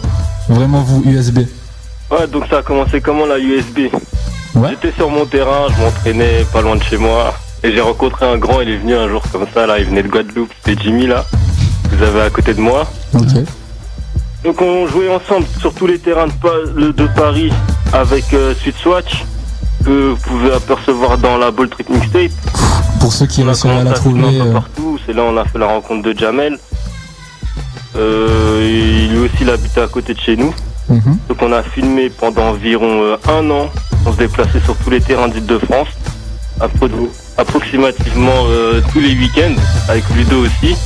[0.50, 1.38] Vraiment vous USB
[2.10, 3.78] Ouais, donc ça a commencé comment la USB
[4.54, 4.68] Ouais.
[4.70, 7.34] J'étais sur mon terrain, je m'entraînais pas loin de chez moi.
[7.64, 10.02] Et j'ai rencontré un grand, il est venu un jour comme ça, là, il venait
[10.02, 11.24] de Guadeloupe, c'était Jimmy là.
[11.90, 12.86] que Vous avez à côté de moi.
[13.14, 13.24] Ok
[14.44, 17.50] Donc on jouait ensemble sur tous les terrains de, Pa- le- de Paris
[17.94, 19.24] avec euh, Sweet Swatch,
[19.84, 22.32] que vous pouvez apercevoir dans la Ball Trick Mixtape.
[23.00, 25.36] Pour ceux qui réussiraient à la trouver un peu euh, partout, c'est là où on
[25.38, 26.58] a fait la rencontre de Jamel.
[27.96, 30.52] Euh, lui aussi il habitait à côté de chez nous.
[30.88, 31.16] mhm.
[31.28, 33.70] Donc on a filmé pendant environ euh, un an.
[34.04, 35.88] On se déplaçait sur tous les terrains d'Île-de-France.
[36.60, 36.90] appro-
[37.36, 39.54] Approximativement euh, tous les week-ends,
[39.88, 40.76] avec Ludo aussi.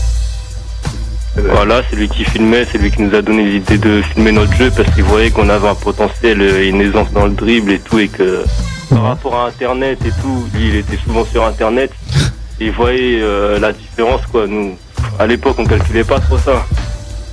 [1.36, 4.52] Voilà, c'est lui qui filmait, c'est lui qui nous a donné l'idée de filmer notre
[4.54, 7.72] jeu parce qu'il voyait qu'on avait un potentiel euh, et une aisance dans le dribble
[7.72, 8.44] et tout et que
[8.90, 11.92] par rapport à internet et tout, lui il était souvent sur internet
[12.60, 14.46] et il voyait euh, la différence quoi.
[14.46, 14.76] Nous,
[15.18, 16.66] à l'époque on calculait pas trop ça.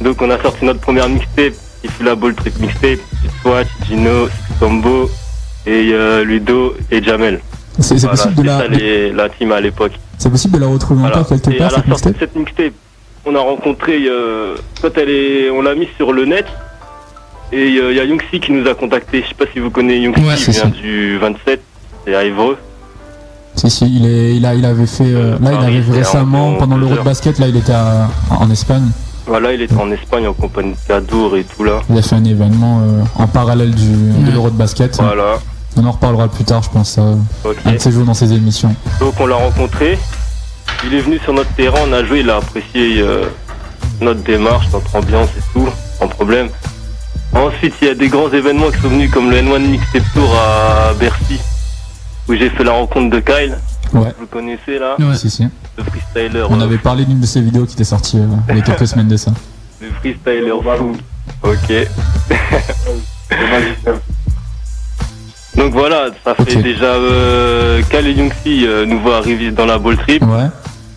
[0.01, 2.99] Donc on a sorti notre première mixtape qui fut la Ball Trick Mixtape,
[3.41, 4.29] Swatch, Gino,
[4.59, 5.09] Combo
[5.65, 7.39] et euh, Ludo et Jamel.
[7.79, 9.93] C'est- possible de la- ça, les- la team à l'époque.
[10.17, 11.17] C'est possible de la retrouver Voilà.
[11.19, 12.73] encore quelque part à cette mixtape cette mixtape,
[13.25, 16.45] on a rencontré, euh, quand elle est, on l'a mise sur le net,
[17.51, 19.21] et euh, il y a Youngsi qui nous a contacté.
[19.23, 21.61] Je sais pas si vous connaissez Youngsi, Ouais, il vient du 27,
[22.05, 22.57] c'est à Évreux.
[23.55, 25.97] Si si il, est, il, a, il avait fait euh, Là il Paris, avait c'est
[25.99, 28.83] récemment pendant l'Euro de basket Là il était à- en Espagne
[29.27, 31.79] Voilà, il était en Espagne en compagnie de Cadour et tout là.
[31.89, 33.87] Il a fait un événement euh, en parallèle du,
[34.25, 35.39] de l'Euro de basket Voilà.
[35.77, 37.15] On en reparlera plus tard je pense euh.
[37.65, 39.97] Un de ces jours dans ses émissions Donc on l'a rencontré.
[40.85, 43.25] Il est venu sur notre terrain, on a joué, il a apprécié euh,
[44.01, 46.49] notre démarche, notre ambiance et tout, sans problème.
[47.33, 50.33] Ensuite, il y a des grands événements qui sont venus comme le N1 Mixtape Tour
[50.35, 51.39] à Bercy,
[52.27, 53.57] où j'ai fait la rencontre de Kyle.
[53.93, 54.13] Ouais.
[54.17, 54.95] Vous le connaissez là?
[55.15, 55.43] Si si
[55.77, 56.45] Le freestyler.
[56.49, 58.61] On euh, avait parlé d'une de ses vidéos qui était sortie euh, il y a
[58.61, 59.31] quelques semaines de ça
[59.81, 60.95] Le freestyler fou.
[61.43, 61.73] Ok.
[65.57, 69.97] Donc voilà, ça fait déjà euh, et Youngsi euh, nous voient arriver dans la ball
[69.97, 70.21] trip.
[70.23, 70.49] Ouais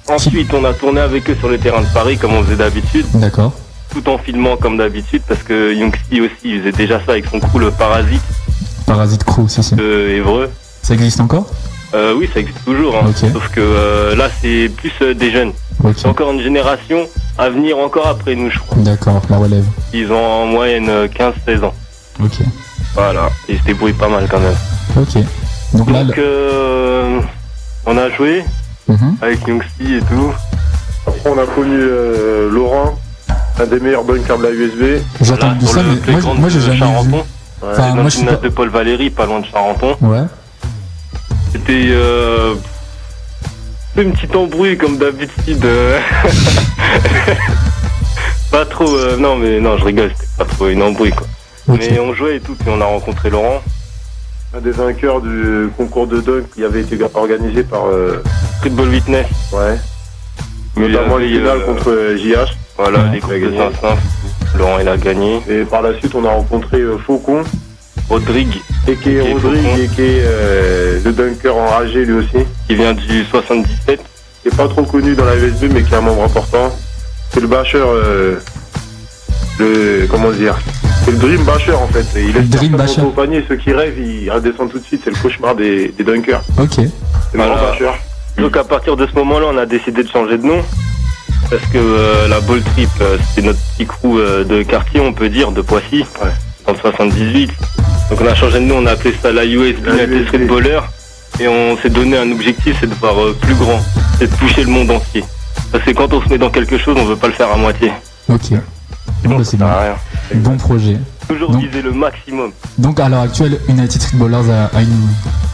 [0.09, 3.07] Ensuite, on a tourné avec eux sur le terrain de Paris comme on faisait d'habitude.
[3.15, 3.53] D'accord
[3.91, 7.41] tout en filmant comme d'habitude parce que Youngsi aussi il faisait déjà ça avec son
[7.41, 8.23] crew le Parasite
[8.87, 10.51] Parasite Crew si si de Évreux.
[10.83, 11.47] Ça existe encore?
[11.95, 13.11] Euh, oui ça existe toujours hein.
[13.15, 15.53] Sauf que euh, là c'est plus euh, des jeunes.
[15.97, 17.07] C'est encore une génération
[17.39, 18.77] à venir encore après nous je crois.
[18.83, 21.75] D'accord la relève Ils ont en moyenne euh, 15-16 ans.
[22.23, 22.41] Ok
[22.99, 23.31] Voilà.
[23.49, 24.57] Ils se débrouillent pas mal quand même.
[24.97, 25.23] Ok
[25.75, 27.21] Donc là Donc euh,
[27.87, 28.45] on a joué
[28.89, 29.17] Mhm.
[29.21, 30.33] avec Youngsi et tout.
[31.07, 32.99] Après on a connu euh, Laurent,
[33.61, 35.03] un des meilleurs bunkers de la USB.
[35.21, 37.25] J'ai Là, entendu sur ça mais moi, j'ai de jamais vu Charenton.
[37.63, 39.97] Ouais, Enfin, moi, je suis pas- de Paul Valéry, pas loin de Charenton.
[40.01, 40.23] Ouais
[41.53, 42.55] C'était euh,
[43.97, 45.65] une petite embrouille comme d'habitude.
[45.65, 45.99] euh.
[48.51, 51.27] pas trop, euh, non mais non je rigole, c'était pas trop une embrouille quoi.
[51.69, 53.63] Mais on jouait et tout, puis on a rencontré Laurent.
[54.57, 58.23] Un des vainqueurs du concours de dunk qui avait été organisé par euh,
[58.59, 59.27] Streetball Witness.
[59.53, 59.77] Ouais.
[60.77, 62.55] Il Notamment les finales euh, contre euh, JH.
[62.79, 63.21] Voilà, Ouais.
[63.39, 63.57] les a de.
[63.57, 63.89] 500.
[64.57, 65.43] Laurent il a gagné.
[65.51, 67.43] Et par la suite on a rencontré euh, Faucon.
[68.09, 68.55] Rodrigue.
[68.87, 72.47] Et qui est Rodrigue et qui est euh, le dunker enragé lui aussi.
[72.67, 74.01] Qui vient du 77.
[74.43, 76.73] Qui est pas trop connu dans la USB mais qui est un membre important.
[77.31, 78.37] C'est le basher, euh,
[79.59, 80.57] le comment dire,
[81.05, 82.07] c'est le dream basher en fait.
[82.17, 83.01] Il laisse dream personne basher.
[83.03, 85.03] monter au panier, ceux qui rêvent ils redescendent tout de suite.
[85.05, 86.43] C'est le cauchemar des, des dunkers.
[86.59, 86.91] Ok C'est
[87.35, 87.55] Voilà.
[87.57, 87.91] basher.
[88.39, 90.63] Donc à partir de ce moment-là, on a décidé de changer de nom.
[91.51, 95.13] Parce que euh, la Ball Trip, euh, c'était notre petit crew euh, de quartier, on
[95.13, 96.05] peut dire, de Poissy,
[96.67, 97.51] dans le 78.
[98.11, 100.81] Donc on a changé de nom, on a appelé ça la USB United Streetballer.
[101.41, 103.81] Et on s'est donné un objectif, c'est de voir euh, plus grand,
[104.19, 105.25] c'est de toucher le monde entier.
[105.73, 107.57] Parce que quand on se met dans quelque chose, on veut pas le faire à
[107.57, 107.93] moitié.
[108.29, 108.59] Ok.
[109.25, 109.69] Bon, bah, c'est bien.
[110.35, 110.97] Bon projet.
[111.29, 112.53] Toujours Donc- viser le maximum.
[112.79, 115.09] Donc à l'heure actuelle, United Streetballers a, a une,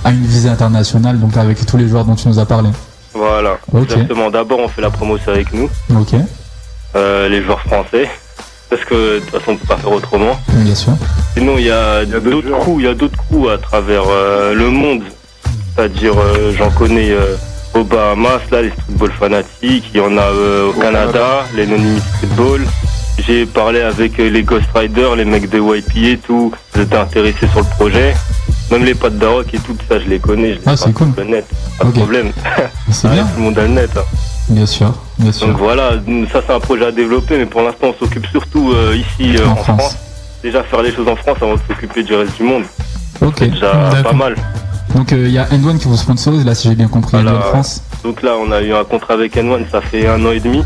[0.05, 2.69] a une visée internationale, donc avec tous les joueurs dont tu nous as parlé.
[3.15, 3.59] Voilà.
[3.73, 3.82] Ok.
[3.82, 4.31] Exactement.
[4.31, 6.15] D'abord, on fait la promotion avec nous, Ok,
[6.97, 8.09] euh, les joueurs français.
[8.70, 10.39] Parce que de toute façon, on peut pas faire autrement.
[10.49, 10.93] bien sûr.
[11.36, 14.70] Sinon, il y a d'autres crews, il y a d'autres crews à travers euh, le
[14.70, 15.03] monde.
[15.77, 17.36] C'est-à-dire, euh, j'en connais euh,
[17.74, 19.85] aux Bahamas, là, les streetball fanatiques.
[19.95, 21.77] Il y en a euh, au Canada, les non
[22.16, 22.62] streetball.
[23.19, 26.53] J'ai parlé avec euh, les Ghost Riders, les mecs de YP et tout.
[26.74, 28.15] Ils étaient intéressés sur le projet.
[28.70, 30.55] Même les pattes d'Aroc et tout ça, je les connais.
[30.55, 31.12] Je les Ah, c'est cool.
[31.16, 31.47] le net.
[31.78, 32.32] Pas de problème.
[32.91, 33.24] C'est bien.
[33.24, 33.91] Tout le monde a le net.
[33.97, 34.01] hein.
[34.49, 35.47] Bien sûr, bien sûr.
[35.47, 35.93] Donc voilà,
[36.31, 39.47] ça c'est un projet à développer, mais pour l'instant on s'occupe surtout euh, ici euh,
[39.47, 39.81] En en, France.
[39.81, 39.97] France.
[40.43, 42.65] Déjà faire les choses en France avant de s'occuper du reste du monde.
[43.23, 43.35] Ok.
[43.39, 43.73] C'est déjà
[44.03, 44.35] pas mal.
[44.95, 47.32] Donc il y a N1 qui vous sponsorise, là si j'ai bien compris, Voilà.
[47.39, 47.82] N1 France.
[48.03, 50.62] Donc là on a eu un contrat avec N1, ça fait un an et demi.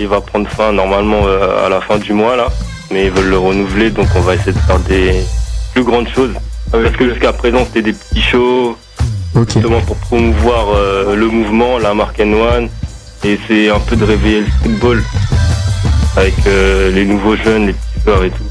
[0.00, 2.48] Il va prendre fin normalement euh, à la fin du mois là,
[2.90, 5.22] mais ils veulent le renouveler, donc on va essayer de faire des
[5.74, 6.32] plus grandes choses.
[6.72, 8.78] Parce que jusqu'à présent c'était des petits shows,
[9.34, 12.70] justement pour promouvoir euh, le mouvement, la marque N1,
[13.24, 15.02] et c'est un peu de réveiller le streetball
[16.16, 18.44] avec euh, les nouveaux jeunes, les petits joueurs et tout.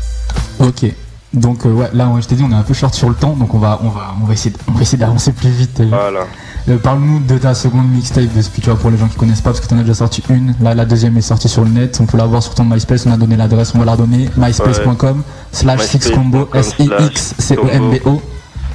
[0.60, 0.86] Ok.
[1.34, 3.34] Donc euh, ouais, là je t'ai dit on est un peu short sur le temps,
[3.34, 5.82] donc on va on va on va essayer d'avancer plus vite.
[5.82, 6.28] Voilà.
[6.70, 9.42] Euh, Parle-nous de ta seconde mixtape, parce que tu vois pour les gens qui connaissent
[9.42, 10.54] pas, parce que t'en as déjà sorti une.
[10.62, 13.06] Là la deuxième est sortie sur le net, on peut la voir sur ton MySpace.
[13.08, 14.30] On a donné l'adresse, on va la redonner.
[14.38, 18.22] myspace.com slash six combo S I X C O M B O.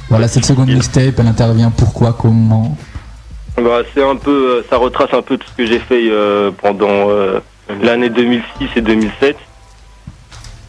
[0.09, 2.77] Voilà cette seconde mixtape, elle intervient pourquoi, comment.
[3.57, 6.51] Bah, c'est un peu, euh, ça retrace un peu tout ce que j'ai fait euh,
[6.51, 7.39] pendant euh,
[7.81, 9.37] l'année 2006 et 2007.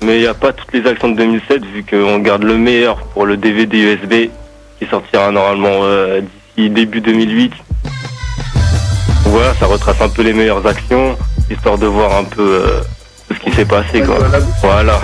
[0.04, 2.98] Mais il n'y a pas toutes les actions de 2007 vu qu'on garde le meilleur
[3.08, 4.30] pour le DVD USB
[4.78, 6.20] qui sortira normalement euh,
[6.56, 7.50] début 2008.
[7.50, 11.16] Donc voilà, ça retrace un peu les meilleures actions,
[11.50, 12.80] histoire de voir un peu euh,
[13.28, 14.02] tout ce qui s'est passé.
[14.02, 14.18] Quoi.
[14.62, 15.00] Voilà.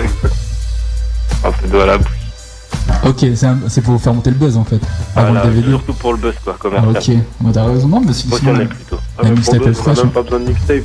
[1.45, 2.07] Un peu de à la bouche.
[3.05, 3.25] Ok,
[3.67, 4.79] c'est pour faire monter le buzz en fait.
[5.15, 5.69] Avant Voilà, le DVD.
[5.71, 7.17] surtout pour le buzz quoi, Ah, commercial.
[7.17, 8.01] ok, Bon, t'as raison, non.
[8.01, 9.97] La mixtape est on a fraîche.
[9.99, 10.83] même pas besoin de mixtape.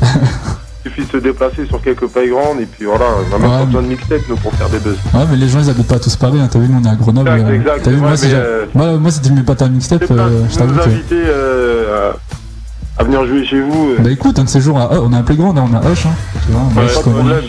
[0.84, 3.50] Il suffit de se déplacer sur quelques pailles grandes et puis voilà, on a même
[3.50, 4.96] Ouais, pas besoin de mixtape nous pour faire des buzz.
[5.14, 6.48] Ouais, mais les gens ils habitent pas tous Paris, hein.
[6.50, 7.28] t'as vu, nous on est à Grenoble.
[7.30, 9.54] Exact, euh, exact, T'as vu, c'est moi, si euh, moi, moi, si tu mets pas
[9.54, 11.14] ta mixtape, euh, je t'avoue nous que.
[11.14, 12.12] euh,
[12.98, 13.90] à, venir jouer chez vous.
[13.98, 15.90] euh, Bah écoute, un de ces jours, à- on est un playground, hein, on a
[15.90, 16.10] Hush, hein,
[16.46, 17.40] tu vois, on Ouais,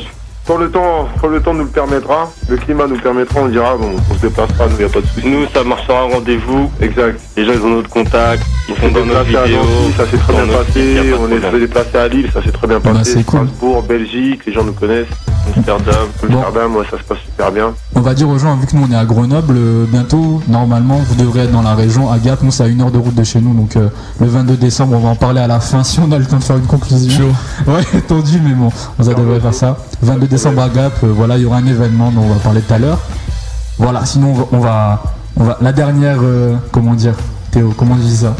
[0.48, 3.48] Quand le, temps, quand le temps nous le permettra, le climat nous le permettra, on
[3.48, 5.28] dira, bon, on se déplacera, nous, y a pas de souci.
[5.28, 6.70] Nous, ça marchera un rendez-vous.
[6.82, 7.20] Exact.
[7.36, 8.44] Les gens, ils ont notre contact.
[8.70, 9.60] Ils sont On dans nos déplacé à vidéos.
[9.64, 11.14] Nancy, ça s'est très bien passé.
[11.20, 13.14] On est déplacé à Lille, ça s'est très bien Bah, passé.
[13.14, 13.48] c'est cool.
[13.48, 15.08] Strasbourg, Belgique, les gens nous connaissent.
[15.56, 17.74] Amsterdam, Amsterdam, ouais, ça se passe super bien.
[17.94, 20.98] On va dire aux gens, vu que nous on est à Grenoble, euh, bientôt, normalement,
[21.08, 22.12] vous devrez être dans la région.
[22.12, 23.90] À Gap, nous c'est à une heure de route de chez nous, donc euh,
[24.20, 26.38] le 22 décembre, on va en parler à la fin si on a le temps
[26.38, 27.32] de faire une conclusion.
[27.68, 29.78] Ouais, tendu, mais bon, on ça devrait faire ça.
[30.02, 32.62] 22 décembre à Gap, euh, voilà, il y aura un événement dont on va parler
[32.62, 33.00] tout à l'heure.
[33.78, 35.04] Voilà, sinon on va, on va,
[35.38, 37.14] on va- la dernière, euh, comment dire,
[37.52, 38.36] Théo, comment on dit ça?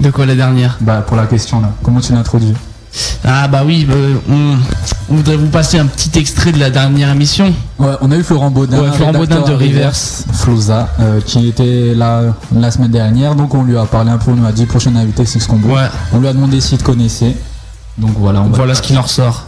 [0.00, 0.76] De quoi la dernière?
[0.80, 2.54] Bah pour la question là, comment tu l'introduis?
[3.24, 4.56] Ah bah oui, euh, on,
[5.12, 7.52] on voudrait vous passer un petit extrait de la dernière émission.
[7.78, 10.24] Ouais, on a eu Florent Baudin, Ouais, Florent Baudin de à Reverse.
[10.32, 12.22] Flouza, euh, qui était là
[12.54, 13.34] la semaine dernière.
[13.34, 15.68] Donc on lui a parlé un peu, on lui a dit prochain invité Six Combo.
[16.12, 17.36] On lui a demandé s'il te connaissait.
[17.98, 19.44] Donc voilà, on va Voilà ce qui en ressort.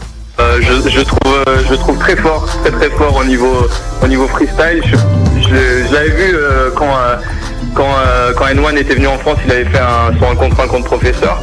[0.51, 3.68] Euh, je, je trouve, euh, je trouve très fort, très très fort au niveau,
[4.02, 4.82] au niveau freestyle.
[5.40, 6.93] Je, l'avais vu euh, quand,
[7.74, 7.94] quand,
[8.36, 9.78] quand N1 était venu en France, il avait fait
[10.18, 11.40] son un contre un contre professeur.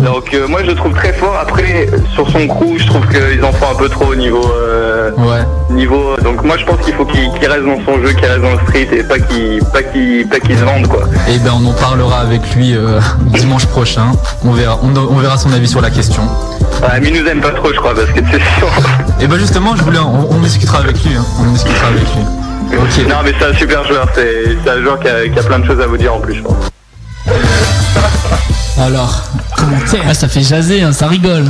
[0.00, 1.36] Donc euh, moi je le trouve très fort.
[1.40, 5.10] Après sur son crew, je trouve qu'ils en font un peu trop au niveau, euh,
[5.16, 5.42] Ouais.
[5.70, 6.16] niveau.
[6.22, 8.58] Donc moi je pense qu'il faut qu'il reste dans son jeu, qu'il reste dans le
[8.66, 11.04] street et pas qu'il pas qu'il pas qu'il se vende quoi.
[11.28, 13.00] Et ben on en parlera avec lui euh,
[13.38, 14.12] dimanche prochain.
[14.44, 16.22] On verra, on, on verra son avis sur la question.
[16.82, 18.68] Ah, mais il nous aime pas trop je crois parce que c'est sûr.
[19.20, 21.14] Et ben justement, je voulais, on, on discutera avec lui.
[21.16, 21.24] hein.
[21.40, 22.76] On discutera avec lui.
[22.78, 23.08] Ok.
[23.08, 25.64] Non mais c'est un super joueur, c'est un joueur qui a, qui a plein de
[25.66, 26.54] choses à vous dire en plus je pense.
[28.78, 29.22] Alors.
[30.06, 31.44] Ah, ça fait jaser, hein, ça rigole.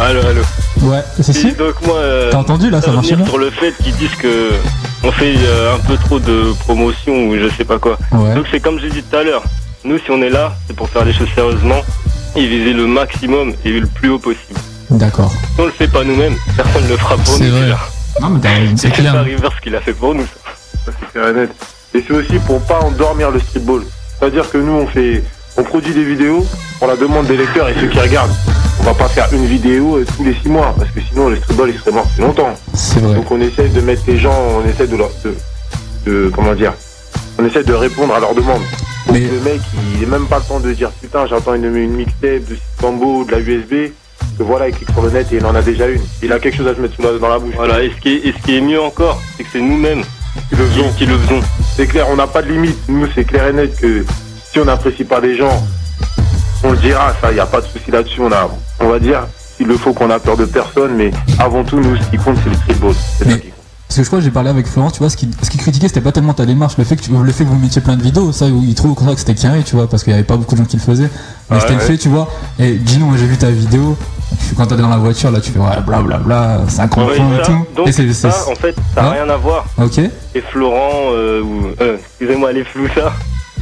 [0.00, 0.42] Allô, allô.
[0.82, 1.52] Ouais, c'est si.
[1.52, 4.52] Donc moi, euh, T'as entendu, là, ça revenir bien sur le fait qu'ils disent que
[5.02, 7.98] on fait euh, un peu trop de promotion ou je sais pas quoi.
[8.12, 8.34] Ouais.
[8.34, 9.42] Donc c'est comme j'ai dit tout à l'heure.
[9.84, 11.80] Nous, si on est là, c'est pour faire les choses sérieusement
[12.36, 14.58] et viser le maximum et le plus haut possible.
[14.90, 15.30] D'accord.
[15.32, 17.50] Si on le fait pas nous-mêmes, personne ne le fera pour C'est nous.
[17.50, 17.60] vrai.
[17.62, 17.78] déjà.
[18.20, 18.40] Non mais
[18.76, 19.12] c'est C'est clair.
[19.12, 20.22] pas River ce qu'il a fait pour nous.
[20.22, 20.50] ça.
[20.86, 21.50] Ça, c'est clair et net.
[21.94, 23.82] Et c'est aussi pour pas endormir le streetball.
[24.18, 25.22] C'est-à-dire que nous, on fait,
[25.58, 26.46] on produit des vidéos
[26.78, 28.32] pour la demande des lecteurs et ceux qui regardent.
[28.80, 31.36] On va pas faire une vidéo euh, tous les six mois, parce que sinon le
[31.36, 32.54] streetball il serait mort depuis longtemps.
[32.74, 33.14] C'est vrai.
[33.16, 35.34] Donc on essaye de mettre les gens, on essaie de leur, de,
[36.06, 36.72] de- comment dire,
[37.38, 38.62] on essaie de répondre à leurs demandes.
[39.08, 39.60] Donc le mec,
[39.94, 43.20] il n'a même pas le temps de dire putain, j'entends une, une mixtape de Cambo
[43.20, 43.92] ou de la USB.
[44.36, 46.00] Que voilà, il clique sur le net et il en a déjà une.
[46.22, 47.54] Il a quelque chose à se mettre sous la- dans la bouche.
[47.56, 50.02] Voilà, et ce qui est, et ce qui est mieux encore, c'est que c'est nous-mêmes
[50.48, 50.92] qui le faisons.
[50.96, 51.40] Qui, le faisons.
[51.76, 52.76] C'est clair, on n'a pas de limite.
[52.88, 54.04] Nous, c'est clair et net que
[54.58, 55.64] si on n'apprécie pas les gens,
[56.64, 58.20] on le dira, ça, il n'y a pas de souci là-dessus.
[58.20, 58.48] On, a,
[58.80, 59.20] on va dire,
[59.56, 62.36] s'il le faut qu'on a peur de personne, mais avant tout, nous, ce qui compte,
[62.42, 62.94] c'est le streetball.
[63.18, 63.52] C'est ça qui compte.
[63.86, 65.56] Parce que je crois que j'ai parlé avec Florent, tu vois, ce qui, ce qui
[65.58, 67.80] critiquait, c'était pas tellement ta démarche, le fait que, tu- le fait que vous mettiez
[67.80, 70.10] plein de vidéos, ça, il trouve au contraire que c'était carré, tu vois, parce qu'il
[70.12, 71.08] y avait pas beaucoup de gens qui le faisaient.
[71.48, 72.28] Mais Ouais, c'était le fait, tu vois.
[72.58, 73.96] Et Gino, moi j'ai vu ta vidéo,
[74.56, 77.64] quand t'es dans la voiture, là, tu fais, ouais, blablabla, 50 Ouais, et tout.
[77.76, 79.64] donc et c'est, ça, en fait, ça n'a Hein rien à voir.
[79.80, 79.98] Ok.
[80.34, 83.12] Et Florent, euh, ou, euh, excusez-moi, les flous, ça.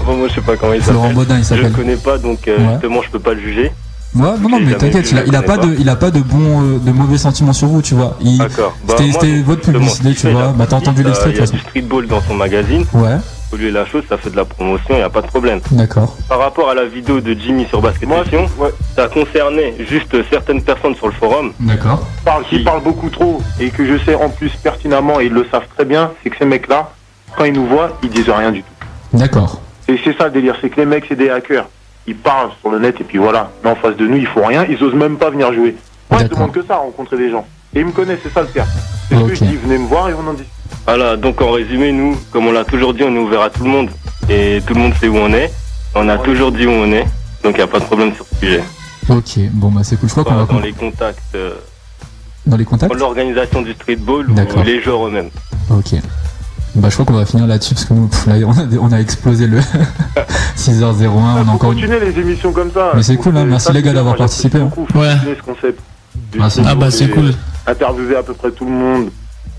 [0.04, 1.16] Moi, je sais pas comment il Florent s'appelle.
[1.16, 1.72] Baudin, il Je le s'appelle.
[1.72, 2.72] connais pas, donc euh, Ouais.
[2.72, 3.72] justement, je peux pas le juger.
[4.14, 6.62] Ouais, non, non, mais t'inquiète, il il a pas de, il a pas de bons,
[6.62, 8.16] euh, de mauvais sentiments sur vous, tu vois.
[8.22, 8.74] D'accord.
[8.86, 10.54] Bah, C'était, moi, votre publicité, tu vois.
[10.56, 12.34] Bah, t'as entendu il y a- l'extrait, de Il y a du streetball dans son
[12.34, 12.84] magazine.
[12.94, 13.16] Ouais,
[13.50, 15.60] Faut lui la chose, ça fait de la promotion, il n'y a pas de problème.
[15.72, 16.16] d'accord.
[16.28, 18.46] Par rapport à la vidéo de Jimmy sur Basket Session,
[18.96, 21.52] ça concernait juste certaines personnes sur le forum.
[21.60, 22.06] D'accord.
[22.48, 25.66] Qui parle beaucoup trop et que je sais en plus pertinemment et ils le savent
[25.76, 26.90] très bien, c'est que ces mecs-là,
[27.36, 28.72] quand ils nous voient, ils disent rien du tout.
[29.18, 29.60] D'accord.
[29.88, 31.68] Et c'est ça le délire, c'est que les mecs, c'est des hackers.
[32.08, 33.50] Ils parlent sur le net et puis voilà.
[33.64, 35.76] Mais en face de nous, ils font rien, ils osent même pas venir jouer.
[36.10, 37.46] Moi, je demande que ça, rencontrer des gens.
[37.74, 38.64] Et ils me connaissent, c'est ça le pire.
[39.08, 40.52] C'est ce que je dis, venez me voir et on en discute.
[40.86, 43.64] Voilà, donc en résumé, nous, comme on l'a toujours dit, on est ouvert à tout
[43.64, 43.90] le monde.
[44.28, 45.50] Et tout le monde sait où on est.
[45.94, 47.04] On a toujours dit où on est.
[47.42, 48.62] Donc il n'y a pas de problème sur ce sujet.
[49.08, 50.08] Ok, bon, bah, c'est cool.
[50.08, 51.54] Je crois qu'on va dans con- les contacts, euh,
[52.46, 52.92] dans les contacts.
[52.92, 55.30] dans l'organisation du streetball ou les joueurs eux-mêmes.
[55.70, 55.94] Ok.
[56.76, 58.92] Bah, je crois qu'on va finir là-dessus parce que nous, pff, là, on, a, on
[58.92, 59.58] a explosé le
[60.56, 61.08] 6h01.
[61.08, 61.70] On a encore.
[61.70, 62.92] continuer les émissions comme ça.
[62.94, 63.44] Mais c'est cool, hein.
[63.46, 64.58] Merci les gars d'avoir participé.
[64.58, 64.64] hein.
[64.74, 64.86] beaucoup.
[64.92, 65.80] Continuer ce concept.
[66.40, 67.32] Ah, Ah, bah, c'est cool.
[67.66, 69.08] Interviewer à peu près tout le monde,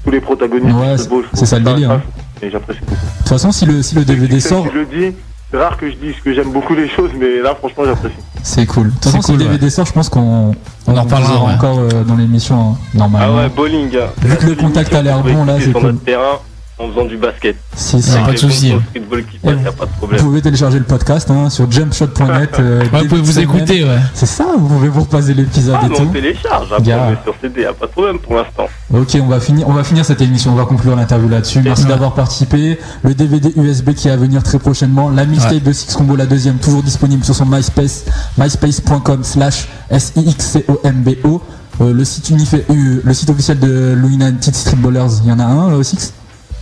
[0.03, 0.75] tous les protagonistes
[1.09, 2.01] Ouais, c'est ça le délire, hein.
[2.41, 2.93] Et j'apprécie beaucoup.
[2.95, 5.15] De toute façon, si le, si le DVD sort, je le dis,
[5.51, 8.15] c'est rare que je dise que j'aime beaucoup les choses, mais là, franchement, j'apprécie.
[8.43, 8.87] c'est cool.
[8.87, 10.53] De toute façon, si le DVD sort, je pense qu'on
[10.87, 11.53] On en reparlera, ouais.
[11.53, 13.35] encore euh, dans l'émission, hein, Ah normalement.
[13.37, 13.89] ouais, bowling.
[13.97, 14.07] hein.
[14.21, 15.97] Vu que le contact a l'air bon, là, c'est cool.
[15.97, 16.37] terrain
[16.79, 17.55] en faisant du basket.
[17.75, 18.11] Si, si.
[18.17, 18.73] Pas de souci.
[19.43, 22.59] Vous pouvez télécharger le podcast hein, sur jumpshot.net.
[22.59, 23.43] euh, Ouais, vous pouvez vous semaine.
[23.45, 23.97] écouter, ouais.
[24.13, 26.11] C'est ça, vous pouvez vous repasser l'épisode Ah, et mais on tout.
[26.13, 28.67] télécharge, après on sur CD, y a pas de problème pour l'instant.
[28.93, 31.61] Ok, on va finir, on va finir cette émission, on va conclure l'interview là-dessus.
[31.61, 32.77] Merci d'avoir participé.
[33.03, 35.09] Le DVD USB qui est à venir très prochainement.
[35.09, 38.05] La mixtape de Six Combo, la deuxième, toujours disponible sur son MySpace,
[38.37, 41.41] myspace.com slash S-I-X-C-O-M-B-O.
[41.79, 45.43] Euh, le site unifé, euh, le site officiel de l'United Streetballers, il y en a
[45.43, 46.11] un, euh, Six?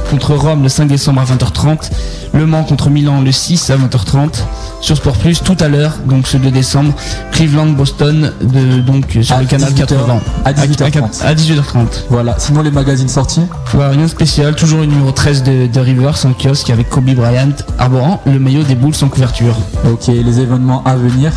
[0.10, 1.92] contre Rome le 5 décembre à 20h30,
[2.34, 4.42] Le Mans contre Milan le 6 à 20h30,
[4.82, 6.94] sur Sport Plus tout à l'heure, donc ce 2 décembre,
[7.32, 11.24] Cleveland Boston de, donc sur À le canal 18h, 80 à 18h30.
[11.24, 11.88] à 18h30.
[12.10, 12.36] Voilà.
[12.40, 13.42] Sinon, les magazines sortis.
[13.74, 17.10] Ouais, rien de spécial, toujours le numéro 13 de, de Rivers en kiosque avec Kobe
[17.14, 19.56] Bryant arborant le maillot des Bulls sans couverture.
[19.92, 21.34] Ok, les événements à venir.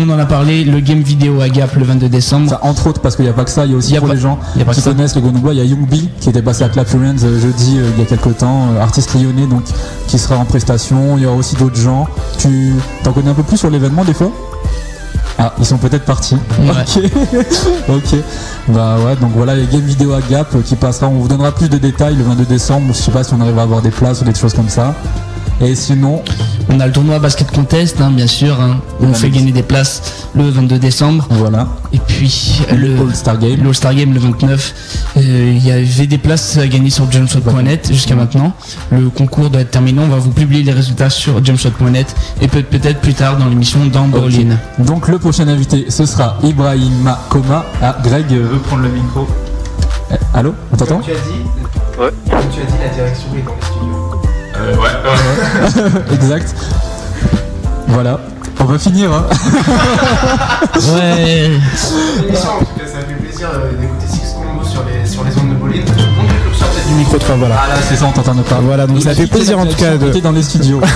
[0.00, 2.48] On en a parlé, le game vidéo à Gap le 22 décembre.
[2.50, 3.96] Ça, entre autres, parce qu'il n'y a pas que ça, il y a aussi Y
[3.96, 4.90] a pour pas- les gens y a pas qui ça.
[4.90, 7.40] connaissent le Grenoblois, il y a Young B qui était passé à Clap Friends euh,
[7.40, 9.62] jeudi euh, il y a quelques temps, euh, artiste lyonnais donc
[10.06, 11.16] qui sera en prestation.
[11.16, 12.06] Il y aura aussi d'autres gens.
[12.38, 14.30] Tu t'en connais un peu plus sur l'événement des fois?
[15.40, 16.36] Ah, ils sont peut-être partis.
[16.60, 17.02] Ok.
[17.88, 18.16] ok.
[18.68, 21.08] Bah ouais, donc voilà les games vidéo à Gap qui passera.
[21.08, 22.86] On vous donnera plus de détails le 22 décembre.
[22.88, 24.94] Je sais pas si on arrive à avoir des places ou des choses comme ça.
[25.60, 26.22] Et sinon,
[26.70, 28.60] On a le tournoi basket contest, hein, bien sûr.
[28.60, 28.76] hein.
[29.00, 31.26] On fait gagner des places le 22 décembre.
[31.30, 31.66] Voilà.
[31.94, 33.56] Et puis le All-Star Game.
[33.62, 34.74] le All-Star Game le 29.
[35.16, 35.20] Euh,
[35.56, 38.52] Il y avait des places à gagner sur jumpshot.net jusqu'à maintenant.
[38.90, 40.00] Le concours doit être terminé.
[40.02, 43.80] On va vous publier les résultats sur jumpshot.net et peut- peut-être plus tard dans l'émission
[43.86, 44.52] dans Bowling.
[44.78, 47.64] donc le prochain invité ce sera Ibrahima Koma.
[47.82, 49.26] Ah, Greg euh, veut prendre le micro.
[50.10, 52.10] Eh, allô On t'entend tu as dit, Ouais.
[52.30, 54.07] comme tu as dit, la direction est dans les studios.
[54.60, 56.02] Euh, ouais, ouais.
[56.14, 56.54] exact.
[57.88, 58.20] Voilà.
[58.60, 59.12] On va finir.
[59.12, 59.26] Hein.
[60.74, 61.44] Ouais.
[62.26, 65.36] Émission, en tout cas, ça fait plaisir euh, d'écouter Six Combo sur les, sur les
[65.38, 65.47] ondes
[66.88, 67.56] du micro 3, voilà.
[67.64, 68.60] Ah là, c'est ça, on t'entend pas.
[68.62, 70.20] Voilà, donc ça fait plaisir en tout cas de.
[70.20, 70.80] dans les studios.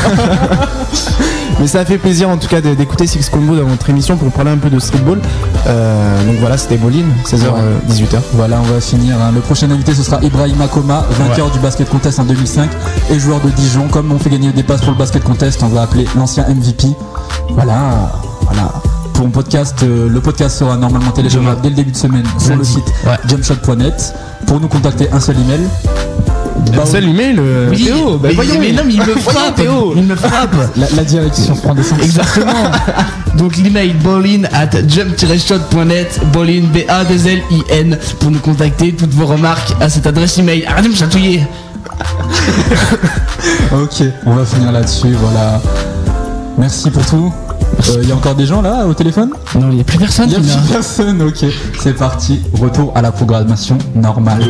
[1.60, 4.32] Mais ça fait plaisir en tout cas de- d'écouter Six Combo dans votre émission pour
[4.32, 5.20] parler un peu de streetball.
[5.66, 8.18] Euh, donc voilà, c'était Bolin, 16h, euh, 18h.
[8.32, 9.16] Voilà, on va finir.
[9.20, 9.30] hein.
[9.32, 12.68] Le prochain invité, ce sera Ibrahim Akoma, vainqueur du basket contest en 2005
[13.10, 13.86] et joueur de Dijon.
[13.88, 16.88] Comme on fait gagner des passes pour le basket contest, on va appeler l'ancien MVP.
[17.50, 18.10] Voilà,
[18.40, 18.72] voilà.
[19.30, 22.84] Podcast, euh, le podcast sera normalement téléchargeable dès le début de semaine sur le site
[23.28, 24.14] jumpshot.net.
[24.46, 25.60] Pour nous contacter, un seul email.
[26.80, 28.54] Un seul email, euh, Oui, Théo, bah mais, voyons.
[28.60, 29.94] mais non, mais il me frappe, Théo.
[29.96, 30.54] il me frappe.
[30.76, 31.98] La, la direction prend des sens.
[32.02, 32.52] Exactement.
[33.38, 38.92] Donc l'email ballin at jump-shot.net, ballin b a 2 l i n pour nous contacter
[38.92, 40.64] toutes vos remarques à cette adresse email.
[40.66, 41.46] Arrêtez de me chatouiller.
[43.72, 45.14] Ok, on va finir là-dessus.
[45.20, 45.60] Voilà.
[46.58, 47.32] Merci pour tout.
[48.02, 49.30] Il y a encore des gens là au téléphone?
[49.54, 50.30] Non, il n'y a plus personne.
[50.30, 51.44] Il n'y a plus personne, ok.
[51.80, 52.40] C'est parti.
[52.60, 54.44] Retour à la programmation normale.